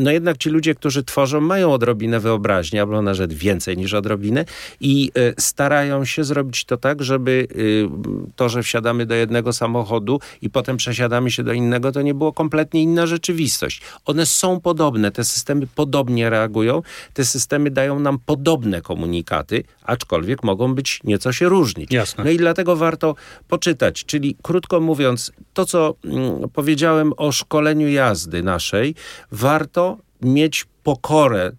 no 0.00 0.10
jednak 0.10 0.38
ci 0.38 0.50
ludzie, 0.50 0.74
którzy 0.74 1.04
tworzą, 1.04 1.40
mają 1.40 1.72
odrobinę 1.72 2.20
wyobraźni, 2.20 2.78
albo 2.78 3.02
nawet 3.02 3.32
więcej 3.32 3.76
niż 3.76 3.94
odrobinę 3.94 4.44
i 4.80 5.10
y, 5.18 5.34
starają 5.38 6.04
się 6.04 6.24
zrobić 6.24 6.64
to 6.64 6.76
tak, 6.76 7.02
żeby 7.02 7.46
y, 7.56 7.88
to, 8.36 8.48
że 8.48 8.62
wsiadamy 8.62 9.06
do 9.06 9.14
jednego 9.14 9.52
samochodu 9.52 10.20
i 10.42 10.50
potem 10.50 10.76
przesiadamy 10.76 11.30
się 11.30 11.42
do 11.42 11.52
innego, 11.52 11.92
to 11.92 12.02
nie 12.02 12.14
było 12.14 12.32
kompletnie 12.32 12.82
inna 12.82 13.06
rzeczywistość. 13.06 13.80
One 14.04 14.26
są 14.26 14.60
podobne, 14.60 15.10
te 15.10 15.24
systemy 15.24 15.66
podobnie 15.74 16.30
reagują, 16.30 16.82
te 17.14 17.24
systemy 17.24 17.70
dają 17.70 18.00
nam 18.00 18.18
podobne 18.26 18.82
komunikaty, 18.82 19.64
aczkolwiek 19.84 20.21
aczkolwiek 20.22 20.42
mogą 20.42 20.74
być 20.74 21.00
nieco 21.04 21.32
się 21.32 21.48
różnić. 21.48 21.92
Jasne. 21.92 22.24
No 22.24 22.30
i 22.30 22.36
dlatego 22.36 22.76
warto 22.76 23.14
poczytać. 23.48 24.04
Czyli 24.04 24.36
krótko 24.42 24.80
mówiąc, 24.80 25.32
to 25.54 25.64
co 25.64 25.94
mm, 26.04 26.48
powiedziałem 26.50 27.12
o 27.16 27.32
szkoleniu 27.32 27.88
jazdy 27.88 28.42
naszej, 28.42 28.94
warto 29.32 29.98
mieć 30.20 30.66
pokorę, 30.82 31.52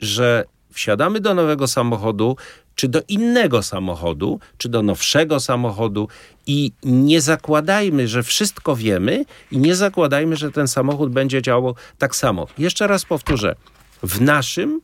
że 0.00 0.44
wsiadamy 0.72 1.20
do 1.20 1.34
nowego 1.34 1.66
samochodu, 1.66 2.36
czy 2.74 2.88
do 2.88 3.00
innego 3.08 3.62
samochodu, 3.62 4.40
czy 4.58 4.68
do 4.68 4.82
nowszego 4.82 5.40
samochodu 5.40 6.08
i 6.46 6.72
nie 6.84 7.20
zakładajmy, 7.20 8.08
że 8.08 8.22
wszystko 8.22 8.76
wiemy 8.76 9.24
i 9.50 9.58
nie 9.58 9.74
zakładajmy, 9.74 10.36
że 10.36 10.50
ten 10.50 10.68
samochód 10.68 11.12
będzie 11.12 11.42
działał 11.42 11.74
tak 11.98 12.16
samo. 12.16 12.46
Jeszcze 12.58 12.86
raz 12.86 13.04
powtórzę, 13.04 13.56
w 14.02 14.20
naszym 14.20 14.80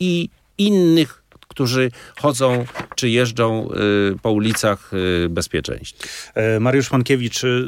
i 0.00 0.28
innych 0.58 1.21
którzy 1.52 1.90
chodzą 2.20 2.64
czy 2.96 3.08
jeżdżą 3.08 3.68
y, 4.12 4.18
po 4.22 4.30
ulicach 4.30 4.90
y, 5.24 5.28
bezpieczeństwa. 5.28 6.08
E, 6.34 6.60
Mariusz 6.60 6.92
Mankiewicz, 6.92 7.44
y, 7.44 7.64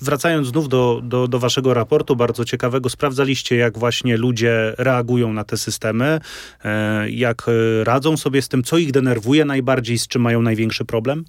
wracając 0.00 0.48
znów 0.48 0.68
do, 0.68 1.00
do, 1.04 1.28
do 1.28 1.38
waszego 1.38 1.74
raportu, 1.74 2.16
bardzo 2.16 2.44
ciekawego, 2.44 2.88
sprawdzaliście 2.88 3.56
jak 3.56 3.78
właśnie 3.78 4.16
ludzie 4.16 4.74
reagują 4.78 5.32
na 5.32 5.44
te 5.44 5.56
systemy, 5.56 6.20
e, 6.64 7.10
jak 7.10 7.46
radzą 7.84 8.16
sobie 8.16 8.42
z 8.42 8.48
tym, 8.48 8.62
co 8.62 8.78
ich 8.78 8.92
denerwuje 8.92 9.44
najbardziej, 9.44 9.98
z 9.98 10.08
czym 10.08 10.22
mają 10.22 10.42
największy 10.42 10.84
problem? 10.84 11.24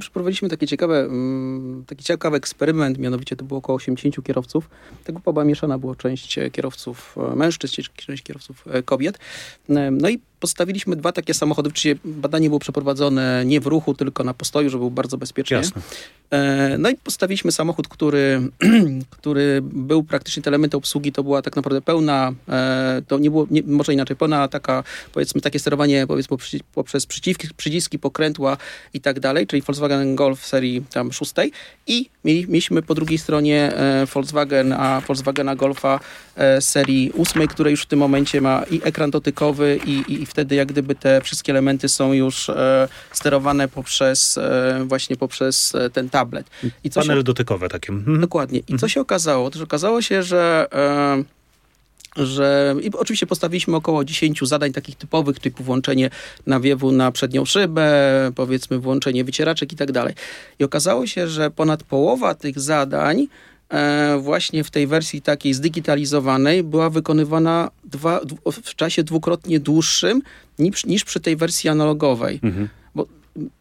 Przeprowadziliśmy 0.00 0.48
taki 0.48 0.66
ciekawy, 0.66 0.94
mm, 0.94 1.84
taki 1.86 2.04
ciekawy 2.04 2.36
eksperyment, 2.36 2.98
mianowicie 2.98 3.36
to 3.36 3.44
było 3.44 3.58
około 3.58 3.76
80 3.76 4.22
kierowców. 4.22 4.70
Ta 5.04 5.12
grupa 5.12 5.32
była 5.32 5.44
mieszana, 5.44 5.78
było 5.78 5.94
część 5.94 6.38
kierowców 6.52 7.16
e, 7.32 7.36
mężczyzn, 7.36 7.82
część 7.96 8.22
kierowców 8.22 8.64
kobiet. 8.84 9.18
No 9.90 10.08
i 10.08 10.20
postawiliśmy 10.40 10.96
dwa 10.96 11.12
takie 11.12 11.34
samochody. 11.34 11.68
Oczywiście 11.68 11.96
badanie 12.04 12.48
było 12.48 12.58
przeprowadzone 12.60 13.42
nie 13.46 13.60
w 13.60 13.66
ruchu, 13.66 13.94
tylko 13.94 14.24
na 14.24 14.34
postoju, 14.34 14.70
żeby 14.70 14.78
było 14.78 14.90
bardzo 14.90 15.18
bezpiecznie. 15.18 15.56
Jasne. 15.56 15.82
E, 16.30 16.78
no 16.78 16.90
i 16.90 16.94
postawiliśmy 16.96 17.52
samochód, 17.52 17.88
który, 17.88 18.40
który 19.10 19.60
był 19.62 20.04
praktycznie 20.04 20.42
te 20.42 20.50
elementy 20.50 20.76
obsługi, 20.76 21.12
to 21.12 21.22
była 21.22 21.42
tak 21.42 21.56
naprawdę 21.56 21.82
pełna, 21.82 22.32
e, 22.48 23.02
to 23.08 23.18
nie 23.18 23.30
było, 23.30 23.46
nie, 23.50 23.62
może 23.62 23.94
inaczej, 23.94 24.16
pełna 24.16 24.48
taka, 24.48 24.84
powiedzmy, 25.12 25.40
takie 25.40 25.58
sterowanie 25.58 26.06
powiedzmy, 26.06 26.36
poprzez 26.74 27.06
przyciski, 27.06 27.48
przyciski, 27.56 27.98
pokrętła 27.98 28.56
i 28.94 29.00
tak 29.00 29.20
dalej, 29.20 29.46
czyli 29.46 29.62
Volkswagen 29.62 30.16
Golf 30.16 30.46
serii 30.46 30.84
tam 30.90 31.12
szóstej 31.12 31.52
i 31.86 32.10
mieliśmy 32.24 32.82
po 32.82 32.94
drugiej 32.94 33.18
stronie 33.18 33.72
e, 33.76 34.06
Volkswagen, 34.06 34.72
a 34.72 35.00
Volkswagena 35.00 35.56
Golfa 35.56 36.00
serii 36.60 37.10
ósmej, 37.10 37.48
które 37.48 37.70
już 37.70 37.82
w 37.82 37.86
tym 37.86 37.98
momencie 37.98 38.40
ma 38.40 38.62
i 38.70 38.80
ekran 38.84 39.10
dotykowy 39.10 39.80
i, 39.86 40.22
i 40.22 40.26
wtedy 40.28 40.54
jak 40.54 40.68
gdyby 40.68 40.94
te 40.94 41.20
wszystkie 41.20 41.52
elementy 41.52 41.88
są 41.88 42.12
już 42.12 42.50
sterowane 43.12 43.68
poprzez 43.68 44.38
właśnie 44.84 45.16
poprzez 45.16 45.72
ten 45.92 46.10
tablet. 46.10 46.50
I 46.84 46.90
co 46.90 47.00
Panel 47.00 47.16
się... 47.16 47.22
dotykowe 47.22 47.68
takie. 47.68 47.92
Mhm. 47.92 48.20
Dokładnie. 48.20 48.58
I 48.58 48.64
co 48.64 48.72
mhm. 48.72 48.90
się 48.90 49.00
okazało? 49.00 49.46
Otóż 49.46 49.62
okazało 49.62 50.02
się, 50.02 50.22
że... 50.22 50.66
E, 50.72 51.38
że 52.16 52.74
i 52.82 52.90
oczywiście 52.92 53.26
postawiliśmy 53.26 53.76
około 53.76 54.04
10 54.04 54.40
zadań 54.42 54.72
takich 54.72 54.96
typowych, 54.96 55.40
typu 55.40 55.64
włączenie 55.64 56.10
nawiewu 56.46 56.92
na 56.92 57.12
przednią 57.12 57.44
szybę, 57.44 57.90
powiedzmy 58.34 58.78
włączenie 58.78 59.24
wycieraczek 59.24 59.72
i 59.72 59.76
tak 59.76 59.92
dalej. 59.92 60.14
I 60.58 60.64
okazało 60.64 61.06
się, 61.06 61.28
że 61.28 61.50
ponad 61.50 61.82
połowa 61.82 62.34
tych 62.34 62.60
zadań 62.60 63.20
e, 63.20 63.26
właśnie 64.20 64.64
w 64.64 64.70
tej 64.70 64.86
wersji 64.86 65.22
takiej 65.22 65.54
zdigitalizowanej 65.54 66.62
była 66.62 66.90
wykonywana 66.90 67.70
dwa, 67.84 68.20
w 68.62 68.74
czasie 68.74 69.02
dwukrotnie 69.02 69.60
dłuższym 69.60 70.22
niż, 70.58 70.86
niż 70.86 71.04
przy 71.04 71.20
tej 71.20 71.36
wersji 71.36 71.70
analogowej. 71.70 72.40
Mhm 72.42 72.68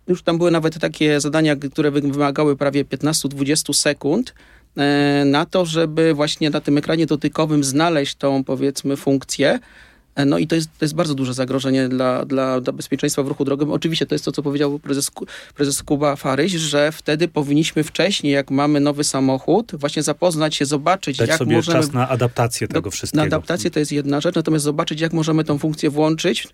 już 0.08 0.24
tam 0.24 0.38
były 0.38 0.52
nawet 0.52 0.80
takie 0.80 1.20
zadania, 1.20 1.56
które 1.56 1.92
wymagały 1.92 2.56
prawie 2.56 2.86
15-20 2.86 3.74
sekund 3.74 4.34
e, 4.78 5.24
na 5.26 5.46
to, 5.46 5.66
żeby 5.66 6.14
właśnie 6.14 6.50
na 6.50 6.62
tym 6.62 6.78
ekranie 6.78 7.06
dotykowym 7.06 7.64
znaleźć 7.64 8.16
tą 8.16 8.44
powiedzmy 8.44 8.98
funkcję, 8.98 9.60
No 10.26 10.38
i 10.38 10.48
to 10.48 10.56
jest, 10.56 10.70
to 10.80 10.86
jest 10.86 10.96
bardzo 10.96 11.16
duże 11.16 11.34
zagrożenie 11.34 11.90
dla, 11.90 12.26
dla, 12.26 12.62
dla 12.62 12.74
bezpieczeństwa 12.74 13.24
w 13.24 13.28
ruchu 13.28 13.46
drogowym. 13.46 13.74
Oczywiście 13.74 14.06
to 14.06 14.16
jest 14.16 14.26
to, 14.26 14.32
co 14.32 14.44
powiedział 14.44 14.80
prezes, 14.80 15.12
prezes 15.56 15.84
Kuba 15.84 16.16
Faryś, 16.16 16.52
że 16.52 16.92
wtedy 16.92 17.28
powinniśmy 17.28 17.84
wcześniej, 17.84 18.34
jak 18.34 18.52
mamy 18.52 18.80
nowy 18.80 19.04
samochód, 19.04 19.72
właśnie 19.74 20.04
zapoznać 20.04 20.56
się, 20.56 20.66
zobaczyć, 20.66 21.18
Dać 21.18 21.30
jak 21.30 21.38
sobie 21.38 21.56
możemy... 21.56 21.80
czas 21.80 21.94
na 21.94 22.10
adaptację 22.10 22.68
tego 22.68 22.82
do, 22.82 22.92
wszystkiego. 22.92 23.22
Na 23.22 23.28
adaptację 23.28 23.72
to 23.72 23.80
jest 23.80 23.92
jedna 23.92 24.22
rzecz, 24.22 24.36
natomiast 24.36 24.66
zobaczyć, 24.66 25.02
jak 25.02 25.14
możemy 25.14 25.44
tą 25.44 25.58
funkcję 25.58 25.90
włączyć, 25.90 26.48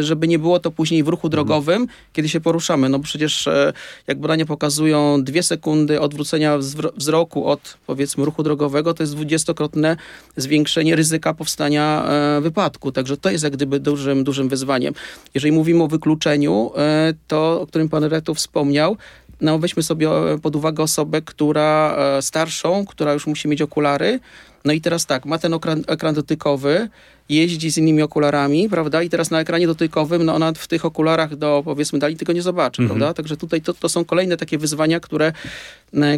żeby 0.00 0.28
nie 0.28 0.38
było 0.38 0.60
to 0.60 0.70
później 0.70 1.02
w 1.02 1.08
ruchu 1.08 1.28
drogowym, 1.28 1.82
mhm. 1.82 1.98
kiedy 2.12 2.28
się 2.28 2.40
poruszamy. 2.40 2.88
No 2.88 2.98
bo 2.98 3.04
przecież 3.04 3.46
e, 3.46 3.72
jak 4.06 4.18
badania 4.18 4.46
pokazują 4.46 5.24
dwie 5.24 5.42
sekundy 5.42 6.00
odwrócenia 6.00 6.58
wzroku 6.96 7.46
od 7.46 7.78
powiedzmy 7.86 8.24
ruchu 8.24 8.42
drogowego, 8.42 8.94
to 8.94 9.02
jest 9.02 9.14
dwudziestokrotne 9.14 9.96
zwiększenie 10.36 10.96
ryzyka 10.96 11.34
powstania 11.34 12.04
e, 12.06 12.40
wypadku. 12.40 12.92
Także 12.92 13.16
to 13.16 13.30
jest 13.30 13.44
jak 13.44 13.52
gdyby 13.52 13.80
dużym, 13.80 14.24
dużym 14.24 14.48
wyzwaniem. 14.48 14.94
Jeżeli 15.34 15.52
mówimy 15.52 15.82
o 15.82 15.88
wykluczeniu, 15.88 16.70
e, 16.76 17.14
to 17.28 17.60
o 17.60 17.66
którym 17.66 17.88
pan 17.88 18.04
rektor 18.04 18.36
wspomniał, 18.36 18.96
no 19.40 19.58
weźmy 19.58 19.82
sobie 19.82 20.08
pod 20.42 20.56
uwagę 20.56 20.82
osobę, 20.82 21.22
która 21.22 21.96
starszą, 22.20 22.86
która 22.86 23.12
już 23.12 23.26
musi 23.26 23.48
mieć 23.48 23.62
okulary. 23.62 24.20
No 24.64 24.72
i 24.72 24.80
teraz 24.80 25.06
tak, 25.06 25.26
ma 25.26 25.38
ten 25.38 25.54
ekran, 25.54 25.84
ekran 25.86 26.14
dotykowy, 26.14 26.88
jeździ 27.28 27.70
z 27.70 27.78
innymi 27.78 28.02
okularami, 28.02 28.68
prawda? 28.68 29.02
I 29.02 29.10
teraz 29.10 29.30
na 29.30 29.40
ekranie 29.40 29.66
dotykowym, 29.66 30.24
no 30.24 30.34
ona 30.34 30.52
w 30.52 30.66
tych 30.66 30.84
okularach 30.84 31.36
do, 31.36 31.62
powiedzmy, 31.64 31.98
dali 31.98 32.16
tego 32.16 32.32
nie 32.32 32.42
zobaczy, 32.42 32.82
mhm. 32.82 32.98
prawda? 32.98 33.14
Także 33.14 33.36
tutaj 33.36 33.62
to, 33.62 33.74
to 33.74 33.88
są 33.88 34.04
kolejne 34.04 34.36
takie 34.36 34.58
wyzwania, 34.58 35.00
które, 35.00 35.32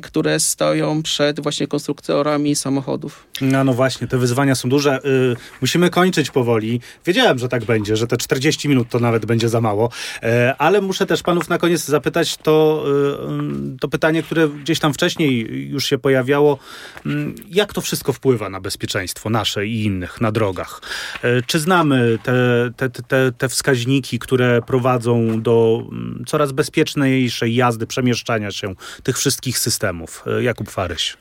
które 0.02 0.40
stoją 0.40 1.02
przed 1.02 1.40
właśnie 1.40 1.66
konstruktorami 1.66 2.56
samochodów. 2.56 3.26
No, 3.40 3.64
no 3.64 3.72
właśnie, 3.72 4.06
te 4.06 4.18
wyzwania 4.18 4.54
są 4.54 4.68
duże. 4.68 5.00
Yy, 5.04 5.36
musimy 5.60 5.90
kończyć 5.90 6.30
powoli. 6.30 6.80
Wiedziałem, 7.06 7.38
że 7.38 7.48
tak 7.48 7.64
będzie, 7.64 7.96
że 7.96 8.06
te 8.06 8.16
40 8.16 8.68
minut 8.68 8.88
to 8.88 8.98
nawet 8.98 9.26
będzie 9.26 9.48
za 9.48 9.60
mało, 9.60 9.90
yy, 10.22 10.28
ale 10.58 10.80
muszę 10.80 11.06
też 11.06 11.22
panów 11.22 11.48
na 11.48 11.58
koniec 11.58 11.84
zapytać 11.84 12.36
to, 12.36 12.84
yy, 13.28 13.76
to 13.80 13.88
pytanie, 13.88 14.22
które 14.22 14.48
gdzieś 14.48 14.78
tam 14.78 14.94
wcześniej 14.94 15.46
już 15.70 15.86
się 15.86 15.98
pojawiało. 15.98 16.58
Mm, 17.06 17.34
jak 17.50 17.72
to 17.72 17.80
wszystko 17.80 18.12
wpływa 18.12 18.48
na 18.48 18.60
bezpieczeństwo 18.60 19.30
nasze 19.30 19.66
i 19.66 19.84
innych 19.84 20.20
na 20.20 20.32
drogach? 20.32 20.80
E, 21.22 21.42
czy 21.42 21.58
znamy 21.58 22.18
te, 22.22 22.34
te, 22.76 22.90
te, 22.90 23.32
te 23.32 23.48
wskaźniki, 23.48 24.18
które 24.18 24.62
prowadzą 24.62 25.42
do 25.42 25.82
mm, 25.92 26.24
coraz 26.26 26.52
bezpieczniejszej 26.52 27.54
jazdy, 27.54 27.86
przemieszczania 27.86 28.50
się 28.50 28.74
tych 29.02 29.18
wszystkich 29.18 29.58
systemów? 29.66 30.24
E, 30.26 30.42
Jakub 30.42 30.70
Faryś. 30.70 31.16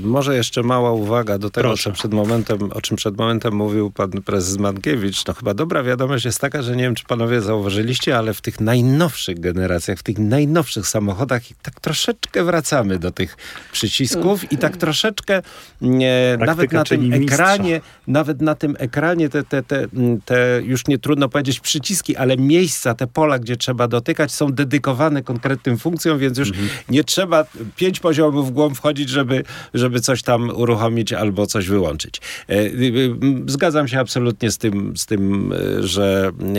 Może 0.00 0.36
jeszcze 0.36 0.62
mała 0.62 0.92
uwaga 0.92 1.38
do 1.38 1.50
tego, 1.50 1.76
co 1.76 1.92
przed 1.92 2.12
momentem, 2.12 2.58
o 2.72 2.80
czym 2.80 2.96
przed 2.96 3.16
momentem 3.16 3.54
mówił 3.54 3.90
pan 3.90 4.10
prezes 4.10 4.58
Mankiewicz. 4.58 5.26
No 5.26 5.34
chyba 5.34 5.54
dobra 5.54 5.82
wiadomość 5.82 6.24
jest 6.24 6.40
taka, 6.40 6.62
że 6.62 6.76
nie 6.76 6.82
wiem, 6.82 6.94
czy 6.94 7.04
panowie 7.04 7.40
zauważyliście, 7.40 8.18
ale 8.18 8.34
w 8.34 8.40
tych 8.40 8.60
najnowszych 8.60 9.40
generacjach, 9.40 9.98
w 9.98 10.02
tych 10.02 10.18
najnowszych 10.18 10.86
samochodach 10.86 11.42
tak 11.62 11.80
troszeczkę 11.80 12.44
wracamy 12.44 12.98
do 12.98 13.10
tych 13.10 13.36
przycisków 13.72 14.52
i 14.52 14.56
tak 14.56 14.76
troszeczkę 14.76 15.42
nie, 15.80 16.36
nawet 16.38 16.72
na 16.72 16.84
tym 16.84 17.12
ekranie, 17.12 17.80
nawet 18.06 18.40
na 18.40 18.54
tym 18.54 18.76
ekranie 18.78 19.28
te, 19.28 19.42
te, 19.44 19.62
te, 19.62 19.86
te, 20.24 20.62
już 20.64 20.86
nie 20.86 20.98
trudno 20.98 21.28
powiedzieć 21.28 21.60
przyciski, 21.60 22.16
ale 22.16 22.36
miejsca, 22.36 22.94
te 22.94 23.06
pola, 23.06 23.38
gdzie 23.38 23.56
trzeba 23.56 23.88
dotykać 23.88 24.32
są 24.32 24.52
dedykowane 24.52 25.22
konkretnym 25.22 25.78
funkcjom, 25.78 26.18
więc 26.18 26.38
już 26.38 26.48
mhm. 26.48 26.68
nie 26.88 27.04
trzeba 27.04 27.44
pięć 27.76 28.00
poziomów 28.00 28.48
w 28.48 28.50
głąb 28.50 28.76
wchodzić, 28.76 29.08
żeby 29.08 29.44
żeby 29.74 30.00
coś 30.00 30.22
tam 30.22 30.50
uruchomić 30.50 31.12
albo 31.12 31.46
coś 31.46 31.68
wyłączyć. 31.68 32.20
E, 32.48 32.60
y, 32.64 33.14
zgadzam 33.46 33.88
się 33.88 34.00
absolutnie 34.00 34.50
z 34.50 34.58
tym, 34.58 34.96
z 34.96 35.06
tym 35.06 35.52
e, 35.52 35.82
że 35.82 36.30
e, 36.40 36.52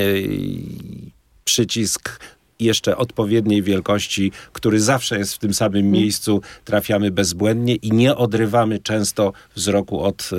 przycisk 1.43 2.20
jeszcze 2.59 2.97
odpowiedniej 2.97 3.63
wielkości, 3.63 4.32
który 4.53 4.80
zawsze 4.80 5.18
jest 5.18 5.34
w 5.34 5.39
tym 5.39 5.53
samym 5.53 5.86
mhm. 5.86 6.03
miejscu, 6.03 6.41
trafiamy 6.66 7.11
bezbłędnie 7.11 7.76
i 7.76 7.91
nie 7.91 8.16
odrywamy 8.16 8.80
często 8.80 9.34
wzroku 9.55 10.01
od, 10.01 10.30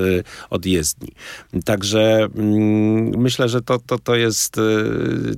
od 0.50 0.66
jezdni. 0.66 1.08
Także 1.64 2.28
mm, 2.34 3.20
myślę, 3.20 3.48
że 3.48 3.62
to, 3.62 3.78
to, 3.86 3.98
to, 3.98 4.14
jest, 4.14 4.56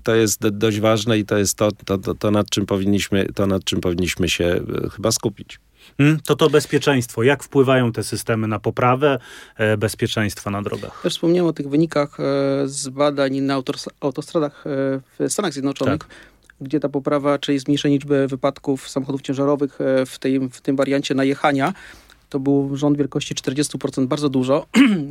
to 0.03 0.15
jest 0.15 0.49
dość 0.49 0.81
ważne 0.81 1.19
i 1.19 1.25
to 1.25 1.39
jest 1.39 1.55
to, 1.55 1.73
to, 1.73 1.99
to, 1.99 2.15
to, 2.15 2.31
nad 2.31 2.51
czym 2.51 2.67
powinniśmy, 2.67 3.27
to, 3.35 3.47
nad 3.47 3.65
czym 3.65 3.81
powinniśmy 3.81 4.29
się 4.29 4.61
chyba 4.93 5.13
skupić. 5.13 5.59
Hmm, 5.97 6.21
to 6.27 6.37
to 6.37 6.51
bezpieczeństwo. 6.51 7.23
Jak 7.23 7.43
wpływają 7.43 7.93
te 7.93 8.03
systemy 8.03 8.49
na 8.49 8.59
poprawę 8.59 9.19
e, 9.57 9.77
bezpieczeństwa 9.77 10.51
na 10.51 10.63
drogach? 10.63 11.03
Też 11.03 11.13
wspomniałem 11.13 11.47
o 11.47 11.53
tych 11.53 11.69
wynikach 11.69 12.21
e, 12.21 12.23
z 12.65 12.89
badań 12.89 13.41
na 13.41 13.63
autostradach 14.01 14.67
e, 14.67 14.71
w 15.19 15.33
Stanach 15.33 15.53
Zjednoczonych. 15.53 15.99
Tak 15.99 16.09
gdzie 16.61 16.81
ta 16.81 16.89
poprawa, 16.89 17.39
czyli 17.39 17.59
zmniejszenie 17.59 17.95
liczby 17.95 18.29
wypadków 18.29 18.89
samochodów 18.89 19.23
ciężarowych 19.23 19.79
w, 20.07 20.19
tej, 20.19 20.41
w 20.49 20.61
tym 20.61 20.77
wariancie 20.77 21.15
najechania 21.15 21.73
to 22.29 22.41
był 22.41 22.77
rząd 22.77 22.99
wielkości 22.99 23.35
40%, 23.35 24.07
bardzo 24.07 24.29
dużo. 24.29 24.67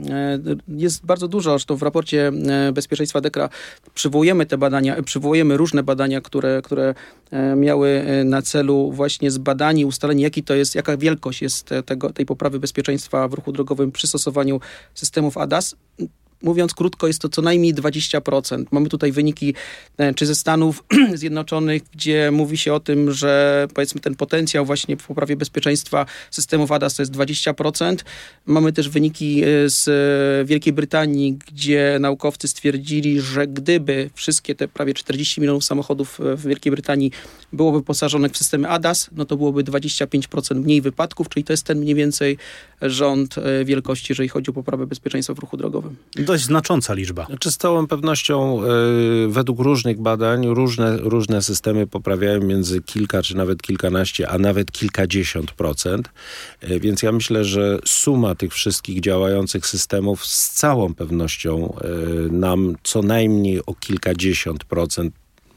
E, 0.09 0.39
jest 0.67 1.05
bardzo 1.05 1.27
dużo, 1.27 1.51
zresztą 1.51 1.75
w 1.75 1.81
raporcie 1.81 2.27
e, 2.27 2.71
bezpieczeństwa 2.71 3.21
DEKRA 3.21 3.49
przywołujemy 3.93 4.45
te 4.45 4.57
badania, 4.57 5.03
przywołujemy 5.03 5.57
różne 5.57 5.83
badania, 5.83 6.21
które, 6.21 6.61
które 6.63 6.95
e, 7.31 7.55
miały 7.55 8.03
na 8.25 8.41
celu 8.41 8.91
właśnie 8.91 9.31
zbadanie, 9.31 9.87
ustalenie, 9.87 10.23
jaki 10.23 10.43
to 10.43 10.55
jest, 10.55 10.75
jaka 10.75 10.97
wielkość 10.97 11.41
jest 11.41 11.69
tego, 11.85 12.13
tej 12.13 12.25
poprawy 12.25 12.59
bezpieczeństwa 12.59 13.27
w 13.27 13.33
ruchu 13.33 13.51
drogowym 13.51 13.91
przy 13.91 14.07
stosowaniu 14.07 14.59
systemów 14.93 15.37
ADAS 15.37 15.75
mówiąc 16.41 16.73
krótko, 16.73 17.07
jest 17.07 17.21
to 17.21 17.29
co 17.29 17.41
najmniej 17.41 17.75
20%. 17.75 18.65
Mamy 18.71 18.89
tutaj 18.89 19.11
wyniki 19.11 19.53
e, 19.97 20.13
czy 20.13 20.25
ze 20.25 20.35
Stanów 20.35 20.83
Zjednoczonych, 21.13 21.81
gdzie 21.93 22.31
mówi 22.31 22.57
się 22.57 22.73
o 22.73 22.79
tym, 22.79 23.11
że 23.11 23.67
powiedzmy 23.73 24.01
ten 24.01 24.15
potencjał 24.15 24.65
właśnie 24.65 24.97
w 24.97 25.07
poprawie 25.07 25.35
bezpieczeństwa 25.35 26.05
systemów 26.31 26.71
ADAS 26.71 26.95
to 26.95 27.01
jest 27.01 27.11
20%. 27.11 27.97
Mamy 28.45 28.73
też 28.73 28.89
wyniki 28.89 29.43
e, 29.43 29.45
z 29.65 29.87
Wielkiej 30.47 30.73
Brytanii, 30.73 31.39
gdzie 31.47 31.97
naukowcy 31.99 32.47
stwierdzili, 32.47 33.21
że 33.21 33.47
gdyby 33.47 34.09
wszystkie 34.13 34.55
te 34.55 34.67
prawie 34.67 34.93
40 34.93 35.41
milionów 35.41 35.63
samochodów 35.63 36.19
e, 36.21 36.35
w 36.35 36.47
Wielkiej 36.47 36.71
Brytanii 36.71 37.11
było 37.53 37.71
wyposażonych 37.71 38.31
w 38.31 38.37
systemy 38.37 38.69
ADAS, 38.69 39.09
no 39.11 39.25
to 39.25 39.37
byłoby 39.37 39.63
25% 39.63 40.55
mniej 40.55 40.81
wypadków, 40.81 41.29
czyli 41.29 41.43
to 41.43 41.53
jest 41.53 41.63
ten 41.63 41.79
mniej 41.79 41.95
więcej 41.95 42.37
rząd 42.81 43.35
wielkości, 43.65 44.05
jeżeli 44.09 44.29
chodzi 44.29 44.51
o 44.51 44.53
poprawę 44.53 44.87
bezpieczeństwa 44.87 45.33
w 45.33 45.39
ruchu 45.39 45.57
drogowym 45.57 45.95
dość 46.27 46.43
znacząca 46.43 46.93
liczba. 46.93 47.25
Znaczy 47.25 47.51
z 47.51 47.57
całą 47.57 47.87
pewnością 47.87 48.63
y, 48.63 49.27
według 49.27 49.59
różnych 49.59 50.01
badań 50.01 50.47
różne, 50.47 50.97
różne 50.97 51.41
systemy 51.41 51.87
poprawiają 51.87 52.41
między 52.41 52.81
kilka 52.81 53.23
czy 53.23 53.37
nawet 53.37 53.61
kilkanaście, 53.61 54.29
a 54.29 54.37
nawet 54.37 54.71
kilkadziesiąt 54.71 55.51
procent. 55.51 56.09
Y, 56.63 56.79
więc 56.79 57.03
ja 57.03 57.11
myślę, 57.11 57.45
że 57.45 57.79
suma 57.85 58.35
tych 58.35 58.53
wszystkich 58.53 59.01
działających 59.01 59.67
systemów 59.67 60.25
z 60.25 60.53
całą 60.53 60.93
pewnością 60.93 61.73
y, 62.27 62.31
nam 62.31 62.75
co 62.83 63.01
najmniej 63.01 63.65
o 63.65 63.73
kilkadziesiąt 63.73 64.63
procent 64.63 65.13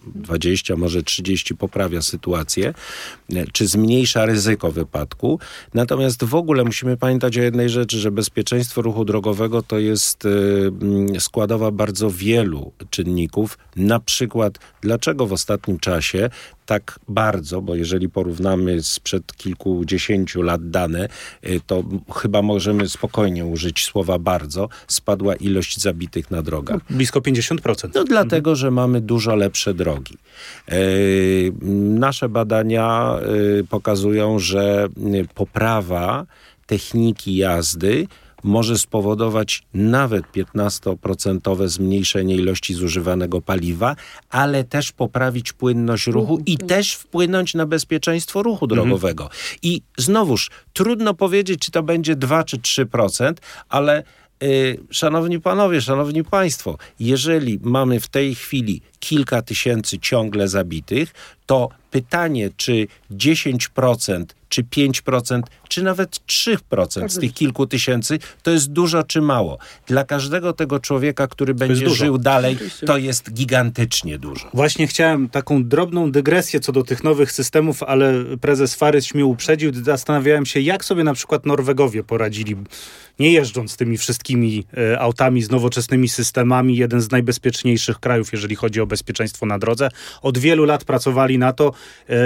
20, 0.06 0.76
może 0.76 1.02
30 1.02 1.54
poprawia 1.54 2.02
sytuację, 2.02 2.74
czy 3.52 3.66
zmniejsza 3.66 4.26
ryzyko 4.26 4.72
wypadku. 4.72 5.38
Natomiast 5.74 6.24
w 6.24 6.34
ogóle 6.34 6.64
musimy 6.64 6.96
pamiętać 6.96 7.38
o 7.38 7.42
jednej 7.42 7.68
rzeczy, 7.68 7.98
że 7.98 8.10
bezpieczeństwo 8.10 8.82
ruchu 8.82 9.04
drogowego 9.04 9.62
to 9.62 9.78
jest 9.78 10.24
y, 10.24 11.20
składowa 11.20 11.70
bardzo 11.70 12.10
wielu 12.10 12.72
czynników. 12.90 13.58
Na 13.76 14.00
przykład, 14.00 14.58
dlaczego 14.80 15.26
w 15.26 15.32
ostatnim 15.32 15.78
czasie 15.78 16.30
tak 16.70 17.00
bardzo, 17.08 17.62
bo 17.62 17.74
jeżeli 17.74 18.08
porównamy 18.08 18.82
sprzed 18.82 19.36
kilkudziesięciu 19.36 20.42
lat 20.42 20.70
dane, 20.70 21.08
y, 21.46 21.60
to 21.66 21.84
chyba 22.14 22.42
możemy 22.42 22.88
spokojnie 22.88 23.44
użyć 23.46 23.84
słowa 23.84 24.18
bardzo, 24.18 24.68
spadła 24.88 25.34
ilość 25.34 25.80
zabitych 25.80 26.30
na 26.30 26.42
drogach. 26.42 26.76
No, 26.90 26.96
blisko 26.96 27.20
50%. 27.20 27.90
No 27.94 28.04
dlatego, 28.04 28.56
że 28.56 28.70
mamy 28.70 29.00
dużo 29.00 29.34
lepsze 29.36 29.74
drogi. 29.74 30.14
Y, 30.72 31.52
nasze 32.04 32.28
badania 32.28 33.16
y, 33.60 33.64
pokazują, 33.64 34.38
że 34.38 34.88
poprawa 35.34 36.26
techniki 36.66 37.36
jazdy 37.36 38.06
może 38.42 38.78
spowodować 38.78 39.62
nawet 39.74 40.24
15% 40.32 41.68
zmniejszenie 41.68 42.34
ilości 42.36 42.74
zużywanego 42.74 43.40
paliwa, 43.40 43.96
ale 44.30 44.64
też 44.64 44.92
poprawić 44.92 45.52
płynność 45.52 46.06
ruchu 46.06 46.42
i 46.46 46.58
też 46.58 46.94
wpłynąć 46.94 47.54
na 47.54 47.66
bezpieczeństwo 47.66 48.42
ruchu 48.42 48.64
mhm. 48.64 48.80
drogowego. 48.80 49.24
Mhm. 49.24 49.40
I 49.62 49.82
znowuż, 49.98 50.50
trudno 50.72 51.14
powiedzieć, 51.14 51.60
czy 51.60 51.70
to 51.70 51.82
będzie 51.82 52.16
2 52.16 52.44
czy 52.44 52.58
3%, 52.58 53.34
ale 53.68 54.02
Yy, 54.42 54.78
szanowni 54.90 55.40
panowie, 55.40 55.80
szanowni 55.80 56.24
państwo, 56.24 56.78
jeżeli 57.00 57.58
mamy 57.62 58.00
w 58.00 58.08
tej 58.08 58.34
chwili 58.34 58.82
kilka 59.00 59.42
tysięcy 59.42 59.98
ciągle 59.98 60.48
zabitych, 60.48 61.14
to 61.46 61.68
pytanie, 61.90 62.50
czy 62.56 62.86
10% 63.10 64.24
czy 64.50 64.62
5% 64.62 65.42
czy 65.68 65.82
nawet 65.82 66.20
3% 66.26 67.08
z 67.08 67.18
tych 67.18 67.34
kilku 67.34 67.66
tysięcy, 67.66 68.18
to 68.42 68.50
jest 68.50 68.72
dużo 68.72 69.02
czy 69.02 69.20
mało. 69.20 69.58
Dla 69.86 70.04
każdego 70.04 70.52
tego 70.52 70.80
człowieka, 70.80 71.26
który 71.26 71.54
będzie 71.54 71.90
żył 71.90 72.18
dalej, 72.18 72.58
to 72.86 72.98
jest 72.98 73.32
gigantycznie 73.32 74.18
dużo. 74.18 74.48
Właśnie 74.54 74.86
chciałem 74.86 75.28
taką 75.28 75.64
drobną 75.64 76.12
dygresję 76.12 76.60
co 76.60 76.72
do 76.72 76.82
tych 76.82 77.04
nowych 77.04 77.32
systemów, 77.32 77.82
ale 77.82 78.14
prezes 78.40 78.74
Farys 78.74 79.14
mnie 79.14 79.26
uprzedził. 79.26 79.72
Zastanawiałem 79.84 80.46
się, 80.46 80.60
jak 80.60 80.84
sobie 80.84 81.04
na 81.04 81.14
przykład 81.14 81.46
Norwegowie 81.46 82.04
poradzili 82.04 82.56
nie 83.18 83.32
jeżdżąc 83.32 83.76
tymi 83.76 83.98
wszystkimi 83.98 84.64
e, 84.76 85.00
autami 85.00 85.42
z 85.42 85.50
nowoczesnymi 85.50 86.08
systemami, 86.08 86.76
jeden 86.76 87.00
z 87.00 87.10
najbezpieczniejszych 87.10 87.98
krajów, 87.98 88.32
jeżeli 88.32 88.56
chodzi 88.56 88.80
o 88.80 88.86
bezpieczeństwo 88.86 89.46
na 89.46 89.58
drodze. 89.58 89.88
Od 90.22 90.38
wielu 90.38 90.64
lat 90.64 90.84
pracowali 90.84 91.38
na 91.38 91.52
to, 91.52 91.72
e, 92.08 92.16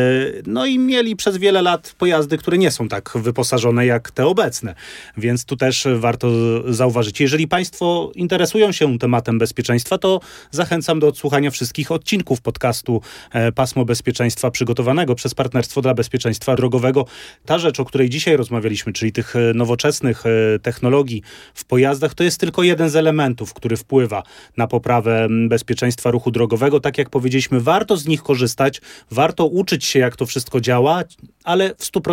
no 0.46 0.66
i 0.66 0.78
mieli 0.78 1.16
przez 1.16 1.36
wiele 1.36 1.62
lat 1.62 1.94
pojazdy, 1.98 2.13
które 2.38 2.58
nie 2.58 2.70
są 2.70 2.88
tak 2.88 3.10
wyposażone 3.14 3.86
jak 3.86 4.10
te 4.10 4.26
obecne. 4.26 4.74
Więc 5.16 5.44
tu 5.44 5.56
też 5.56 5.86
warto 5.96 6.28
zauważyć. 6.72 7.20
Jeżeli 7.20 7.48
Państwo 7.48 8.12
interesują 8.14 8.72
się 8.72 8.98
tematem 8.98 9.38
bezpieczeństwa, 9.38 9.98
to 9.98 10.20
zachęcam 10.50 11.00
do 11.00 11.06
odsłuchania 11.08 11.50
wszystkich 11.50 11.92
odcinków 11.92 12.40
podcastu 12.40 13.00
e, 13.32 13.52
Pasmo 13.52 13.84
Bezpieczeństwa 13.84 14.50
przygotowanego 14.50 15.14
przez 15.14 15.34
Partnerstwo 15.34 15.82
dla 15.82 15.94
Bezpieczeństwa 15.94 16.56
Drogowego. 16.56 17.06
Ta 17.46 17.58
rzecz, 17.58 17.80
o 17.80 17.84
której 17.84 18.10
dzisiaj 18.10 18.36
rozmawialiśmy, 18.36 18.92
czyli 18.92 19.12
tych 19.12 19.34
nowoczesnych 19.54 20.24
technologii, 20.62 20.84
technologii 20.84 21.22
w 21.54 21.64
pojazdach 21.64 22.14
to 22.14 22.24
jest 22.24 22.40
tylko 22.40 22.62
jeden 22.62 22.90
z 22.90 22.96
elementów, 22.96 23.54
który 23.54 23.76
wpływa 23.76 24.22
na 24.56 24.66
poprawę 24.66 25.28
bezpieczeństwa 25.48 26.10
ruchu 26.10 26.30
drogowego. 26.30 26.80
Tak 26.80 26.98
jak 26.98 27.10
powiedzieliśmy, 27.10 27.60
warto 27.60 27.96
z 27.96 28.06
nich 28.06 28.22
korzystać, 28.22 28.80
warto 29.10 29.46
uczyć 29.46 29.84
się, 29.84 29.98
jak 29.98 30.16
to 30.16 30.26
wszystko 30.26 30.60
działa, 30.60 31.02
ale 31.44 31.74
w 31.74 31.84
100% 31.84 32.03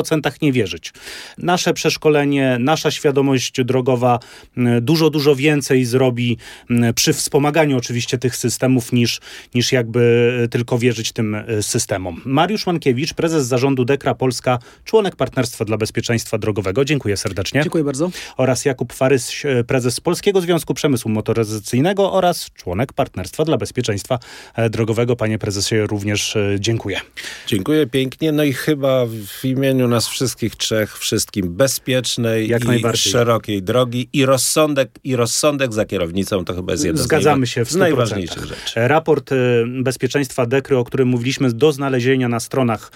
nie 0.42 0.52
wierzyć. 0.52 0.94
Nasze 1.38 1.74
przeszkolenie, 1.74 2.58
nasza 2.60 2.92
świadomość 2.92 3.64
drogowa 3.64 4.20
mm, 4.58 4.86
dużo, 4.86 5.10
dużo 5.10 5.36
więcej 5.36 5.86
zrobi 5.86 6.38
mm, 6.70 6.94
przy 6.94 7.14
wspomaganiu 7.14 7.78
oczywiście 7.78 8.18
tych 8.18 8.36
systemów 8.36 8.92
niż, 8.92 9.20
niż 9.56 9.72
jakby 9.72 10.48
tylko 10.52 10.78
wierzyć 10.78 11.12
tym 11.12 11.36
y, 11.36 11.64
systemom. 11.64 12.22
Mariusz 12.26 12.66
Mankiewicz, 12.66 13.14
prezes 13.14 13.48
zarządu 13.48 13.86
Dekra 13.86 14.16
Polska, 14.16 14.60
członek 14.86 15.16
Partnerstwa 15.16 15.66
dla 15.66 15.78
Bezpieczeństwa 15.78 16.38
Drogowego. 16.38 16.86
Dziękuję 16.86 17.18
serdecznie. 17.18 17.62
Dziękuję 17.64 17.84
bardzo. 17.84 18.12
Oraz 18.38 18.66
Jakub 18.66 18.94
Farys, 18.94 19.46
e, 19.46 19.64
prezes 19.64 20.00
Polskiego 20.00 20.42
Związku 20.42 20.74
Przemysłu 20.74 21.12
Motoryzacyjnego 21.12 22.14
oraz 22.14 22.52
członek 22.52 22.94
Partnerstwa 22.94 23.46
dla 23.46 23.58
Bezpieczeństwa 23.58 24.20
e, 24.56 24.70
Drogowego. 24.70 25.16
Panie 25.16 25.38
prezesie, 25.38 25.76
również 25.88 26.36
e, 26.36 26.56
dziękuję. 26.60 27.02
Dziękuję 27.48 27.88
pięknie. 27.88 28.32
No 28.32 28.44
i 28.44 28.54
chyba 28.54 29.06
w 29.06 29.46
imieniu 29.46 29.81
nas 29.88 30.08
wszystkich 30.08 30.56
trzech, 30.56 30.98
wszystkim 30.98 31.54
bezpiecznej 31.54 32.48
Jak 32.48 32.64
i 32.64 32.98
szerokiej 32.98 33.64
drogi 33.64 34.10
i 34.14 34.26
rozsądek, 34.26 34.90
i 35.04 35.16
rozsądek 35.16 35.74
za 35.74 35.86
kierownicą 35.86 36.46
to 36.46 36.54
chyba 36.54 36.72
jest 36.72 36.86
jedna 36.86 37.04
Zgadzamy 37.04 37.46
z, 37.46 37.50
się 37.50 37.66
w 37.66 37.72
z 37.72 37.76
najważniejszych 37.76 38.46
rzeczy. 38.46 38.74
Raport 38.76 39.30
bezpieczeństwa 39.68 40.46
Dekry, 40.46 40.78
o 40.78 40.84
którym 40.84 41.08
mówiliśmy, 41.08 41.54
do 41.54 41.72
znalezienia 41.72 42.30
na 42.30 42.40
stronach 42.40 42.92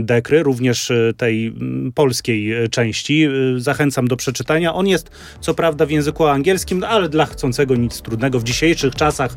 Dekry, 0.00 0.42
również 0.42 0.92
tej 1.16 1.54
polskiej 1.94 2.68
części. 2.70 3.28
Zachęcam 3.56 4.08
do 4.08 4.16
przeczytania. 4.16 4.74
On 4.74 4.86
jest 4.86 5.10
co 5.40 5.54
prawda 5.54 5.86
w 5.86 5.90
języku 5.90 6.26
angielskim, 6.26 6.84
ale 6.84 7.08
dla 7.08 7.26
chcącego 7.26 7.76
nic 7.76 8.02
trudnego. 8.02 8.40
W 8.40 8.44
dzisiejszych 8.44 8.94
czasach 8.94 9.34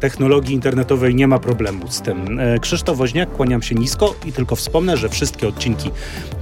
technologii 0.00 0.54
internetowej 0.54 1.14
nie 1.14 1.28
ma 1.28 1.38
problemu 1.38 1.90
z 1.90 2.02
tym. 2.02 2.40
Krzysztof 2.60 2.98
Woźniak, 2.98 3.32
kłaniam 3.32 3.62
się 3.62 3.74
nisko 3.74 4.14
i 4.26 4.32
tylko 4.32 4.56
wspomnę, 4.56 4.96
że 4.96 5.08
wszystkie 5.08 5.48
odcinki 5.48 5.90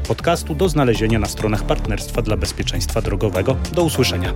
podcastu 0.08 0.54
do 0.54 0.68
znalezienia 0.68 1.18
na 1.18 1.28
stronach 1.28 1.64
Partnerstwa 1.64 2.22
dla 2.22 2.36
Bezpieczeństwa 2.36 3.02
Drogowego. 3.02 3.56
Do 3.72 3.84
usłyszenia. 3.84 4.34